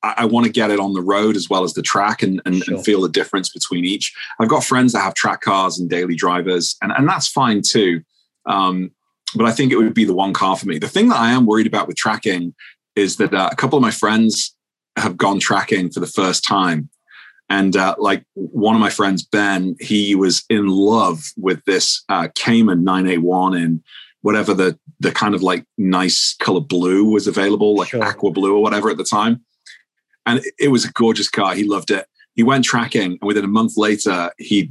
I, 0.06 0.22
I 0.22 0.24
want 0.24 0.46
to 0.46 0.52
get 0.52 0.70
it 0.70 0.78
on 0.80 0.92
the 0.94 1.02
road 1.02 1.36
as 1.36 1.48
well 1.50 1.64
as 1.64 1.74
the 1.74 1.82
track 1.82 2.22
and, 2.22 2.40
and, 2.46 2.62
Sure. 2.62 2.74
and 2.76 2.84
feel 2.84 3.00
the 3.02 3.08
difference 3.08 3.48
between 3.48 3.84
each. 3.84 4.14
I've 4.40 4.48
got 4.48 4.64
friends 4.64 4.92
that 4.92 5.00
have 5.00 5.14
track 5.14 5.40
cars 5.40 5.78
and 5.78 5.88
daily 5.90 6.14
drivers, 6.14 6.76
and, 6.82 6.92
and 6.96 7.08
that's 7.08 7.28
fine 7.28 7.62
too. 7.62 8.02
Um, 8.46 8.90
but 9.34 9.46
I 9.46 9.52
think 9.52 9.72
it 9.72 9.76
would 9.76 9.94
be 9.94 10.04
the 10.04 10.14
one 10.14 10.32
car 10.32 10.56
for 10.56 10.66
me. 10.66 10.78
The 10.78 10.88
thing 10.88 11.08
that 11.08 11.18
I 11.18 11.30
am 11.32 11.46
worried 11.46 11.66
about 11.66 11.88
with 11.88 11.96
tracking 11.96 12.54
is 12.94 13.16
that 13.16 13.34
uh, 13.34 13.48
a 13.52 13.56
couple 13.56 13.76
of 13.76 13.82
my 13.82 13.90
friends 13.90 14.54
have 14.96 15.16
gone 15.16 15.38
tracking 15.40 15.90
for 15.90 16.00
the 16.00 16.06
first 16.06 16.44
time. 16.44 16.88
And 17.48 17.76
uh, 17.76 17.94
like 17.98 18.24
one 18.34 18.74
of 18.74 18.80
my 18.80 18.90
friends, 18.90 19.22
Ben, 19.22 19.76
he 19.80 20.14
was 20.14 20.44
in 20.48 20.66
love 20.68 21.22
with 21.36 21.62
this 21.64 22.02
uh, 22.08 22.28
Cayman 22.34 22.82
981 22.82 23.54
in 23.56 23.82
whatever 24.22 24.54
the 24.54 24.78
the 24.98 25.12
kind 25.12 25.34
of 25.34 25.42
like 25.42 25.64
nice 25.76 26.34
color 26.40 26.60
blue 26.60 27.04
was 27.04 27.26
available, 27.26 27.76
like 27.76 27.90
Sure. 27.90 28.02
aqua 28.02 28.30
blue 28.30 28.56
or 28.56 28.62
whatever 28.62 28.88
at 28.90 28.96
the 28.96 29.04
time. 29.04 29.44
And 30.26 30.42
it- 30.58 30.68
was 30.68 30.84
a 30.84 30.92
gorgeous 30.92 31.30
car. 31.30 31.54
He 31.54 31.64
loved 31.64 31.90
it. 31.90 32.06
He 32.34 32.42
went 32.42 32.64
tracking, 32.64 33.02
and 33.02 33.18
within 33.22 33.44
a 33.44 33.48
month 33.48 33.76
later, 33.76 34.30
he 34.36 34.70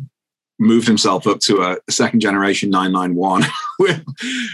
moved 0.59 0.87
himself 0.87 1.27
up 1.27 1.39
to 1.41 1.61
a, 1.61 1.77
second 1.89 2.19
generation 2.19 2.69
991 2.69 3.43
with, 3.79 4.03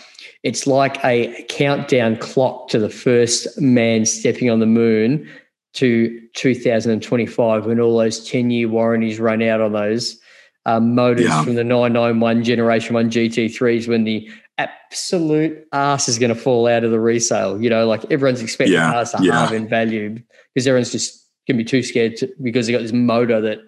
it's 0.42 0.66
like 0.66 1.04
a 1.04 1.44
countdown 1.48 2.16
clock 2.16 2.68
to 2.68 2.78
the 2.78 2.90
first 2.90 3.60
man 3.60 4.04
stepping 4.06 4.50
on 4.50 4.60
the 4.60 4.66
moon 4.66 5.28
to 5.74 6.20
2025 6.34 7.66
when 7.66 7.80
all 7.80 7.98
those 7.98 8.28
10 8.28 8.50
year 8.50 8.68
warranties 8.68 9.18
run 9.18 9.42
out 9.42 9.60
on 9.60 9.72
those 9.72 10.20
um, 10.66 10.94
motors 10.94 11.26
yeah. 11.26 11.44
from 11.44 11.54
the 11.56 11.64
991 11.64 12.44
Generation 12.44 12.94
1 12.94 13.10
GT3s 13.10 13.88
when 13.88 14.04
the 14.04 14.30
absolute 14.56 15.66
ass 15.72 16.08
is 16.08 16.18
going 16.18 16.34
to 16.34 16.40
fall 16.40 16.66
out 16.66 16.84
of 16.84 16.90
the 16.90 17.00
resale. 17.00 17.60
You 17.60 17.68
know, 17.68 17.87
like 17.87 18.04
everyone's 18.10 18.40
expecting 18.40 18.74
yeah. 18.74 18.92
cars 18.92 19.10
to 19.12 19.22
yeah. 19.22 19.32
halve 19.32 19.52
in 19.52 19.68
value 19.68 20.18
because 20.54 20.66
everyone's 20.66 20.92
just 20.92 21.28
going 21.46 21.58
to 21.58 21.64
be 21.64 21.68
too 21.68 21.82
scared 21.82 22.16
to, 22.16 22.32
because 22.42 22.66
they 22.66 22.72
got 22.72 22.82
this 22.82 22.92
motor 22.92 23.40
that 23.40 23.58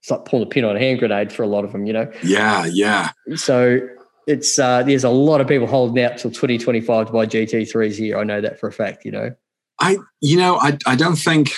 it's 0.00 0.10
like 0.10 0.24
pulling 0.24 0.46
a 0.46 0.48
pin 0.48 0.64
on 0.64 0.76
a 0.76 0.78
hand 0.78 0.98
grenade 0.98 1.32
for 1.32 1.42
a 1.42 1.46
lot 1.46 1.64
of 1.64 1.72
them, 1.72 1.84
you 1.84 1.92
know? 1.92 2.10
Yeah, 2.22 2.64
yeah. 2.64 3.10
So 3.34 3.80
it's 4.26 4.58
uh, 4.58 4.82
there's 4.82 5.04
a 5.04 5.10
lot 5.10 5.40
of 5.40 5.48
people 5.48 5.66
holding 5.66 6.02
out 6.02 6.16
till 6.16 6.30
2025 6.30 7.06
to 7.06 7.12
buy 7.12 7.26
GT3s 7.26 7.96
here. 7.96 8.18
I 8.18 8.24
know 8.24 8.40
that 8.40 8.58
for 8.58 8.68
a 8.68 8.72
fact, 8.72 9.04
you 9.04 9.10
know. 9.10 9.34
I 9.80 9.98
you 10.20 10.36
know, 10.36 10.56
I 10.56 10.78
I 10.86 10.96
don't 10.96 11.16
think 11.16 11.52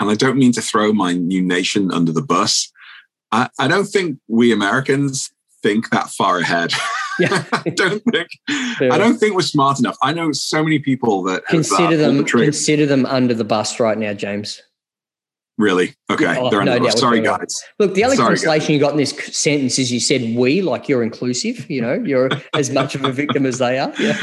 and 0.00 0.10
I 0.10 0.14
don't 0.14 0.38
mean 0.38 0.52
to 0.52 0.62
throw 0.62 0.92
my 0.92 1.14
new 1.14 1.42
nation 1.42 1.92
under 1.92 2.12
the 2.12 2.22
bus. 2.22 2.70
I, 3.32 3.48
I 3.58 3.68
don't 3.68 3.86
think 3.86 4.18
we 4.28 4.52
Americans 4.52 5.32
think 5.62 5.90
that 5.90 6.10
far 6.10 6.38
ahead. 6.38 6.72
Yeah. 7.18 7.44
I 7.52 7.70
don't 7.70 8.02
think 8.12 8.28
I 8.80 8.98
don't 8.98 9.18
think 9.18 9.34
we're 9.34 9.42
smart 9.42 9.78
enough. 9.78 9.96
I 10.02 10.12
know 10.12 10.32
so 10.32 10.62
many 10.62 10.78
people 10.78 11.22
that 11.24 11.46
consider 11.46 11.82
have, 11.82 11.92
uh, 11.92 11.96
them 11.96 12.16
the 12.18 12.24
consider 12.24 12.86
them 12.86 13.06
under 13.06 13.34
the 13.34 13.44
bus 13.44 13.78
right 13.80 13.96
now, 13.96 14.12
James. 14.12 14.62
Really? 15.56 15.94
Okay. 16.10 16.36
Oh, 16.36 16.50
They're 16.50 16.64
no 16.64 16.88
Sorry, 16.90 17.20
guys. 17.20 17.62
Look, 17.78 17.94
the 17.94 18.02
only 18.04 18.16
Sorry, 18.16 18.30
consolation 18.30 18.66
guys. 18.66 18.70
you 18.70 18.80
got 18.80 18.92
in 18.92 18.96
this 18.96 19.10
sentence 19.10 19.78
is 19.78 19.92
you 19.92 20.00
said 20.00 20.36
we, 20.36 20.62
like 20.62 20.88
you're 20.88 21.02
inclusive. 21.02 21.70
You 21.70 21.80
know, 21.80 21.94
you're 21.94 22.28
as 22.54 22.70
much 22.70 22.96
of 22.96 23.04
a 23.04 23.12
victim 23.12 23.46
as 23.46 23.58
they 23.58 23.78
are. 23.78 23.92
Yeah. 23.98 24.18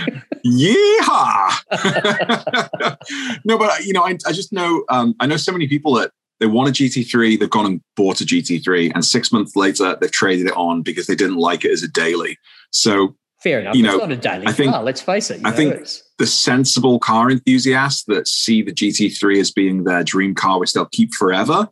Yeehaw! 0.45 1.51
no, 3.45 3.57
but 3.57 3.85
you 3.85 3.93
know, 3.93 4.03
I, 4.03 4.17
I 4.25 4.33
just 4.33 4.51
know 4.51 4.83
um, 4.89 5.15
I 5.21 5.25
know 5.25 5.37
so 5.37 5.53
many 5.53 5.67
people 5.67 5.93
that 5.93 6.11
they 6.39 6.47
want 6.47 6.67
a 6.69 6.71
GT3, 6.71 7.39
they've 7.39 7.49
gone 7.49 7.65
and 7.65 7.81
bought 7.95 8.19
a 8.19 8.25
GT3, 8.25 8.91
and 8.93 9.05
six 9.05 9.31
months 9.31 9.55
later 9.55 9.95
they've 10.01 10.11
traded 10.11 10.47
it 10.47 10.57
on 10.57 10.81
because 10.81 11.07
they 11.07 11.15
didn't 11.15 11.37
like 11.37 11.63
it 11.63 11.71
as 11.71 11.83
a 11.83 11.87
daily. 11.87 12.37
So 12.71 13.15
fair 13.41 13.61
enough. 13.61 13.75
You 13.75 13.83
know, 13.83 13.93
it's 13.95 14.01
not 14.01 14.11
a 14.11 14.17
daily 14.17 14.47
I 14.47 14.51
think, 14.51 14.73
car. 14.73 14.83
Let's 14.83 15.01
face 15.01 15.31
it. 15.31 15.39
I 15.45 15.51
know, 15.51 15.55
think 15.55 15.87
the 16.21 16.27
sensible 16.27 16.99
car 16.99 17.31
enthusiasts 17.31 18.03
that 18.03 18.27
see 18.27 18.61
the 18.61 18.71
GT3 18.71 19.39
as 19.39 19.49
being 19.49 19.85
their 19.85 20.03
dream 20.03 20.35
car, 20.35 20.59
which 20.59 20.71
they'll 20.71 20.85
keep 20.85 21.15
forever, 21.15 21.67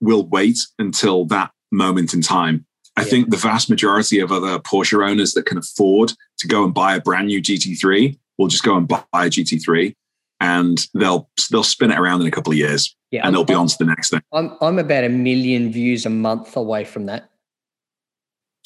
will 0.00 0.28
wait 0.28 0.58
until 0.78 1.24
that 1.24 1.50
moment 1.72 2.14
in 2.14 2.22
time. 2.22 2.64
I 2.96 3.02
yeah. 3.02 3.08
think 3.08 3.30
the 3.30 3.36
vast 3.36 3.68
majority 3.68 4.20
of 4.20 4.30
other 4.30 4.60
Porsche 4.60 5.04
owners 5.04 5.32
that 5.32 5.46
can 5.46 5.58
afford 5.58 6.12
to 6.38 6.46
go 6.46 6.62
and 6.62 6.72
buy 6.72 6.94
a 6.94 7.00
brand 7.00 7.26
new 7.26 7.42
GT3 7.42 8.16
will 8.38 8.46
just 8.46 8.62
go 8.62 8.76
and 8.76 8.86
buy 8.86 9.02
a 9.12 9.28
GT3 9.28 9.92
and 10.40 10.86
they'll 10.94 11.28
they'll 11.50 11.64
spin 11.64 11.90
it 11.90 11.98
around 11.98 12.20
in 12.20 12.28
a 12.28 12.30
couple 12.30 12.52
of 12.52 12.56
years 12.56 12.94
yeah, 13.10 13.20
and 13.20 13.28
I'm, 13.28 13.32
they'll 13.32 13.44
be 13.44 13.54
on 13.54 13.66
to 13.66 13.76
the 13.76 13.86
next 13.86 14.10
thing. 14.10 14.22
I'm 14.32 14.56
I'm 14.60 14.78
about 14.78 15.02
a 15.02 15.08
million 15.08 15.72
views 15.72 16.06
a 16.06 16.10
month 16.10 16.56
away 16.56 16.84
from 16.84 17.06
that. 17.06 17.28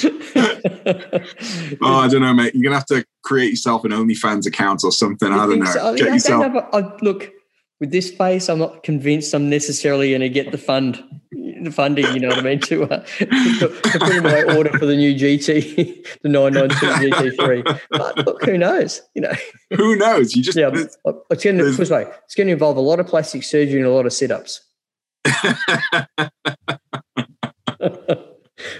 oh, 1.82 1.96
I 1.96 2.08
don't 2.08 2.22
know, 2.22 2.34
mate. 2.34 2.54
You're 2.56 2.64
gonna 2.64 2.76
have 2.76 2.86
to 2.88 3.06
create 3.24 3.52
yourself 3.52 3.84
an 3.86 3.92
OnlyFans 3.92 4.46
account 4.46 4.84
or 4.84 4.92
something. 4.92 5.30
You 5.30 5.40
I 5.40 5.46
don't 5.46 5.60
know. 5.60 5.66
So? 5.66 5.96
Get 5.96 6.14
yourself. 6.14 6.54
A, 6.74 6.98
look, 7.02 7.32
with 7.80 7.92
this 7.92 8.10
face, 8.10 8.50
I'm 8.50 8.60
not 8.60 8.84
convinced 8.84 9.34
I'm 9.34 9.50
necessarily 9.50 10.10
going 10.10 10.22
to 10.22 10.30
get 10.30 10.52
the 10.52 10.58
fund, 10.58 11.04
the 11.32 11.72
funding. 11.72 12.06
You 12.14 12.20
know 12.20 12.30
what 12.30 12.40
I 12.40 12.42
mean? 12.42 12.60
To, 12.62 12.84
uh, 12.84 13.06
to, 13.20 13.26
to 13.26 14.00
put 14.00 14.16
in 14.16 14.24
my 14.24 14.44
order 14.56 14.72
for 14.80 14.88
the 14.88 14.96
new 14.96 15.14
GT, 15.14 16.04
the 16.22 16.30
992 16.30 17.12
GT3. 17.12 17.82
But 17.92 18.26
look, 18.26 18.44
who 18.44 18.58
knows? 18.58 19.02
You 19.14 19.22
know, 19.24 19.34
who 19.76 19.96
knows? 19.96 20.36
You 20.36 20.42
just 20.42 20.58
yeah. 20.58 20.72
It's 20.74 20.98
going 21.44 21.58
to 21.58 21.68
it's 21.68 22.36
going 22.36 22.48
to 22.48 22.54
involve 22.54 22.78
a 22.78 22.82
lot 22.82 23.00
of 23.00 23.08
plastic 23.08 23.44
surgery 23.44 23.80
and 23.80 23.88
a 23.88 23.92
lot 23.92 24.06
of 24.06 24.14
sit 24.14 24.32
ups. 24.32 24.62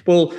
well, 0.08 0.34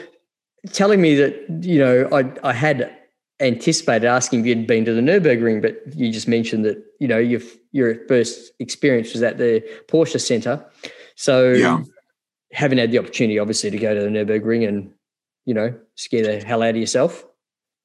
telling 0.72 1.00
me 1.00 1.14
that 1.16 1.64
you 1.64 1.78
know 1.78 2.08
I 2.12 2.48
I 2.48 2.52
had 2.52 2.94
anticipated 3.40 4.06
asking 4.06 4.40
if 4.40 4.46
you'd 4.46 4.66
been 4.66 4.84
to 4.84 4.92
the 4.92 5.00
Nurburgring, 5.00 5.62
but 5.62 5.80
you 5.96 6.12
just 6.12 6.28
mentioned 6.28 6.64
that 6.64 6.82
you 7.00 7.08
know 7.08 7.18
your 7.18 7.40
your 7.72 8.06
first 8.06 8.52
experience 8.58 9.12
was 9.12 9.22
at 9.22 9.38
the 9.38 9.62
Porsche 9.88 10.20
Center. 10.20 10.64
So 11.16 11.50
yeah. 11.50 11.82
having 12.52 12.78
had 12.78 12.90
the 12.90 12.98
opportunity, 12.98 13.38
obviously, 13.38 13.70
to 13.70 13.78
go 13.78 13.94
to 13.94 14.00
the 14.00 14.08
Nurburgring 14.08 14.66
and 14.66 14.92
you 15.44 15.54
know 15.54 15.74
scare 15.96 16.22
the 16.22 16.44
hell 16.44 16.62
out 16.62 16.70
of 16.70 16.76
yourself. 16.76 17.24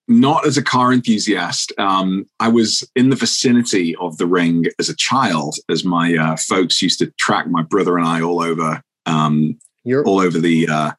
Not 0.10 0.46
as 0.46 0.58
a 0.58 0.64
car 0.64 0.92
enthusiast. 0.92 1.72
Um, 1.78 2.26
I 2.42 2.50
was 2.50 2.84
in 2.94 3.10
the 3.10 3.16
vicinity 3.16 3.96
of 4.02 4.18
the 4.18 4.28
ring 4.28 4.66
as 4.78 4.90
a 4.90 4.96
child, 4.96 5.56
as 5.70 5.86
my 5.86 6.18
uh, 6.18 6.36
folks 6.36 6.82
used 6.82 7.00
to 7.00 7.12
track 7.18 7.48
my 7.48 7.64
brother 7.64 7.98
and 7.98 8.06
I 8.06 8.22
all 8.22 8.42
over 8.42 8.82
um, 9.06 9.58
all 10.06 10.20
over 10.20 10.40
the 10.40 10.68
uh, 10.70 10.92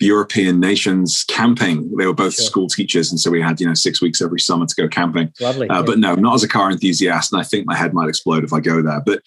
the 0.00 0.06
European 0.06 0.60
nations 0.60 1.24
camping. 1.28 1.90
They 1.96 2.06
were 2.06 2.14
both 2.14 2.34
sure. 2.34 2.44
school 2.44 2.68
teachers, 2.68 3.10
and 3.10 3.18
so 3.18 3.30
we 3.30 3.42
had 3.42 3.60
you 3.60 3.66
know 3.66 3.74
six 3.74 4.00
weeks 4.00 4.22
every 4.22 4.40
summer 4.40 4.66
to 4.66 4.74
go 4.74 4.88
camping. 4.88 5.32
Lovely, 5.40 5.68
uh, 5.68 5.76
yeah. 5.76 5.82
but 5.82 5.98
no, 5.98 6.14
not 6.14 6.34
as 6.34 6.42
a 6.42 6.48
car 6.48 6.70
enthusiast, 6.70 7.32
and 7.32 7.40
I 7.40 7.44
think 7.44 7.66
my 7.66 7.74
head 7.74 7.94
might 7.94 8.08
explode 8.08 8.44
if 8.44 8.52
I 8.52 8.60
go 8.60 8.82
there. 8.82 9.02
But 9.04 9.22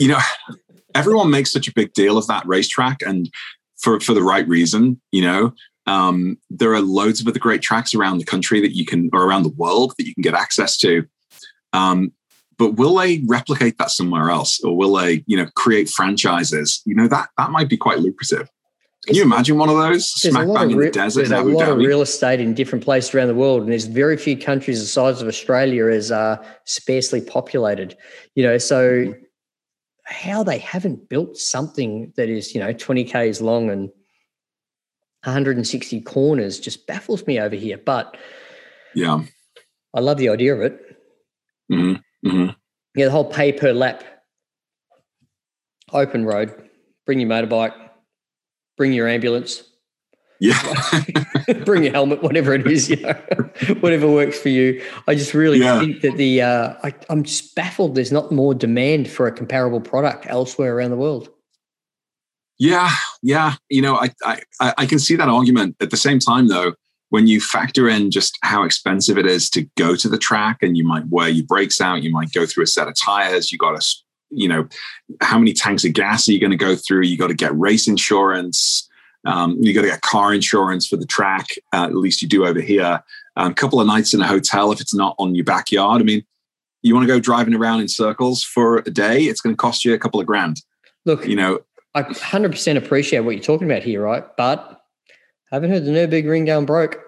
you 0.00 0.08
know, 0.08 0.18
everyone 0.94 1.30
makes 1.30 1.52
such 1.52 1.68
a 1.68 1.72
big 1.72 1.92
deal 1.92 2.18
of 2.18 2.26
that 2.26 2.46
racetrack, 2.46 3.02
and 3.02 3.30
for 3.76 4.00
for 4.00 4.14
the 4.14 4.22
right 4.22 4.46
reason. 4.48 5.00
You 5.12 5.22
know, 5.22 5.54
um, 5.86 6.38
there 6.50 6.74
are 6.74 6.80
loads 6.80 7.20
of 7.20 7.28
other 7.28 7.38
great 7.38 7.62
tracks 7.62 7.94
around 7.94 8.18
the 8.18 8.24
country 8.24 8.60
that 8.60 8.74
you 8.74 8.84
can, 8.84 9.08
or 9.12 9.24
around 9.24 9.44
the 9.44 9.50
world 9.50 9.94
that 9.98 10.06
you 10.06 10.14
can 10.14 10.22
get 10.22 10.34
access 10.34 10.76
to. 10.78 11.06
Um, 11.72 12.12
but 12.58 12.72
will 12.72 12.96
they 12.96 13.22
replicate 13.26 13.78
that 13.78 13.90
somewhere 13.90 14.30
else, 14.30 14.60
or 14.64 14.76
will 14.76 14.94
they, 14.94 15.22
you 15.26 15.36
know, 15.36 15.46
create 15.56 15.90
franchises? 15.90 16.82
You 16.86 16.94
know, 16.94 17.06
that 17.08 17.28
that 17.38 17.50
might 17.50 17.68
be 17.68 17.76
quite 17.76 17.98
lucrative. 17.98 18.48
Can 19.06 19.14
you 19.14 19.22
imagine 19.22 19.56
one 19.56 19.68
of 19.68 19.76
those 19.76 20.10
smack 20.10 20.48
bang 20.48 20.72
in 20.72 20.78
the 20.78 20.90
desert? 20.90 21.28
There's 21.28 21.30
a 21.30 21.44
lot 21.44 21.68
of 21.68 21.78
real 21.78 22.02
estate 22.02 22.40
in 22.40 22.54
different 22.54 22.84
places 22.84 23.14
around 23.14 23.28
the 23.28 23.36
world, 23.36 23.62
and 23.62 23.70
there's 23.70 23.84
very 23.84 24.16
few 24.16 24.36
countries 24.36 24.80
the 24.80 24.86
size 24.86 25.22
of 25.22 25.28
Australia 25.28 25.86
as 25.86 26.10
uh, 26.10 26.44
sparsely 26.64 27.20
populated. 27.20 27.96
You 28.34 28.42
know, 28.42 28.58
so 28.58 29.14
how 30.06 30.42
they 30.42 30.58
haven't 30.58 31.08
built 31.08 31.36
something 31.36 32.12
that 32.16 32.28
is 32.28 32.52
you 32.52 32.60
know 32.60 32.72
20 32.72 33.04
k's 33.04 33.40
long 33.40 33.70
and 33.70 33.90
160 35.22 36.00
corners 36.00 36.58
just 36.58 36.88
baffles 36.88 37.24
me 37.28 37.38
over 37.38 37.54
here. 37.54 37.78
But 37.78 38.16
yeah, 38.92 39.22
I 39.94 40.00
love 40.00 40.18
the 40.18 40.30
idea 40.30 40.52
of 40.52 40.62
it. 40.62 40.80
Mm-hmm. 41.70 42.28
Mm-hmm. 42.28 42.50
Yeah, 42.96 43.04
the 43.04 43.10
whole 43.12 43.30
pay 43.30 43.52
per 43.52 43.72
lap, 43.72 44.02
open 45.92 46.24
road, 46.24 46.68
bring 47.06 47.20
your 47.20 47.30
motorbike 47.30 47.85
bring 48.76 48.92
your 48.92 49.08
ambulance. 49.08 49.62
Yeah. 50.38 50.60
bring 51.64 51.84
your 51.84 51.92
helmet, 51.92 52.22
whatever 52.22 52.52
it 52.54 52.66
is, 52.66 52.90
you 52.90 52.96
know, 53.00 53.14
whatever 53.80 54.10
works 54.10 54.38
for 54.38 54.50
you. 54.50 54.82
I 55.08 55.14
just 55.14 55.32
really 55.32 55.60
yeah. 55.60 55.80
think 55.80 56.02
that 56.02 56.16
the, 56.16 56.42
uh, 56.42 56.74
I, 56.82 56.94
I'm 57.08 57.22
just 57.22 57.54
baffled 57.54 57.94
there's 57.94 58.12
not 58.12 58.30
more 58.30 58.54
demand 58.54 59.10
for 59.10 59.26
a 59.26 59.32
comparable 59.32 59.80
product 59.80 60.26
elsewhere 60.28 60.76
around 60.76 60.90
the 60.90 60.96
world. 60.96 61.30
Yeah, 62.58 62.90
yeah. 63.22 63.54
You 63.68 63.82
know, 63.82 63.96
I, 63.96 64.10
I 64.24 64.40
I 64.60 64.86
can 64.86 64.98
see 64.98 65.16
that 65.16 65.28
argument. 65.28 65.76
At 65.80 65.90
the 65.90 65.96
same 65.96 66.18
time, 66.18 66.48
though, 66.48 66.74
when 67.10 67.26
you 67.26 67.40
factor 67.40 67.88
in 67.88 68.10
just 68.10 68.38
how 68.42 68.64
expensive 68.64 69.18
it 69.18 69.26
is 69.26 69.50
to 69.50 69.68
go 69.76 69.94
to 69.96 70.08
the 70.08 70.18
track, 70.18 70.58
and 70.62 70.76
you 70.76 70.84
might 70.84 71.06
wear 71.08 71.28
your 71.28 71.44
brakes 71.44 71.80
out, 71.80 72.02
you 72.02 72.10
might 72.10 72.32
go 72.32 72.46
through 72.46 72.64
a 72.64 72.66
set 72.66 72.88
of 72.88 72.94
tires, 72.98 73.52
you 73.52 73.58
got 73.58 73.78
to 73.80 73.86
you 74.30 74.48
know, 74.48 74.68
how 75.20 75.38
many 75.38 75.52
tanks 75.52 75.84
of 75.84 75.92
gas 75.92 76.28
are 76.28 76.32
you 76.32 76.40
going 76.40 76.50
to 76.50 76.56
go 76.56 76.76
through? 76.76 77.02
You 77.02 77.16
got 77.16 77.28
to 77.28 77.34
get 77.34 77.56
race 77.56 77.86
insurance. 77.86 78.88
Um, 79.24 79.56
you 79.60 79.74
got 79.74 79.82
to 79.82 79.88
get 79.88 80.02
car 80.02 80.32
insurance 80.32 80.86
for 80.86 80.96
the 80.96 81.06
track. 81.06 81.46
Uh, 81.72 81.84
at 81.84 81.94
least 81.94 82.22
you 82.22 82.28
do 82.28 82.46
over 82.46 82.60
here. 82.60 83.02
A 83.36 83.40
um, 83.40 83.54
couple 83.54 83.80
of 83.80 83.86
nights 83.86 84.14
in 84.14 84.20
a 84.20 84.26
hotel 84.26 84.72
if 84.72 84.80
it's 84.80 84.94
not 84.94 85.16
on 85.18 85.34
your 85.34 85.44
backyard. 85.44 86.00
I 86.00 86.04
mean, 86.04 86.24
you 86.82 86.94
want 86.94 87.06
to 87.06 87.12
go 87.12 87.18
driving 87.18 87.54
around 87.54 87.80
in 87.80 87.88
circles 87.88 88.44
for 88.44 88.78
a 88.78 88.90
day, 88.90 89.22
it's 89.22 89.40
going 89.40 89.54
to 89.54 89.58
cost 89.58 89.84
you 89.84 89.92
a 89.92 89.98
couple 89.98 90.20
of 90.20 90.26
grand. 90.26 90.62
Look, 91.04 91.26
you 91.26 91.36
know, 91.36 91.60
I 91.94 92.02
100% 92.02 92.76
appreciate 92.76 93.20
what 93.20 93.34
you're 93.34 93.42
talking 93.42 93.68
about 93.68 93.82
here, 93.82 94.02
right? 94.02 94.24
But 94.36 94.80
I 95.50 95.56
haven't 95.56 95.70
heard 95.70 95.84
the 95.84 95.90
Nürburgring 95.90 96.46
going 96.46 96.66
broke. 96.66 97.05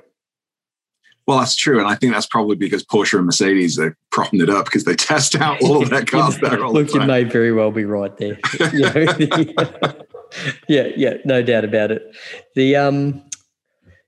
Well, 1.29 1.41
that's 1.41 1.57
true, 1.57 1.79
and 1.79 1.87
I 1.87 1.95
think 1.95 2.15
that's 2.15 2.25
probably 2.25 2.57
because 2.57 2.83
Porsche 2.83 3.19
and 3.19 3.27
Mercedes 3.27 3.79
are 3.79 3.95
propping 4.11 4.41
it 4.41 4.49
up 4.49 4.65
because 4.65 4.85
they 4.85 4.95
test 4.95 5.37
out 5.37 5.61
all 5.61 5.83
of 5.83 5.91
their 5.91 6.03
cars 6.03 6.39
there. 6.41 6.65
All 6.65 6.73
Look, 6.73 6.89
the 6.89 7.01
you 7.01 7.07
may 7.07 7.25
very 7.25 7.53
well 7.53 7.71
be 7.71 7.85
right 7.85 8.17
there. 8.17 8.39
yeah, 10.69 10.89
yeah, 10.97 11.19
no 11.27 11.43
doubt 11.43 11.67
about 11.67 11.91
it. 11.91 12.17
The 12.55 12.77
um, 12.77 13.23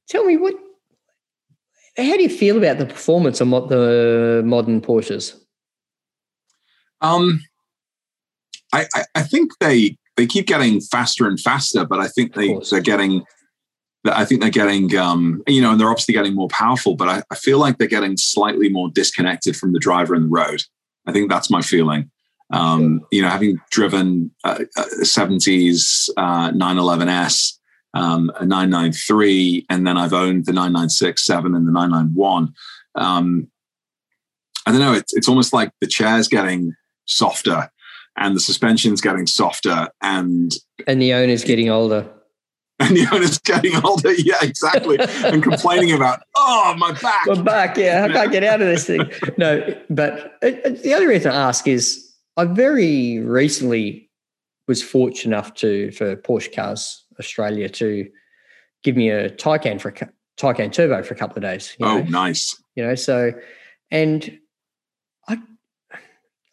tell 0.08 0.24
me 0.24 0.38
what, 0.38 0.54
how 1.98 2.16
do 2.16 2.22
you 2.22 2.30
feel 2.30 2.56
about 2.56 2.78
the 2.78 2.86
performance 2.86 3.42
on 3.42 3.50
what 3.50 3.68
the 3.68 4.40
modern 4.42 4.80
Porsches? 4.80 5.38
Um, 7.02 7.42
I, 8.72 8.86
I, 8.94 9.04
I 9.14 9.22
think 9.24 9.52
they 9.60 9.98
they 10.16 10.26
keep 10.26 10.46
getting 10.46 10.80
faster 10.80 11.26
and 11.26 11.38
faster, 11.38 11.84
but 11.84 11.98
I 11.98 12.08
think 12.08 12.32
they 12.32 12.58
they're 12.70 12.80
getting 12.80 13.26
I 14.05 14.24
think 14.24 14.40
they're 14.40 14.51
getting, 14.51 14.96
um, 14.96 15.42
you 15.46 15.61
know, 15.61 15.72
and 15.72 15.80
they're 15.80 15.90
obviously 15.90 16.14
getting 16.14 16.34
more 16.34 16.48
powerful, 16.48 16.96
but 16.96 17.09
I, 17.09 17.22
I, 17.30 17.34
feel 17.34 17.59
like 17.59 17.76
they're 17.76 17.86
getting 17.86 18.16
slightly 18.16 18.70
more 18.70 18.88
disconnected 18.90 19.57
from 19.57 19.72
the 19.72 19.78
driver 19.78 20.14
and 20.14 20.24
the 20.24 20.28
road. 20.28 20.62
I 21.07 21.12
think 21.12 21.30
that's 21.30 21.51
my 21.51 21.61
feeling. 21.61 22.11
Um, 22.51 23.07
you 23.12 23.20
know, 23.20 23.28
having 23.28 23.59
driven 23.70 24.30
uh, 24.42 24.64
uh, 24.76 24.84
70s 25.03 26.09
uh, 26.16 26.51
911S, 26.53 27.59
um, 27.94 28.30
a 28.36 28.46
993, 28.46 29.66
and 29.68 29.86
then 29.86 29.98
I've 29.98 30.14
owned 30.14 30.46
the 30.46 30.53
996, 30.53 31.24
7, 31.24 31.55
and 31.55 31.68
the 31.68 31.72
991. 31.72 32.55
Um, 32.94 33.48
I 34.66 34.70
don't 34.72 34.80
know. 34.80 34.94
It's, 34.94 35.14
it's 35.14 35.28
almost 35.28 35.53
like 35.53 35.72
the 35.80 35.86
chair's 35.86 36.26
getting 36.26 36.72
softer 37.05 37.70
and 38.16 38.36
the 38.36 38.40
suspension's 38.40 39.01
getting 39.01 39.26
softer 39.26 39.88
and 40.03 40.53
and 40.86 41.01
the 41.01 41.12
owner's 41.12 41.44
getting 41.44 41.70
older 41.70 42.07
and 42.89 42.97
the 42.97 43.07
owner's 43.12 43.39
getting 43.39 43.72
older. 43.85 44.12
Yeah, 44.12 44.39
exactly. 44.41 44.99
and 44.99 45.43
complaining 45.43 45.93
about, 45.93 46.22
oh, 46.35 46.74
my 46.78 46.93
back. 46.93 47.26
My 47.26 47.43
back. 47.43 47.76
Yeah, 47.76 48.07
I 48.09 48.12
can't 48.12 48.33
get 48.33 48.43
out 48.43 48.61
of 48.61 48.68
this 48.68 48.87
thing. 48.87 49.11
No, 49.37 49.62
but 49.89 50.39
uh, 50.43 50.49
uh, 50.64 50.70
the 50.83 50.93
other 50.93 51.09
reason 51.09 51.31
I 51.31 51.49
ask 51.49 51.66
is 51.66 52.12
I 52.37 52.45
very 52.45 53.18
recently 53.20 54.11
was 54.66 54.83
fortunate 54.83 55.35
enough 55.35 55.55
to 55.55 55.91
for 55.93 56.16
Porsche 56.16 56.55
Cars 56.55 57.05
Australia 57.18 57.68
to 57.68 58.09
give 58.83 58.97
me 58.97 59.11
a 59.11 59.31
Taycan 59.31 59.81
for 59.81 59.91
a 59.91 59.93
Taycan 60.39 60.72
Turbo 60.72 61.03
for 61.03 61.14
a 61.14 61.16
couple 61.16 61.37
of 61.37 61.43
days. 61.43 61.76
oh, 61.81 61.99
know? 61.99 62.03
nice. 62.05 62.61
You 62.76 62.87
know, 62.87 62.95
so 62.95 63.33
and 63.91 64.39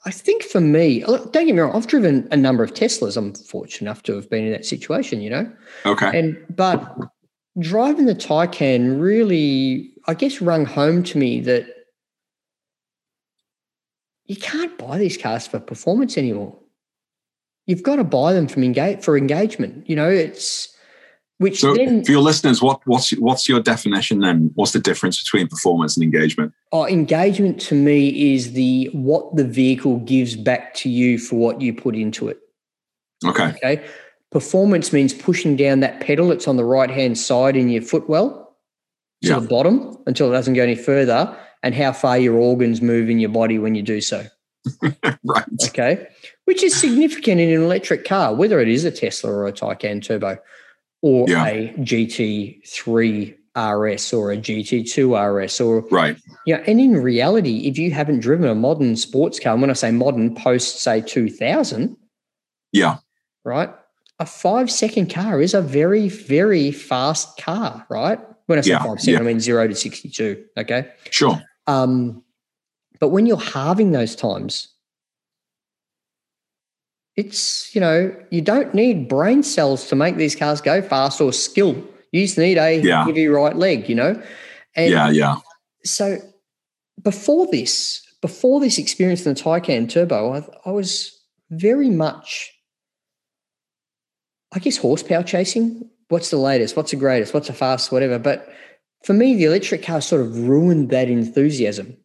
I 0.08 0.12
think 0.12 0.42
for 0.42 0.62
me, 0.62 1.04
oh, 1.04 1.18
don't 1.18 1.48
get 1.48 1.54
me 1.54 1.60
wrong, 1.60 1.76
I've 1.76 1.88
driven 1.88 2.30
a 2.32 2.38
number 2.38 2.64
of 2.64 2.74
Teslas. 2.74 3.18
I'm 3.18 3.34
fortunate 3.34 3.82
enough 3.82 4.04
to 4.04 4.16
have 4.16 4.30
been 4.30 4.46
in 4.46 4.54
that 4.54 4.66
situation, 4.66 5.20
you 5.20 5.30
know. 5.30 5.52
Okay. 5.86 6.18
And 6.18 6.38
but 6.56 6.98
driving 7.60 8.06
the 8.06 8.16
Taycan 8.16 9.02
really, 9.02 9.92
I 10.06 10.14
guess, 10.14 10.42
rung 10.42 10.66
home 10.66 11.04
to 11.04 11.18
me 11.18 11.42
that 11.42 11.68
you 14.28 14.38
can't 14.38 14.78
buy 14.78 14.98
these 14.98 15.18
cars 15.18 15.46
for 15.46 15.60
performance 15.60 16.18
anymore. 16.18 16.58
You've 17.66 17.84
got 17.84 17.98
to 17.98 18.06
buy 18.06 18.32
them 18.32 18.48
from 18.48 18.64
engage 18.64 19.04
for 19.04 19.18
engagement. 19.18 19.90
You 19.90 19.98
know, 19.98 20.10
it's 20.10 20.74
which 21.40 21.60
so 21.60 21.76
then, 21.76 22.04
for 22.04 22.12
your 22.12 22.22
listeners, 22.22 22.64
what 22.64 22.82
what's 22.86 23.12
what's 23.18 23.48
your 23.48 23.60
definition 23.60 24.22
then? 24.22 24.50
What's 24.56 24.72
the 24.72 24.80
difference 24.80 25.22
between 25.22 25.48
performance 25.48 25.96
and 25.96 26.04
engagement? 26.04 26.52
Oh, 26.72 26.88
engagement 26.88 27.62
to 27.62 27.76
me 27.76 28.34
is 28.34 28.54
the 28.54 28.90
what 28.94 29.36
the 29.36 29.44
vehicle 29.44 30.00
gives 30.00 30.36
back 30.36 30.74
to 30.76 30.90
you 30.90 31.20
for 31.20 31.36
what 31.36 31.62
you 31.62 31.74
put 31.74 31.96
into 31.96 32.28
it. 32.28 32.40
Okay. 33.24 33.50
Okay. 33.50 33.86
Performance 34.32 34.92
means 34.92 35.14
pushing 35.14 35.56
down 35.56 35.80
that 35.82 36.00
pedal 36.00 36.28
that's 36.30 36.48
on 36.48 36.58
the 36.58 36.66
right 36.66 36.90
hand 36.90 37.18
side 37.18 37.56
in 37.56 37.70
your 37.70 37.84
footwell 37.84 38.56
to 39.22 39.30
yeah. 39.30 39.40
the 39.40 39.48
bottom 39.48 39.96
until 40.08 40.30
it 40.30 40.32
doesn't 40.32 40.56
go 40.56 40.64
any 40.64 40.76
further, 40.76 41.38
and 41.62 41.76
how 41.76 41.92
far 41.92 42.18
your 42.18 42.36
organs 42.36 42.82
move 42.82 43.12
in 43.12 43.20
your 43.20 43.30
body 43.30 43.60
when 43.60 43.76
you 43.76 43.84
do 43.84 44.02
so. 44.02 44.26
right. 45.24 45.46
Okay. 45.66 46.08
Which 46.46 46.64
is 46.64 46.76
significant 46.76 47.40
in 47.40 47.50
an 47.50 47.62
electric 47.62 48.06
car, 48.06 48.34
whether 48.34 48.60
it 48.60 48.68
is 48.68 48.86
a 48.86 48.92
Tesla 48.92 49.32
or 49.32 49.48
a 49.48 49.54
Taycan 49.54 50.04
Turbo 50.04 50.40
or 51.02 51.26
yeah. 51.28 51.46
a 51.46 51.74
GT3 51.78 53.38
RS 53.58 54.14
or 54.14 54.32
a 54.32 54.38
GT2 54.38 55.44
RS 55.44 55.60
or 55.60 55.82
right. 55.90 56.18
Yeah, 56.46 56.64
and 56.68 56.80
in 56.80 56.98
reality, 56.98 57.68
if 57.68 57.78
you 57.78 57.92
haven't 57.92 58.20
driven 58.20 58.48
a 58.48 58.56
modern 58.56 58.96
sports 58.96 59.40
car, 59.40 59.54
and 59.54 59.62
when 59.62 59.72
I 59.72 59.74
say 59.74 59.92
modern, 59.92 60.36
post 60.36 60.82
say 60.82 61.02
2000, 61.02 61.98
yeah, 62.72 62.98
right, 63.44 63.74
a 64.20 64.26
five 64.26 64.70
second 64.70 65.12
car 65.12 65.42
is 65.42 65.54
a 65.54 65.62
very 65.62 66.08
very 66.10 66.72
fast 66.72 67.38
car, 67.38 67.86
right? 67.90 68.20
When 68.46 68.60
I 68.60 68.62
say 68.62 68.72
yeah. 68.72 68.84
five 68.84 69.00
second, 69.00 69.14
yeah. 69.14 69.20
I 69.20 69.24
mean 69.24 69.40
zero 69.40 69.68
to 69.68 69.76
sixty 69.76 70.10
two. 70.10 70.46
Okay, 70.58 70.92
sure. 71.10 71.42
Um, 71.66 72.24
but 73.00 73.10
when 73.10 73.26
you're 73.26 73.38
halving 73.38 73.92
those 73.92 74.16
times, 74.16 74.70
it's 77.18 77.74
you 77.76 77.82
know 77.82 78.16
you 78.30 78.42
don't 78.42 78.74
need 78.74 79.10
brain 79.10 79.44
cells 79.44 79.88
to 79.90 79.96
make 79.96 80.16
these 80.16 80.36
cars 80.36 80.62
go 80.62 80.82
fast 80.82 81.20
or 81.20 81.34
skill. 81.34 81.76
You 82.12 82.26
just 82.26 82.38
need 82.38 82.58
a 82.58 82.80
yeah. 82.80 83.04
heavy 83.04 83.28
right 83.28 83.56
leg 83.56 83.90
you 83.90 83.96
know? 83.96 84.22
And 84.76 84.92
yeah 84.92 85.10
yeah. 85.10 85.38
so 85.84 86.20
before 87.04 87.48
this 87.52 88.02
before 88.22 88.60
this 88.60 88.78
experience 88.78 89.26
in 89.26 89.34
the 89.34 89.40
Taycan 89.40 89.90
turbo 89.90 90.34
I, 90.34 90.70
I 90.70 90.72
was 90.72 91.20
very 91.50 91.90
much 91.90 92.52
i 94.54 94.60
guess 94.60 94.78
horsepower 94.78 95.24
chasing. 95.24 95.90
What's 96.10 96.30
the 96.30 96.38
latest? 96.38 96.78
What's 96.78 96.92
the 96.92 96.98
greatest? 96.98 97.34
What's 97.34 97.48
the 97.48 97.54
fastest? 97.54 97.92
Whatever. 97.92 98.18
But 98.18 98.48
for 99.04 99.14
me 99.14 99.36
the 99.36 99.44
electric 99.44 99.84
car 99.84 100.00
sort 100.00 100.22
of 100.22 100.38
ruined 100.48 100.92
that 100.92 101.10
enthusiasm. 101.10 101.98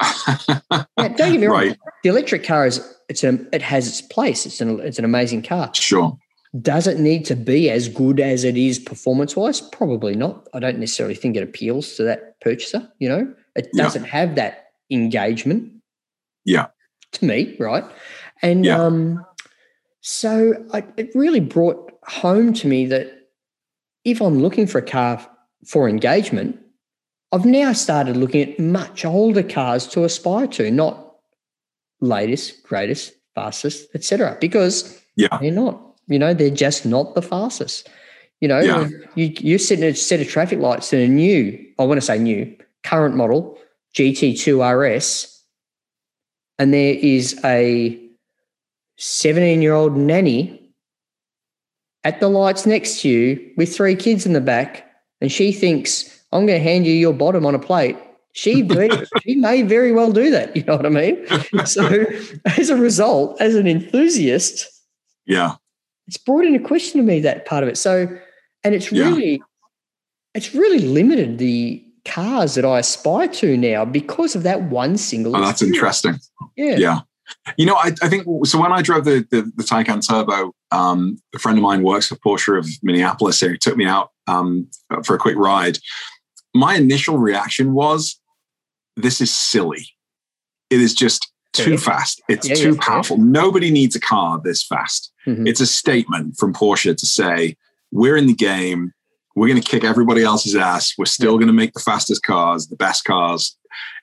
Yeah, 0.98 1.08
don't 1.08 1.32
get 1.32 1.40
me 1.40 1.46
wrong. 1.46 1.68
Right. 1.68 1.78
The 2.06 2.10
electric 2.10 2.44
car 2.44 2.64
is 2.64 2.78
it's 3.08 3.24
a 3.24 3.36
it 3.52 3.62
has 3.62 3.88
its 3.88 4.00
place. 4.00 4.46
It's 4.46 4.60
an 4.60 4.78
it's 4.78 5.00
an 5.00 5.04
amazing 5.04 5.42
car. 5.42 5.74
Sure. 5.74 6.16
Does 6.62 6.86
it 6.86 7.00
need 7.00 7.24
to 7.24 7.34
be 7.34 7.68
as 7.68 7.88
good 7.88 8.20
as 8.20 8.44
it 8.44 8.56
is 8.56 8.78
performance 8.78 9.34
wise? 9.34 9.60
Probably 9.60 10.14
not. 10.14 10.46
I 10.54 10.60
don't 10.60 10.78
necessarily 10.78 11.16
think 11.16 11.36
it 11.36 11.42
appeals 11.42 11.96
to 11.96 12.04
that 12.04 12.40
purchaser. 12.40 12.88
You 13.00 13.08
know, 13.08 13.34
it 13.56 13.72
doesn't 13.72 14.04
yeah. 14.04 14.08
have 14.08 14.36
that 14.36 14.66
engagement. 14.88 15.72
Yeah. 16.44 16.66
To 17.14 17.24
me, 17.24 17.56
right? 17.58 17.82
And 18.40 18.64
yeah. 18.64 18.80
um, 18.80 19.26
so 20.00 20.64
I, 20.72 20.84
it 20.96 21.10
really 21.16 21.40
brought 21.40 21.90
home 22.04 22.52
to 22.52 22.68
me 22.68 22.86
that 22.86 23.10
if 24.04 24.22
I'm 24.22 24.38
looking 24.38 24.68
for 24.68 24.78
a 24.78 24.86
car 24.86 25.28
for 25.66 25.88
engagement, 25.88 26.56
I've 27.32 27.46
now 27.46 27.72
started 27.72 28.16
looking 28.16 28.48
at 28.48 28.60
much 28.60 29.04
older 29.04 29.42
cars 29.42 29.88
to 29.88 30.04
aspire 30.04 30.46
to, 30.46 30.70
not 30.70 31.05
latest, 32.00 32.62
greatest, 32.62 33.12
fastest, 33.34 33.88
etc. 33.94 34.36
Because 34.40 35.00
yeah. 35.16 35.38
they're 35.40 35.50
not. 35.50 35.80
You 36.08 36.18
know, 36.18 36.34
they're 36.34 36.50
just 36.50 36.86
not 36.86 37.14
the 37.14 37.22
fastest. 37.22 37.88
You 38.40 38.48
know, 38.48 38.60
yeah. 38.60 38.88
you, 39.14 39.32
you're 39.40 39.58
sitting 39.58 39.84
at 39.84 39.94
a 39.94 39.96
set 39.96 40.20
of 40.20 40.28
traffic 40.28 40.58
lights 40.58 40.92
in 40.92 41.00
a 41.00 41.08
new, 41.08 41.58
I 41.78 41.84
want 41.84 41.98
to 41.98 42.06
say 42.06 42.18
new, 42.18 42.54
current 42.84 43.16
model 43.16 43.58
GT2 43.94 44.60
RS, 44.60 45.42
and 46.58 46.72
there 46.72 46.94
is 46.94 47.38
a 47.44 47.98
17 48.98 49.62
year 49.62 49.74
old 49.74 49.96
nanny 49.96 50.70
at 52.04 52.20
the 52.20 52.28
lights 52.28 52.66
next 52.66 53.00
to 53.00 53.08
you 53.08 53.52
with 53.56 53.74
three 53.74 53.96
kids 53.96 54.26
in 54.26 54.32
the 54.32 54.40
back, 54.40 54.90
and 55.20 55.32
she 55.32 55.50
thinks 55.50 56.22
I'm 56.32 56.46
going 56.46 56.60
to 56.60 56.62
hand 56.62 56.86
you 56.86 56.92
your 56.92 57.14
bottom 57.14 57.46
on 57.46 57.54
a 57.54 57.58
plate. 57.58 57.96
She 58.36 58.62
may, 58.62 58.90
she 59.22 59.34
may 59.34 59.62
very 59.62 59.92
well 59.92 60.12
do 60.12 60.30
that. 60.30 60.54
You 60.54 60.62
know 60.64 60.76
what 60.76 60.86
I 60.86 60.90
mean? 60.90 61.26
So 61.66 62.04
as 62.44 62.68
a 62.68 62.76
result, 62.76 63.40
as 63.40 63.54
an 63.54 63.66
enthusiast, 63.66 64.66
yeah, 65.24 65.56
it's 66.06 66.18
brought 66.18 66.44
into 66.44 66.60
question 66.60 67.00
to 67.00 67.06
me 67.06 67.20
that 67.20 67.46
part 67.46 67.62
of 67.62 67.68
it. 67.68 67.78
So, 67.78 68.06
and 68.62 68.74
it's 68.74 68.92
really, 68.92 69.32
yeah. 69.32 69.44
it's 70.34 70.54
really 70.54 70.80
limited 70.80 71.38
the 71.38 71.82
cars 72.04 72.54
that 72.54 72.64
I 72.64 72.78
aspire 72.78 73.28
to 73.28 73.56
now 73.56 73.84
because 73.84 74.36
of 74.36 74.42
that 74.42 74.62
one 74.64 74.96
single. 74.96 75.34
Oh, 75.34 75.40
that's 75.40 75.62
interesting. 75.62 76.18
Yeah. 76.56 76.76
Yeah. 76.76 77.00
You 77.56 77.66
know, 77.66 77.74
I, 77.74 77.92
I 78.02 78.08
think 78.08 78.26
so. 78.44 78.60
When 78.60 78.70
I 78.70 78.82
drove 78.82 79.04
the 79.04 79.26
the, 79.30 79.50
the 79.56 79.64
Taycan 79.64 80.06
Turbo, 80.06 80.52
um, 80.70 81.18
a 81.34 81.38
friend 81.38 81.58
of 81.58 81.62
mine 81.62 81.82
works 81.82 82.08
for 82.08 82.16
Porsche 82.16 82.58
of 82.58 82.68
Minneapolis. 82.82 83.40
Here, 83.40 83.50
he 83.52 83.58
took 83.58 83.76
me 83.76 83.86
out 83.86 84.10
um, 84.28 84.68
for 85.04 85.16
a 85.16 85.18
quick 85.18 85.36
ride, 85.36 85.78
my 86.56 86.74
initial 86.74 87.18
reaction 87.18 87.72
was, 87.74 88.20
this 88.96 89.20
is 89.20 89.32
silly. 89.32 89.88
It 90.70 90.80
is 90.80 90.94
just 90.94 91.30
too 91.52 91.72
yeah. 91.72 91.76
fast. 91.76 92.22
It's 92.28 92.48
yeah, 92.48 92.54
too 92.54 92.74
yeah, 92.74 92.80
powerful. 92.80 93.18
Nobody 93.18 93.70
needs 93.70 93.96
a 93.96 94.00
car 94.00 94.40
this 94.42 94.62
fast. 94.62 95.12
Mm-hmm. 95.26 95.46
It's 95.46 95.60
a 95.60 95.66
statement 95.66 96.36
from 96.36 96.52
Porsche 96.52 96.96
to 96.96 97.06
say, 97.06 97.56
we're 97.92 98.16
in 98.16 98.26
the 98.26 98.34
game. 98.34 98.92
We're 99.34 99.48
going 99.48 99.60
to 99.60 99.68
kick 99.68 99.84
everybody 99.84 100.22
else's 100.22 100.56
ass. 100.56 100.94
We're 100.96 101.04
still 101.06 101.36
going 101.36 101.48
to 101.48 101.52
make 101.52 101.74
the 101.74 101.80
fastest 101.80 102.22
cars, 102.22 102.68
the 102.68 102.76
best 102.76 103.04
cars. 103.04 103.56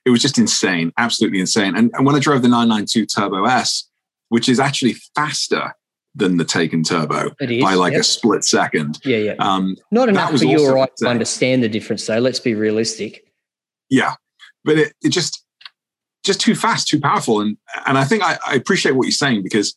It 0.06 0.12
was 0.12 0.22
just 0.22 0.38
insane, 0.38 0.92
absolutely 0.98 1.40
insane. 1.40 1.76
And, 1.76 1.92
and 1.94 2.06
when 2.06 2.16
I 2.16 2.20
drove 2.20 2.42
the 2.42 2.50
992 2.50 3.06
Turbo 3.08 3.46
S, 3.46 3.90
which 4.30 4.48
is 4.48 4.60
actually 4.60 4.96
faster 5.16 5.74
than 6.16 6.38
the 6.38 6.46
Taycan 6.46 6.88
Turbo 6.88 7.32
by 7.62 7.74
like 7.74 7.94
yep. 7.94 8.02
a 8.02 8.04
split 8.04 8.44
second. 8.44 9.00
Yeah, 9.04 9.18
yeah. 9.18 9.36
Um, 9.40 9.76
Not 9.92 10.10
enough 10.10 10.38
for 10.38 10.46
you 10.46 10.64
or 10.64 10.78
I 10.78 10.88
to 10.98 11.08
understand 11.08 11.64
the 11.64 11.70
difference, 11.70 12.06
though. 12.06 12.20
Let's 12.20 12.40
be 12.40 12.54
realistic. 12.54 13.26
Yeah, 13.90 14.16
but 14.64 14.78
it, 14.78 14.94
it 15.04 15.10
just 15.10 15.44
just 16.24 16.40
too 16.40 16.56
fast, 16.56 16.88
too 16.88 17.00
powerful, 17.00 17.42
and 17.42 17.58
and 17.86 17.98
I 17.98 18.04
think 18.04 18.24
I, 18.24 18.38
I 18.48 18.56
appreciate 18.56 18.96
what 18.96 19.06
you're 19.06 19.12
saying 19.12 19.44
because 19.44 19.76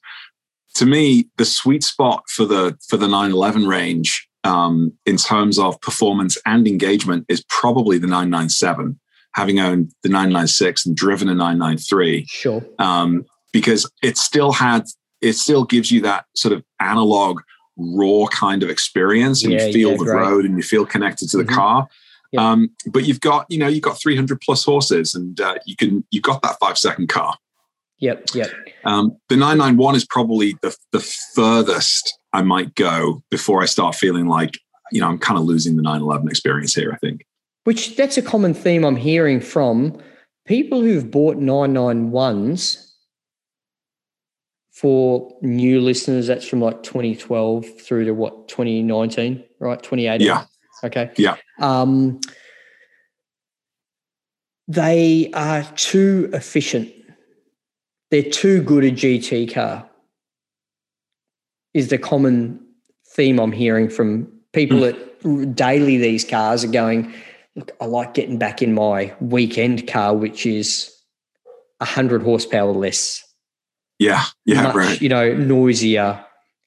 to 0.77 0.87
me 0.87 1.29
the 1.39 1.45
sweet 1.45 1.83
spot 1.83 2.25
for 2.29 2.45
the 2.45 2.77
for 2.89 2.97
the 2.97 3.09
911 3.09 3.67
range 3.67 4.29
um, 4.45 4.93
in 5.07 5.17
terms 5.17 5.59
of 5.59 5.81
performance 5.81 6.39
and 6.47 6.69
engagement 6.69 7.25
is 7.29 7.43
probably 7.49 7.99
the 7.99 8.07
997 8.07 8.99
having 9.35 9.59
owned 9.59 9.93
the 10.03 10.09
996 10.09 10.87
and 10.87 10.97
driven 10.97 11.29
a 11.29 11.35
993 11.35 12.27
sure. 12.29 12.65
Um, 12.79 13.25
because 13.53 13.91
it 14.03 14.19
still 14.19 14.53
had 14.53 14.85
it 15.21 15.33
still 15.33 15.65
gives 15.65 15.91
you 15.91 16.03
that 16.03 16.27
sort 16.37 16.53
of 16.53 16.63
analog 16.81 17.41
raw 17.79 18.27
kind 18.27 18.63
of 18.63 18.71
experience 18.71 19.43
and 19.45 19.55
yeah, 19.55 19.67
you 19.67 19.73
feel 19.73 19.91
yeah, 19.93 19.97
the 19.97 20.05
road 20.05 20.45
and 20.45 20.57
you 20.57 20.63
feel 20.63 20.87
connected 20.87 21.29
to 21.31 21.39
the 21.39 21.45
mm-hmm. 21.45 21.55
car 21.55 21.89
um, 22.37 22.71
but 22.93 23.05
you've 23.07 23.21
got 23.21 23.47
you 23.49 23.59
know 23.59 23.69
you've 23.69 23.83
got 23.83 24.01
300 24.01 24.41
plus 24.41 24.65
horses 24.65 25.15
and 25.15 25.41
uh, 25.41 25.55
you 25.67 25.77
can 25.77 26.05
you've 26.11 26.23
got 26.23 26.43
that 26.43 26.59
five 26.61 26.79
second 26.79 27.09
car 27.09 27.37
Yep, 27.99 28.29
yep. 28.35 28.51
Um, 28.85 29.17
the 29.29 29.37
991 29.37 29.95
is 29.95 30.05
probably 30.05 30.57
the, 30.63 30.77
the 30.93 31.01
furthest 31.35 32.19
I 32.33 32.43
might 32.43 32.75
go 32.75 33.23
before 33.31 33.63
I 33.63 33.67
start 33.67 33.95
feeling 33.95 34.27
like, 34.27 34.59
you 34.93 35.01
know, 35.01 35.09
I'm 35.09 35.19
kind 35.19 35.39
of 35.39 35.45
losing 35.45 35.77
the 35.77 35.83
911 35.83 36.29
experience 36.29 36.75
here, 36.75 36.93
I 36.93 36.97
think. 36.99 37.25
Which 37.65 37.97
that's 37.97 38.17
a 38.17 38.23
common 38.23 38.55
theme 38.55 38.85
I'm 38.85 38.97
hearing 38.97 39.41
from 39.41 40.01
people 40.47 40.83
who've 40.83 41.11
bought 41.11 41.39
991s 41.39 42.87
for 44.73 45.37
new 45.41 45.81
listeners. 45.81 46.27
That's 46.27 46.47
from 46.47 46.61
like 46.61 46.83
2012 46.83 47.81
through 47.81 48.05
to 48.05 48.13
what, 48.13 48.47
2019, 48.49 49.43
right? 49.59 49.83
2018. 49.83 50.27
Yeah. 50.27 50.45
Okay. 50.85 51.11
Yeah. 51.17 51.37
Um, 51.59 52.21
they 54.69 55.31
are 55.33 55.63
too 55.75 56.29
efficient 56.33 56.93
they're 58.11 58.23
too 58.23 58.63
good 58.63 58.85
a 58.85 58.91
GT 58.91 59.53
car, 59.53 59.89
is 61.75 61.89
the 61.89 61.99
common 61.99 62.61
theme 63.15 63.39
I'm 63.39 63.53
hearing 63.53 63.89
from 63.89 64.31
people 64.53 64.79
mm. 64.79 64.83
that 64.83 65.55
daily 65.55 65.99
these 65.99 66.25
cars 66.25 66.65
are 66.65 66.69
going, 66.69 67.13
look, 67.57 67.73
I 67.81 67.87
like 67.87 68.15
getting 68.15 68.39
back 68.39 68.63
in 68.63 68.75
my 68.75 69.15
weekend 69.21 69.89
car, 69.89 70.15
which 70.15 70.47
is 70.47 70.93
100 71.79 72.23
horsepower 72.23 72.73
less. 72.73 73.23
Yeah, 73.99 74.25
yeah, 74.45 74.63
much, 74.65 74.75
right. 74.75 75.01
You 75.01 75.09
know, 75.09 75.35
noisier, 75.35 76.25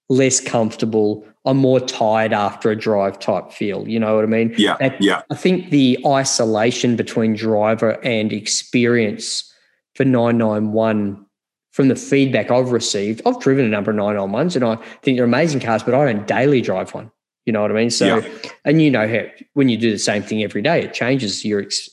less 0.10 0.42
comfortable. 0.42 1.26
I'm 1.50 1.58
more 1.58 1.80
tired 1.80 2.32
after 2.32 2.70
a 2.70 2.76
drive 2.76 3.18
type 3.18 3.52
feel. 3.52 3.88
You 3.88 4.00
know 4.00 4.14
what 4.14 4.24
I 4.24 4.28
mean? 4.28 4.54
Yeah, 4.56 4.78
that, 4.80 5.02
yeah. 5.02 5.24
I 5.32 5.36
think 5.36 5.72
the 5.72 5.98
isolation 6.06 6.96
between 6.96 7.34
driver 7.34 8.00
and 8.06 8.32
experience 8.32 9.52
for 9.96 10.06
991 10.06 11.26
from 11.72 11.88
the 11.88 11.96
feedback 11.96 12.52
I've 12.52 12.72
received, 12.72 13.24
I've 13.26 13.40
driven 13.40 13.66
a 13.66 13.70
number 13.70 13.90
of 13.90 13.98
991s 13.98 14.56
and 14.58 14.64
I 14.64 14.76
think 15.02 15.18
they're 15.18 15.26
amazing 15.26 15.62
cars, 15.62 15.82
but 15.82 15.96
I 15.96 16.06
don't 16.06 16.28
daily 16.28 16.62
drive 16.62 16.94
one. 16.94 17.12
You 17.48 17.54
know 17.54 17.64
what 17.64 17.72
I 17.72 17.74
mean? 17.74 17.90
So, 17.90 18.18
yeah. 18.18 18.50
and 18.64 18.80
you 18.80 18.92
know 18.92 19.08
how 19.08 19.24
when 19.54 19.70
you 19.70 19.78
do 19.78 19.90
the 19.90 19.98
same 19.98 20.22
thing 20.22 20.44
every 20.44 20.62
day, 20.62 20.84
it 20.84 20.94
changes 20.94 21.44
your 21.44 21.62
ex- 21.62 21.90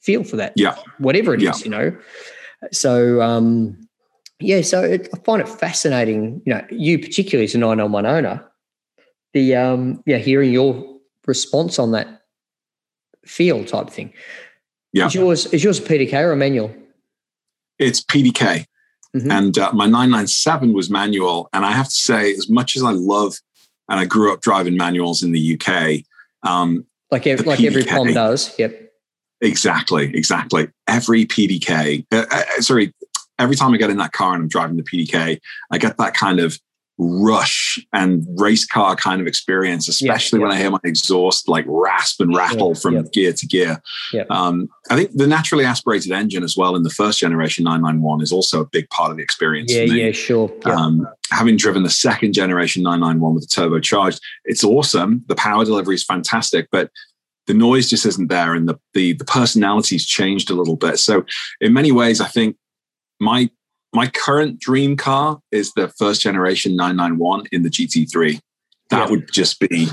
feel 0.00 0.22
for 0.22 0.36
that. 0.36 0.52
Yeah. 0.54 0.76
Whatever 0.98 1.34
it 1.34 1.40
yeah. 1.40 1.50
is, 1.50 1.64
you 1.64 1.70
know? 1.72 1.96
So, 2.70 3.20
um, 3.20 3.88
yeah, 4.38 4.60
so 4.60 4.80
it, 4.84 5.08
I 5.12 5.18
find 5.24 5.42
it 5.42 5.48
fascinating, 5.48 6.40
you 6.46 6.54
know, 6.54 6.64
you 6.70 7.00
particularly 7.00 7.46
as 7.46 7.54
a 7.56 7.58
991 7.58 8.06
owner, 8.06 8.48
the, 9.32 9.56
um, 9.56 10.02
yeah, 10.06 10.18
hearing 10.18 10.52
your 10.52 10.98
response 11.26 11.78
on 11.78 11.92
that 11.92 12.22
feel 13.24 13.64
type 13.64 13.90
thing. 13.90 14.12
Yeah. 14.92 15.06
Is 15.06 15.14
yours, 15.14 15.46
is 15.46 15.64
yours 15.64 15.78
a 15.78 15.82
PDK 15.82 16.14
or 16.22 16.32
a 16.32 16.36
manual? 16.36 16.74
It's 17.78 18.02
PDK. 18.02 18.66
Mm-hmm. 19.16 19.30
And 19.30 19.58
uh, 19.58 19.72
my 19.72 19.86
997 19.86 20.72
was 20.72 20.90
manual. 20.90 21.48
And 21.52 21.64
I 21.64 21.72
have 21.72 21.86
to 21.86 21.94
say, 21.94 22.32
as 22.32 22.48
much 22.48 22.76
as 22.76 22.82
I 22.82 22.90
love, 22.90 23.36
and 23.88 24.00
I 24.00 24.04
grew 24.04 24.32
up 24.32 24.40
driving 24.40 24.76
manuals 24.76 25.22
in 25.22 25.32
the 25.32 25.60
UK. 25.60 26.04
Um, 26.48 26.86
like 27.10 27.26
every, 27.26 27.44
like 27.44 27.58
PDK, 27.58 27.66
every 27.66 27.84
Pom 27.84 28.12
does. 28.12 28.58
Yep. 28.58 28.90
Exactly. 29.42 30.14
Exactly. 30.16 30.68
Every 30.86 31.26
PDK, 31.26 32.06
uh, 32.12 32.24
uh, 32.30 32.60
sorry, 32.60 32.94
every 33.38 33.56
time 33.56 33.74
I 33.74 33.76
get 33.76 33.90
in 33.90 33.98
that 33.98 34.12
car 34.12 34.34
and 34.34 34.44
I'm 34.44 34.48
driving 34.48 34.76
the 34.76 34.82
PDK, 34.82 35.38
I 35.70 35.78
get 35.78 35.98
that 35.98 36.14
kind 36.14 36.40
of 36.40 36.58
rush 36.98 37.78
and 37.92 38.26
race 38.36 38.64
car 38.64 38.94
kind 38.94 39.20
of 39.20 39.26
experience, 39.26 39.88
especially 39.88 40.38
yeah, 40.38 40.44
yeah. 40.44 40.48
when 40.48 40.56
I 40.56 40.60
hear 40.60 40.70
my 40.70 40.78
exhaust 40.84 41.48
like 41.48 41.64
rasp 41.66 42.20
and 42.20 42.36
rattle 42.36 42.68
yeah, 42.68 42.74
from 42.74 43.02
gear 43.08 43.32
to 43.32 43.46
gear. 43.46 43.82
Um, 44.30 44.68
I 44.90 44.96
think 44.96 45.12
the 45.12 45.26
naturally 45.26 45.64
aspirated 45.64 46.12
engine 46.12 46.44
as 46.44 46.56
well 46.56 46.76
in 46.76 46.82
the 46.82 46.90
first 46.90 47.18
generation 47.18 47.64
991 47.64 48.22
is 48.22 48.32
also 48.32 48.60
a 48.60 48.66
big 48.66 48.88
part 48.90 49.10
of 49.10 49.16
the 49.16 49.22
experience. 49.22 49.72
Yeah, 49.72 49.82
yeah, 49.82 50.12
sure. 50.12 50.52
Um, 50.64 51.06
having 51.30 51.56
driven 51.56 51.82
the 51.82 51.90
second 51.90 52.34
generation 52.34 52.82
991 52.82 53.34
with 53.34 53.48
the 53.48 53.54
turbocharged, 53.54 54.20
it's 54.44 54.64
awesome. 54.64 55.24
The 55.28 55.34
power 55.34 55.64
delivery 55.64 55.94
is 55.94 56.04
fantastic, 56.04 56.68
but 56.70 56.90
the 57.46 57.54
noise 57.54 57.88
just 57.90 58.06
isn't 58.06 58.28
there 58.28 58.54
and 58.54 58.68
the, 58.68 58.78
the, 58.94 59.14
the 59.14 59.24
personality's 59.24 60.06
changed 60.06 60.50
a 60.50 60.54
little 60.54 60.76
bit. 60.76 60.98
So 60.98 61.24
in 61.60 61.72
many 61.72 61.90
ways, 61.90 62.20
I 62.20 62.28
think 62.28 62.56
my 63.18 63.50
my 63.92 64.06
current 64.08 64.58
dream 64.58 64.96
car 64.96 65.40
is 65.50 65.72
the 65.74 65.88
first 65.88 66.22
generation 66.22 66.76
991 66.76 67.46
in 67.52 67.62
the 67.62 67.68
GT3. 67.68 68.40
That 68.90 69.04
yeah. 69.04 69.10
would 69.10 69.32
just 69.32 69.60
be. 69.60 69.88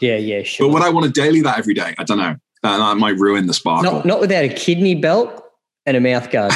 Yeah, 0.00 0.16
yeah, 0.16 0.42
sure. 0.42 0.66
But 0.66 0.74
would 0.74 0.82
I 0.82 0.90
want 0.90 1.06
to 1.06 1.12
daily 1.12 1.40
that 1.42 1.58
every 1.58 1.74
day? 1.74 1.94
I 1.98 2.04
don't 2.04 2.18
know. 2.18 2.36
Uh, 2.62 2.78
that 2.78 2.96
might 2.96 3.16
ruin 3.18 3.46
the 3.46 3.54
sparkle. 3.54 3.92
Not, 3.92 4.04
not 4.04 4.20
without 4.20 4.44
a 4.44 4.48
kidney 4.48 4.94
belt 4.94 5.42
and 5.86 5.96
a 5.96 6.00
mouth 6.00 6.30
guard. 6.30 6.52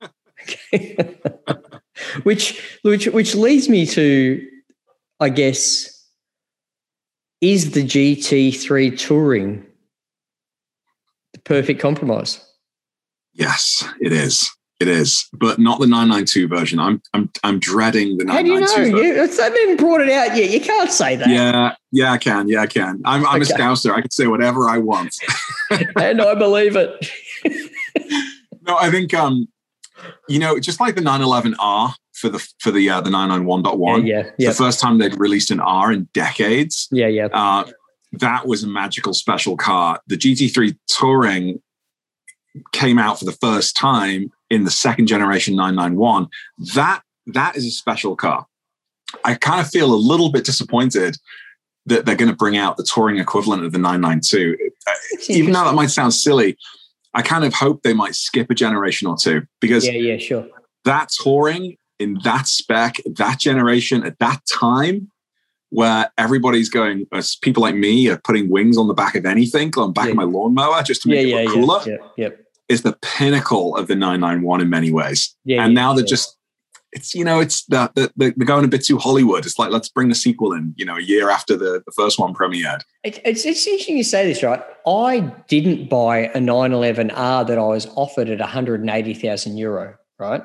which, 2.22 2.78
which, 2.82 3.06
which 3.06 3.34
leads 3.34 3.68
me 3.68 3.86
to, 3.86 4.46
I 5.20 5.28
guess, 5.28 5.90
is 7.40 7.72
the 7.72 7.84
GT3 7.84 8.98
touring 8.98 9.66
the 11.32 11.40
perfect 11.40 11.80
compromise? 11.80 12.44
Yes, 13.32 13.84
it 14.00 14.12
is. 14.12 14.50
It 14.80 14.88
is, 14.88 15.28
but 15.32 15.58
not 15.60 15.78
the 15.78 15.86
992 15.86 16.48
version. 16.48 16.80
I'm 16.80 17.00
I'm 17.12 17.30
I'm 17.44 17.60
dreading 17.60 18.18
the 18.18 18.24
992 18.24 18.72
How 18.72 18.76
do 18.76 18.86
you 18.86 18.92
know? 18.92 19.00
You, 19.00 19.22
it's, 19.22 19.38
I 19.38 19.44
haven't 19.44 19.76
brought 19.76 20.00
it 20.00 20.10
out 20.10 20.36
yet. 20.36 20.50
You 20.50 20.60
can't 20.60 20.90
say 20.90 21.14
that. 21.14 21.28
Yeah, 21.28 21.74
yeah, 21.92 22.10
I 22.10 22.18
can. 22.18 22.48
Yeah, 22.48 22.62
I 22.62 22.66
can. 22.66 23.00
I'm 23.04 23.24
I'm 23.26 23.40
okay. 23.40 23.52
a 23.52 23.56
scouser. 23.56 23.94
I 23.94 24.00
can 24.00 24.10
say 24.10 24.26
whatever 24.26 24.68
I 24.68 24.78
want. 24.78 25.14
and 25.70 26.20
I 26.20 26.34
believe 26.34 26.76
it. 26.76 27.10
no, 28.62 28.76
I 28.76 28.90
think 28.90 29.14
um, 29.14 29.46
you 30.28 30.40
know, 30.40 30.58
just 30.58 30.80
like 30.80 30.96
the 30.96 31.02
911R 31.02 31.94
for 32.12 32.28
the 32.28 32.48
for 32.58 32.72
the 32.72 32.90
uh, 32.90 33.00
the 33.00 33.10
991.1. 33.10 34.06
Yeah, 34.06 34.16
yeah. 34.16 34.30
Yep. 34.38 34.50
The 34.50 34.54
first 34.54 34.80
time 34.80 34.98
they'd 34.98 35.18
released 35.18 35.52
an 35.52 35.60
R 35.60 35.92
in 35.92 36.08
decades. 36.14 36.88
Yeah, 36.90 37.06
yeah. 37.06 37.28
Uh, 37.32 37.64
that 38.12 38.46
was 38.46 38.64
a 38.64 38.68
magical 38.68 39.14
special 39.14 39.56
car. 39.56 40.00
The 40.06 40.16
GT3 40.16 40.76
Touring 40.88 41.60
came 42.72 42.98
out 42.98 43.18
for 43.18 43.24
the 43.24 43.32
first 43.32 43.76
time 43.76 44.30
in 44.50 44.64
the 44.64 44.70
second 44.70 45.06
generation 45.06 45.56
991 45.56 46.28
that 46.74 47.02
that 47.26 47.56
is 47.56 47.64
a 47.64 47.70
special 47.70 48.16
car. 48.16 48.46
I 49.24 49.34
kind 49.34 49.60
of 49.60 49.68
feel 49.68 49.92
a 49.92 49.96
little 49.96 50.30
bit 50.30 50.44
disappointed 50.44 51.16
that 51.86 52.04
they're 52.04 52.16
going 52.16 52.30
to 52.30 52.36
bring 52.36 52.56
out 52.56 52.76
the 52.76 52.84
touring 52.84 53.18
equivalent 53.18 53.64
of 53.64 53.72
the 53.72 53.78
992 53.78 54.56
uh, 54.86 54.92
even 55.28 55.52
though 55.52 55.64
that 55.64 55.74
might 55.74 55.90
sound 55.90 56.14
silly 56.14 56.56
i 57.12 57.20
kind 57.20 57.44
of 57.44 57.52
hope 57.52 57.82
they 57.82 57.92
might 57.92 58.14
skip 58.14 58.50
a 58.50 58.54
generation 58.54 59.06
or 59.06 59.16
two 59.18 59.42
because 59.60 59.86
yeah 59.86 59.92
yeah 59.92 60.16
sure. 60.16 60.46
that 60.86 61.10
touring 61.22 61.76
in 61.98 62.18
that 62.24 62.48
spec 62.48 62.96
that 63.04 63.38
generation 63.38 64.02
at 64.02 64.18
that 64.18 64.40
time 64.50 65.10
where 65.74 66.08
everybody's 66.16 66.68
going, 66.68 67.04
as 67.12 67.34
people 67.34 67.60
like 67.60 67.74
me 67.74 68.08
are 68.08 68.18
putting 68.18 68.48
wings 68.48 68.78
on 68.78 68.86
the 68.86 68.94
back 68.94 69.16
of 69.16 69.26
anything, 69.26 69.72
on 69.76 69.88
the 69.88 69.92
back 69.92 70.04
yeah. 70.04 70.12
of 70.12 70.16
my 70.16 70.22
lawnmower 70.22 70.80
just 70.84 71.02
to 71.02 71.08
make 71.08 71.26
yeah, 71.26 71.38
it 71.38 71.48
look 71.48 71.84
yeah, 71.84 71.96
cooler. 71.96 72.00
Yeah, 72.16 72.28
yeah 72.28 72.36
is 72.68 72.82
the 72.82 72.96
pinnacle 73.02 73.76
of 73.76 73.88
the 73.88 73.94
991 73.94 74.60
in 74.60 74.70
many 74.70 74.90
ways. 74.90 75.36
Yeah, 75.44 75.64
and 75.64 75.72
yeah, 75.72 75.80
now 75.80 75.92
they're 75.92 76.04
yeah. 76.04 76.08
just 76.08 76.36
it's 76.94 77.14
you 77.14 77.24
know 77.24 77.40
it's 77.40 77.64
the, 77.66 77.90
the, 77.94 78.12
they're 78.16 78.46
going 78.46 78.64
a 78.64 78.68
bit 78.68 78.84
too 78.84 78.98
Hollywood. 78.98 79.44
It's 79.44 79.58
like 79.58 79.70
let's 79.70 79.88
bring 79.88 80.08
the 80.08 80.14
sequel 80.14 80.52
in. 80.52 80.72
You 80.76 80.86
know, 80.86 80.96
a 80.96 81.02
year 81.02 81.28
after 81.28 81.56
the, 81.56 81.82
the 81.84 81.92
first 81.92 82.18
one 82.18 82.32
premiered. 82.32 82.82
It, 83.02 83.20
it's, 83.24 83.44
it's 83.44 83.66
interesting 83.66 83.96
you 83.96 84.04
say 84.04 84.26
this, 84.26 84.42
right? 84.42 84.62
I 84.86 85.20
didn't 85.48 85.90
buy 85.90 86.28
a 86.28 86.38
911R 86.38 87.46
that 87.46 87.58
I 87.58 87.62
was 87.62 87.86
offered 87.96 88.30
at 88.30 88.38
180,000 88.38 89.56
euro, 89.56 89.96
right? 90.18 90.42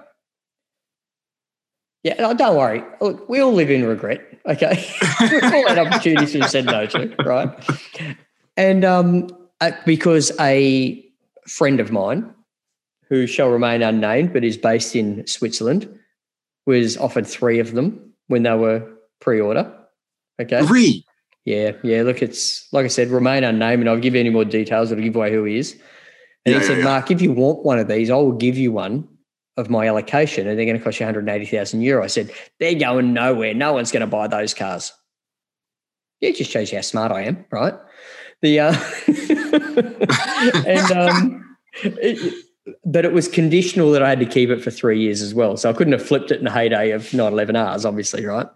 Yeah, 2.04 2.34
don't 2.34 2.58
worry. 2.58 2.84
Look, 3.02 3.28
we 3.30 3.42
all 3.42 3.54
live 3.54 3.70
in 3.70 3.86
regret. 3.86 4.22
Okay, 4.46 4.86
all 5.22 5.66
that 5.68 5.78
opportunities 5.78 6.34
we've 6.34 6.50
said 6.50 6.66
no 6.66 6.86
to, 6.88 7.16
right? 7.26 7.50
And 8.58 8.84
um, 8.84 9.28
uh, 9.62 9.72
because 9.86 10.32
a 10.40 11.06
friend 11.50 11.80
of 11.80 11.92
mine, 11.92 12.34
who 13.10 13.26
shall 13.28 13.50
remain 13.50 13.82
unnamed 13.82 14.34
but 14.34 14.44
is 14.44 14.58
based 14.58 14.96
in 14.96 15.26
Switzerland, 15.28 15.90
was 16.66 16.98
offered 16.98 17.26
three 17.28 17.60
of 17.60 17.74
them 17.74 18.14
when 18.28 18.44
they 18.44 18.56
were 18.56 18.88
pre-order. 19.20 19.76
Okay, 20.40 20.66
Three. 20.66 21.06
yeah, 21.46 21.72
yeah. 21.84 22.04
Look, 22.04 22.22
it's 22.22 22.72
like 22.72 22.86
I 22.86 22.88
said, 22.90 23.10
remain 23.10 23.44
unnamed, 23.44 23.82
and 23.82 23.90
I'll 23.90 24.00
give 24.00 24.14
you 24.14 24.20
any 24.20 24.30
more 24.30 24.46
details. 24.46 24.92
It'll 24.92 25.04
give 25.04 25.16
away 25.16 25.32
who 25.32 25.44
he 25.44 25.58
is. 25.58 25.74
And 26.46 26.54
Yeah, 26.54 26.54
he 26.54 26.60
yeah, 26.62 26.68
said, 26.68 26.78
yeah. 26.78 26.84
Mark, 26.86 27.12
if 27.12 27.22
you 27.22 27.34
want 27.34 27.66
one 27.66 27.80
of 27.80 27.88
these, 27.90 28.10
I 28.10 28.16
will 28.16 28.32
give 28.32 28.58
you 28.58 28.72
one 28.72 29.08
of 29.58 29.70
my 29.70 29.88
allocation, 29.88 30.48
and 30.48 30.58
they're 30.58 30.66
going 30.66 30.78
to 30.78 30.84
cost 30.84 31.00
you 31.00 31.06
180,000 31.06 31.82
euro. 31.82 32.04
I 32.04 32.08
said, 32.08 32.32
they're 32.60 32.76
going 32.76 33.14
nowhere. 33.14 33.54
No 33.54 33.74
one's 33.74 33.92
going 33.92 34.02
to 34.02 34.08
buy 34.08 34.28
those 34.28 34.54
cars. 34.54 34.94
Yeah, 36.22 36.30
it 36.30 36.38
just 36.38 36.52
shows 36.52 36.72
you 36.72 36.78
how 36.78 36.82
smart 36.84 37.12
I 37.12 37.24
am, 37.24 37.46
right? 37.52 37.74
The 38.42 38.60
uh, 38.60 38.74
and 40.66 40.92
um, 40.92 41.58
it, 41.84 42.46
but 42.86 43.06
it 43.06 43.14
was 43.14 43.28
conditional 43.28 43.92
that 43.92 44.04
I 44.04 44.10
had 44.10 44.20
to 44.20 44.26
keep 44.26 44.50
it 44.50 44.64
for 44.64 44.72
three 44.72 45.00
years 45.00 45.22
as 45.22 45.34
well. 45.34 45.58
So 45.58 45.70
I 45.70 45.74
couldn't 45.74 45.94
have 45.94 46.06
flipped 46.06 46.32
it 46.32 46.40
in 46.40 46.46
the 46.46 46.52
heyday 46.52 46.92
of 46.92 47.04
911Rs, 47.04 47.86
obviously, 47.86 48.26
right? 48.26 48.48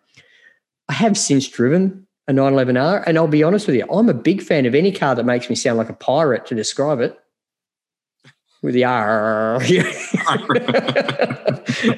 I 0.89 0.93
have 0.93 1.17
since 1.17 1.47
driven 1.47 2.07
a 2.27 2.34
911R, 2.34 3.03
and 3.05 3.17
I'll 3.17 3.27
be 3.27 3.43
honest 3.43 3.67
with 3.67 3.75
you, 3.75 3.86
I'm 3.91 4.09
a 4.09 4.13
big 4.13 4.41
fan 4.41 4.65
of 4.65 4.75
any 4.75 4.91
car 4.91 5.15
that 5.15 5.25
makes 5.25 5.49
me 5.49 5.55
sound 5.55 5.77
like 5.77 5.89
a 5.89 5.93
pirate 5.93 6.45
to 6.47 6.55
describe 6.55 6.99
it. 6.99 7.19
With 8.61 8.75
the 8.75 8.86
R, 8.86 9.59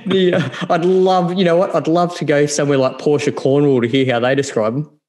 the, 0.08 0.32
uh, 0.34 0.74
I'd 0.74 0.84
love, 0.84 1.36
you 1.36 1.46
know 1.46 1.58
what? 1.58 1.76
I'd 1.76 1.88
love 1.88 2.18
to 2.18 2.26
go 2.26 2.48
somewhere 2.48 2.80
like 2.80 2.98
Porsche 2.98 3.36
Cornwall 3.36 3.82
to 3.82 3.88
hear 3.88 4.12
how 4.12 4.20
they 4.20 4.34
describe 4.34 4.74
them. 4.74 5.00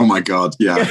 Oh 0.00 0.06
my 0.06 0.20
god, 0.20 0.56
yeah. 0.58 0.76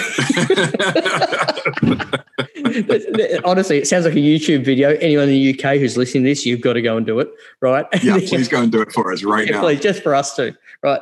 Honestly, 3.43 3.79
it 3.79 3.87
sounds 3.87 4.05
like 4.05 4.13
a 4.13 4.17
YouTube 4.17 4.63
video. 4.63 4.91
Anyone 4.97 5.29
in 5.29 5.31
the 5.31 5.49
UK 5.59 5.77
who's 5.77 5.97
listening 5.97 6.25
to 6.25 6.29
this, 6.29 6.45
you've 6.45 6.61
got 6.61 6.73
to 6.73 6.81
go 6.83 6.95
and 6.95 7.07
do 7.07 7.19
it, 7.19 7.27
right? 7.59 7.87
yeah, 8.03 8.13
please 8.27 8.47
go 8.47 8.61
and 8.61 8.71
do 8.71 8.81
it 8.81 8.91
for 8.91 9.11
us 9.11 9.23
right 9.23 9.47
Yeah, 9.47 9.53
now. 9.53 9.61
please, 9.61 9.79
just 9.79 10.03
for 10.03 10.13
us 10.13 10.35
too, 10.35 10.53
right? 10.83 10.99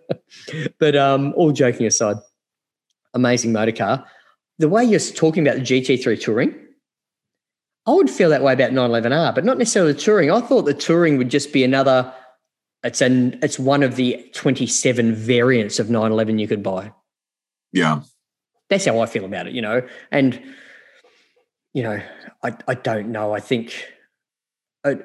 but 0.78 0.96
um, 0.96 1.34
all 1.36 1.52
joking 1.52 1.84
aside, 1.86 2.16
amazing 3.12 3.52
motor 3.52 3.72
car. 3.72 4.06
The 4.58 4.70
way 4.70 4.84
you're 4.84 4.98
talking 4.98 5.46
about 5.46 5.58
the 5.58 5.62
GT3 5.82 6.18
Touring, 6.18 6.54
I 7.86 7.92
would 7.92 8.08
feel 8.08 8.30
that 8.30 8.42
way 8.42 8.54
about 8.54 8.70
911R, 8.70 9.34
but 9.34 9.44
not 9.44 9.58
necessarily 9.58 9.92
the 9.92 10.00
Touring. 10.00 10.30
I 10.30 10.40
thought 10.40 10.62
the 10.62 10.72
Touring 10.72 11.18
would 11.18 11.28
just 11.28 11.52
be 11.52 11.62
another. 11.62 12.10
It's 12.84 13.02
an 13.02 13.38
it's 13.42 13.58
one 13.58 13.82
of 13.82 13.96
the 13.96 14.30
27 14.32 15.14
variants 15.14 15.78
of 15.78 15.90
911 15.90 16.38
you 16.38 16.48
could 16.48 16.62
buy. 16.62 16.90
Yeah. 17.72 18.02
That's 18.70 18.84
how 18.86 19.00
I 19.00 19.06
feel 19.06 19.24
about 19.24 19.46
it, 19.46 19.54
you 19.54 19.62
know. 19.62 19.82
And 20.10 20.40
you 21.74 21.82
know, 21.82 22.00
I 22.42 22.56
I 22.66 22.74
don't 22.74 23.10
know. 23.12 23.34
I 23.34 23.40
think. 23.40 23.84
I, 24.84 24.96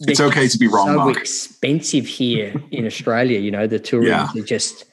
It's 0.00 0.20
okay 0.20 0.46
to 0.48 0.58
be 0.58 0.68
wrong, 0.68 0.86
so 0.88 0.94
Mark. 0.96 1.16
expensive 1.16 2.06
here 2.06 2.54
in 2.70 2.86
Australia. 2.86 3.38
You 3.40 3.50
know, 3.50 3.66
the 3.66 3.78
touring 3.78 4.08
Yeah. 4.08 4.28
are 4.34 4.42
just 4.42 4.84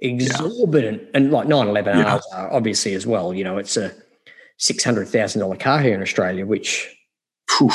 exorbitant, 0.00 1.02
and 1.14 1.30
like 1.32 1.46
911 1.48 1.98
Yeah. 1.98 2.14
R's 2.14 2.26
are 2.34 2.52
obviously 2.52 2.94
as 2.94 3.06
well. 3.06 3.34
You 3.34 3.44
know, 3.44 3.58
it's 3.58 3.76
a 3.76 3.92
six 4.58 4.84
hundred 4.84 5.08
thousand 5.08 5.40
dollar 5.40 5.56
car 5.56 5.80
here 5.80 5.94
in 5.94 6.02
Australia, 6.02 6.46
which, 6.46 6.88
Phew. 7.50 7.70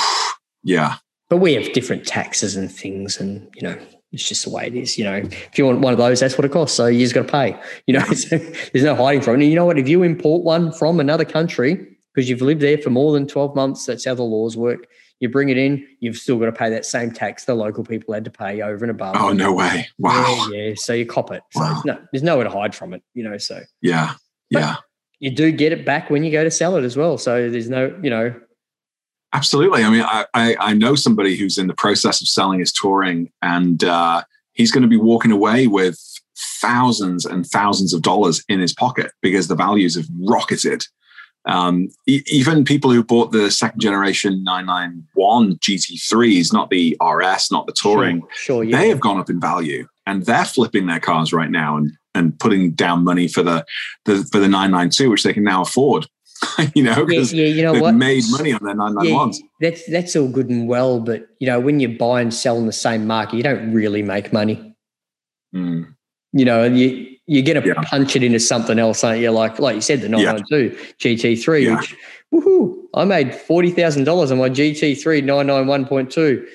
Yeah. 0.64 0.96
but 1.30 1.38
we 1.38 1.54
have 1.56 1.74
different 1.74 2.06
taxes 2.08 2.56
and 2.56 2.72
things, 2.72 3.20
and 3.20 3.50
you 3.56 3.64
know. 3.64 3.78
It's 4.14 4.28
just 4.28 4.46
the 4.46 4.50
way 4.52 4.68
it 4.68 4.76
is, 4.76 4.98
you 4.98 5.04
know. 5.04 5.16
If 5.18 5.58
you 5.58 5.66
want 5.66 5.80
one 5.82 5.92
of 5.92 6.00
those, 6.00 6.20
that's 6.22 6.38
what 6.38 6.46
it 6.46 6.52
costs. 6.52 6.76
So 6.78 6.88
you 6.88 7.00
just 7.02 7.14
got 7.14 7.24
to 7.28 7.32
pay. 7.32 7.60
You 7.88 8.00
know, 8.00 8.06
so 8.14 8.38
there's 8.38 8.84
no 8.86 8.96
hiding 8.96 9.22
from 9.22 9.36
it. 9.36 9.44
And 9.44 9.50
you 9.52 9.56
know 9.56 9.66
what? 9.66 9.78
If 9.78 9.88
you 9.88 10.04
import 10.04 10.44
one 10.44 10.72
from 10.72 11.00
another 11.00 11.26
country 11.26 11.98
because 12.14 12.30
you've 12.30 12.42
lived 12.42 12.62
there 12.62 12.78
for 12.78 12.90
more 12.90 13.12
than 13.14 13.28
12 13.28 13.56
months, 13.56 13.86
that's 13.86 14.06
how 14.06 14.16
the 14.16 14.24
laws 14.24 14.56
work. 14.56 14.88
You 15.20 15.30
bring 15.30 15.50
it 15.50 15.58
in, 15.58 15.86
you've 16.00 16.16
still 16.18 16.38
got 16.38 16.46
to 16.46 16.52
pay 16.52 16.70
that 16.70 16.86
same 16.86 17.12
tax 17.12 17.46
the 17.46 17.56
local 17.56 17.84
people 17.84 18.14
had 18.14 18.24
to 18.26 18.32
pay 18.32 18.62
over 18.62 18.84
and 18.86 18.92
above. 18.92 19.16
Oh 19.18 19.34
no 19.34 19.52
way. 19.52 19.88
Wow. 19.98 20.48
Yeah, 20.52 20.58
yeah. 20.68 20.74
So 20.78 20.94
you 20.94 21.06
cop 21.08 21.32
it. 21.32 21.42
So 21.52 21.60
Wow. 21.62 21.82
no, 21.86 22.00
there's 22.12 22.24
nowhere 22.24 22.44
to 22.44 22.50
hide 22.52 22.76
from 22.76 22.94
it, 22.94 23.02
you 23.16 23.24
know. 23.24 23.38
So 23.38 23.62
Yeah. 23.82 24.14
Yeah. 24.52 24.76
you 25.20 25.32
do 25.32 25.52
get 25.52 25.72
it 25.74 25.86
back 25.86 26.10
when 26.12 26.24
you 26.24 26.32
go 26.32 26.44
to 26.44 26.52
sell 26.52 26.76
it 26.78 26.84
as 26.84 26.96
well. 26.96 27.18
So 27.18 27.50
there's 27.50 27.70
no, 27.70 27.98
you 28.04 28.10
know, 28.12 28.34
Absolutely. 29.34 29.84
I 29.84 29.90
mean, 29.90 30.04
I, 30.04 30.26
I, 30.34 30.56
I 30.60 30.74
know 30.74 30.96
somebody 30.96 31.36
who's 31.36 31.58
in 31.58 31.68
the 31.68 31.74
process 31.74 32.22
of 32.22 32.28
selling 32.28 32.60
his 32.60 32.72
touring, 32.72 33.32
and 33.42 33.84
uh, 33.84 34.24
he's 34.54 34.72
going 34.72 34.84
to 34.84 34.88
be 34.88 34.98
walking 34.98 35.32
away 35.32 35.68
with 35.68 36.00
thousands 36.62 37.26
and 37.26 37.46
thousands 37.46 37.94
of 37.94 38.02
dollars 38.02 38.44
in 38.48 38.60
his 38.60 38.74
pocket 38.74 39.12
because 39.22 39.48
the 39.48 39.56
values 39.56 39.96
have 39.96 40.06
rocketed. 40.20 40.86
Um, 41.46 41.90
e- 42.08 42.24
even 42.28 42.66
people 42.66 42.92
who 42.92 43.04
bought 43.04 43.32
the 43.32 43.50
second 43.52 43.80
generation 43.80 44.44
991 44.44 45.58
GT3s, 45.58 46.52
not 46.52 46.70
the 46.70 46.98
RS, 47.02 47.52
not 47.52 47.68
the 47.68 47.74
touring, 47.74 48.22
Sure, 48.22 48.30
sure 48.36 48.64
yeah. 48.64 48.78
they 48.78 48.90
have 48.90 49.00
gone 49.00 49.20
up 49.20 49.30
in 49.30 49.40
value 49.40 49.88
and 50.06 50.26
they're 50.26 50.46
flipping 50.46 50.88
their 50.88 51.00
cars 51.00 51.32
right 51.32 51.50
now 51.50 51.78
and, 51.78 51.92
and 52.16 52.38
putting 52.40 52.72
down 52.72 53.04
money 53.04 53.28
for 53.28 53.44
the, 53.44 53.66
the 54.06 54.28
for 54.32 54.40
the 54.40 54.48
992, 54.48 55.10
which 55.10 55.24
they 55.24 55.34
can 55.34 55.44
now 55.44 55.62
afford. 55.62 56.08
you 56.76 56.84
know, 56.84 56.92
yeah, 56.98 57.04
because 57.06 57.34
yeah, 57.34 57.46
you 57.48 57.64
know 57.64 57.74
they've 57.74 57.82
what? 57.82 57.96
made 57.96 58.24
money 58.30 58.54
on 58.54 58.64
their 58.64 58.76
991s. 58.76 59.38
Yeah, 59.40 59.70
that's 59.70 59.90
that's 59.90 60.16
all 60.16 60.28
good 60.28 60.50
and 60.50 60.68
well, 60.68 61.00
but 61.00 61.28
you 61.40 61.48
know, 61.48 61.60
when 61.60 61.80
you 61.80 61.98
buy 61.98 62.22
and 62.22 62.34
sell 62.34 62.58
in 62.58 62.66
the 62.66 62.74
same 62.74 63.08
market, 63.08 63.38
you 63.38 63.44
don't 63.44 63.74
really 63.74 64.04
make 64.04 64.32
money. 64.34 64.76
Mm. 65.56 65.94
You 66.34 66.46
know, 66.46 66.64
you 66.66 67.08
you're 67.26 67.44
going 67.44 67.62
to 67.62 67.68
Yeah. 67.68 67.82
punch 67.84 68.16
it 68.16 68.24
into 68.24 68.40
something 68.40 68.80
else, 68.80 69.04
aren't 69.04 69.22
you? 69.22 69.32
Like 69.32 69.60
like 69.60 69.76
you 69.76 69.82
said, 69.82 70.02
the 70.02 70.10
Yeah. 70.10 70.34
992 70.34 70.78
GT3, 71.00 71.64
Yeah. 71.64 71.76
which 71.78 71.96
woohoo, 72.34 72.76
I 72.94 73.06
made 73.06 73.34
forty 73.34 73.72
thousand 73.72 74.04
dollars 74.06 74.32
on 74.32 74.38
my 74.38 74.50
GT3 74.50 75.22
991.2. 75.22 76.46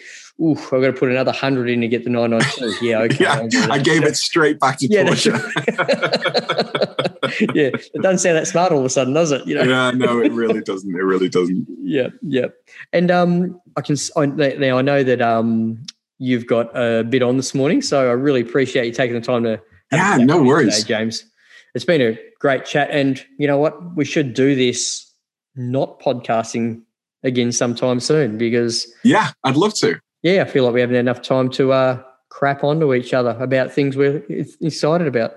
Ooh, 0.43 0.57
I've 0.57 0.71
got 0.71 0.81
to 0.81 0.93
put 0.93 1.11
another 1.11 1.31
hundred 1.31 1.71
in 1.71 1.81
to 1.83 1.89
get 1.89 2.03
the 2.05 2.11
992. 2.11 2.79
Yeah, 2.87 3.01
okay. 3.03 3.25
Yeah, 3.25 3.69
I 3.71 3.79
gave 3.79 4.03
it 4.03 4.17
straight 4.17 4.59
back 4.59 4.79
to 4.79 4.89
Yeah, 4.89 5.05
Porsche. 5.05 5.33
yeah, 7.55 7.71
it 7.75 8.03
doesn't 8.03 8.19
sound 8.19 8.37
that 8.37 8.49
smart 8.49 8.73
all 8.73 8.81
of 8.81 8.85
a 8.85 8.91
sudden, 8.91 9.15
does 9.15 9.31
it? 9.31 9.47
You 9.47 9.55
know. 9.55 9.63
Yeah, 9.63 9.91
no, 9.93 10.21
it 10.21 10.33
really 10.33 10.61
doesn't. 10.61 10.91
It 10.91 11.03
really 11.03 11.29
doesn't. 11.29 11.67
Yeah, 11.85 12.09
yeah. 12.23 12.47
And 12.95 13.11
um, 13.11 13.61
I 13.77 13.83
can 13.83 13.97
I, 14.17 14.25
now 14.27 14.79
I 14.79 14.83
know 14.83 15.03
that 15.03 15.21
um, 15.21 15.85
you've 16.19 16.47
got 16.47 16.71
a 16.75 17.05
bit 17.05 17.23
on 17.23 17.37
this 17.37 17.55
morning, 17.55 17.83
so 17.83 18.09
I 18.09 18.13
really 18.13 18.41
appreciate 18.41 18.87
you 18.87 18.93
taking 18.93 19.15
the 19.15 19.21
time 19.21 19.43
to. 19.45 19.61
have 19.91 20.21
Yeah, 20.21 20.25
no 20.25 20.43
worries. 20.43 20.77
today, 20.77 20.89
James. 20.89 21.27
It's 21.75 21.85
been 21.85 22.01
a 22.01 22.19
great 22.41 22.65
chat, 22.65 22.89
and 22.91 23.23
you 23.39 23.47
know 23.47 23.59
what? 23.59 23.95
We 23.95 24.07
should 24.07 24.33
do 24.33 24.55
this 24.55 25.07
not 25.55 26.01
podcasting 26.01 26.81
again 27.25 27.53
sometime 27.53 28.01
soon 28.01 28.39
because 28.39 28.91
Yeah, 29.05 29.33
I'd 29.45 29.57
love 29.57 29.75
to. 29.81 30.01
Yeah, 30.23 30.43
I 30.43 30.45
feel 30.45 30.65
like 30.65 30.75
we 30.75 30.81
haven't 30.81 30.97
had 30.97 31.01
enough 31.01 31.23
time 31.23 31.51
to 31.51 31.73
uh, 31.73 32.03
crap 32.29 32.65
onto 32.65 32.95
each 32.95 33.13
other 33.15 33.37
about 33.41 33.73
things 33.73 33.97
we're 33.97 34.23
excited 34.29 35.07
about. 35.07 35.35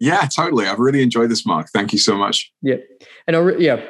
Yeah, 0.00 0.26
totally. 0.26 0.66
I've 0.66 0.78
really 0.78 1.02
enjoyed 1.02 1.30
this, 1.30 1.44
Mark. 1.44 1.68
Thank 1.70 1.92
you 1.92 1.98
so 1.98 2.16
much. 2.16 2.52
Yeah, 2.62 2.76
and 3.26 3.36
I 3.36 3.40
re- 3.40 3.64
yeah 3.64 3.80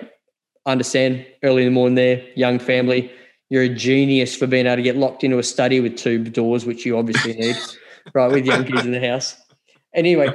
understand 0.68 1.26
early 1.42 1.62
in 1.62 1.68
the 1.68 1.74
morning 1.74 1.94
there, 1.94 2.24
young 2.36 2.58
family. 2.58 3.10
You're 3.50 3.62
a 3.62 3.68
genius 3.68 4.36
for 4.36 4.46
being 4.46 4.66
able 4.66 4.76
to 4.76 4.82
get 4.82 4.96
locked 4.96 5.24
into 5.24 5.38
a 5.38 5.42
study 5.42 5.80
with 5.80 5.96
two 5.96 6.22
doors, 6.24 6.66
which 6.66 6.84
you 6.84 6.98
obviously 6.98 7.34
need, 7.34 7.56
right? 8.14 8.30
With 8.30 8.44
young 8.44 8.64
kids 8.64 8.84
in 8.84 8.92
the 8.92 9.00
house. 9.00 9.36
Anyway, 9.94 10.28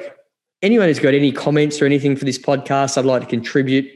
anyone 0.62 0.88
who's 0.88 1.00
got 1.00 1.14
any 1.14 1.32
comments 1.32 1.82
or 1.82 1.86
anything 1.86 2.16
for 2.16 2.26
this 2.26 2.40
podcast, 2.40 2.98
I'd 2.98 3.06
like 3.06 3.22
to 3.22 3.28
contribute. 3.28 3.88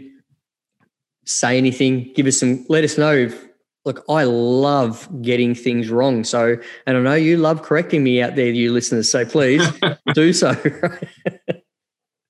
Say 1.26 1.58
anything, 1.58 2.14
give 2.16 2.28
us 2.28 2.40
some, 2.40 2.66
let 2.70 2.84
us 2.84 2.98
know. 2.98 3.14
If, 3.14 3.47
look, 3.88 4.04
I 4.10 4.26
love 4.26 5.10
getting 5.22 5.56
things 5.56 5.90
wrong. 5.90 6.26
So, 6.26 6.58
and 6.86 6.98
I 6.98 7.00
know 7.00 7.16
you 7.16 7.38
love 7.38 7.64
correcting 7.64 8.04
me 8.04 8.22
out 8.22 8.36
there, 8.36 8.48
you 8.48 8.74
listeners. 8.74 9.10
So 9.10 9.26
please 9.26 9.66
do 10.14 10.34
so. 10.34 10.54
but 10.62 11.62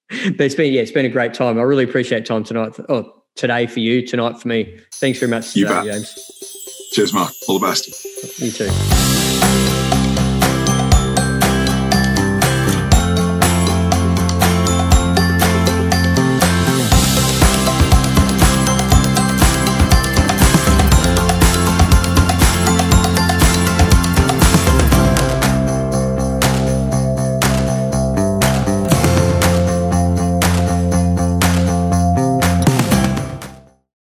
it's 0.10 0.56
been, 0.56 0.72
yeah, 0.72 0.82
it's 0.82 0.92
been 0.92 1.06
a 1.06 1.10
great 1.10 1.34
time. 1.34 1.60
I 1.60 1.64
really 1.64 1.84
appreciate 1.84 2.28
time 2.28 2.44
tonight. 2.44 2.74
Oh, 2.88 3.24
today 3.36 3.66
for 3.66 3.80
you, 3.80 4.06
tonight 4.06 4.40
for 4.40 4.48
me. 4.48 4.80
Thanks 4.94 5.20
very 5.20 5.32
much, 5.32 5.56
You 5.56 5.66
today, 5.66 5.76
bet. 5.80 5.86
James. 5.86 6.90
Cheers, 6.94 7.14
Mark. 7.14 7.34
All 7.50 7.60
the 7.60 7.66
best. 7.68 8.40
You 8.40 8.52
too. 8.52 9.77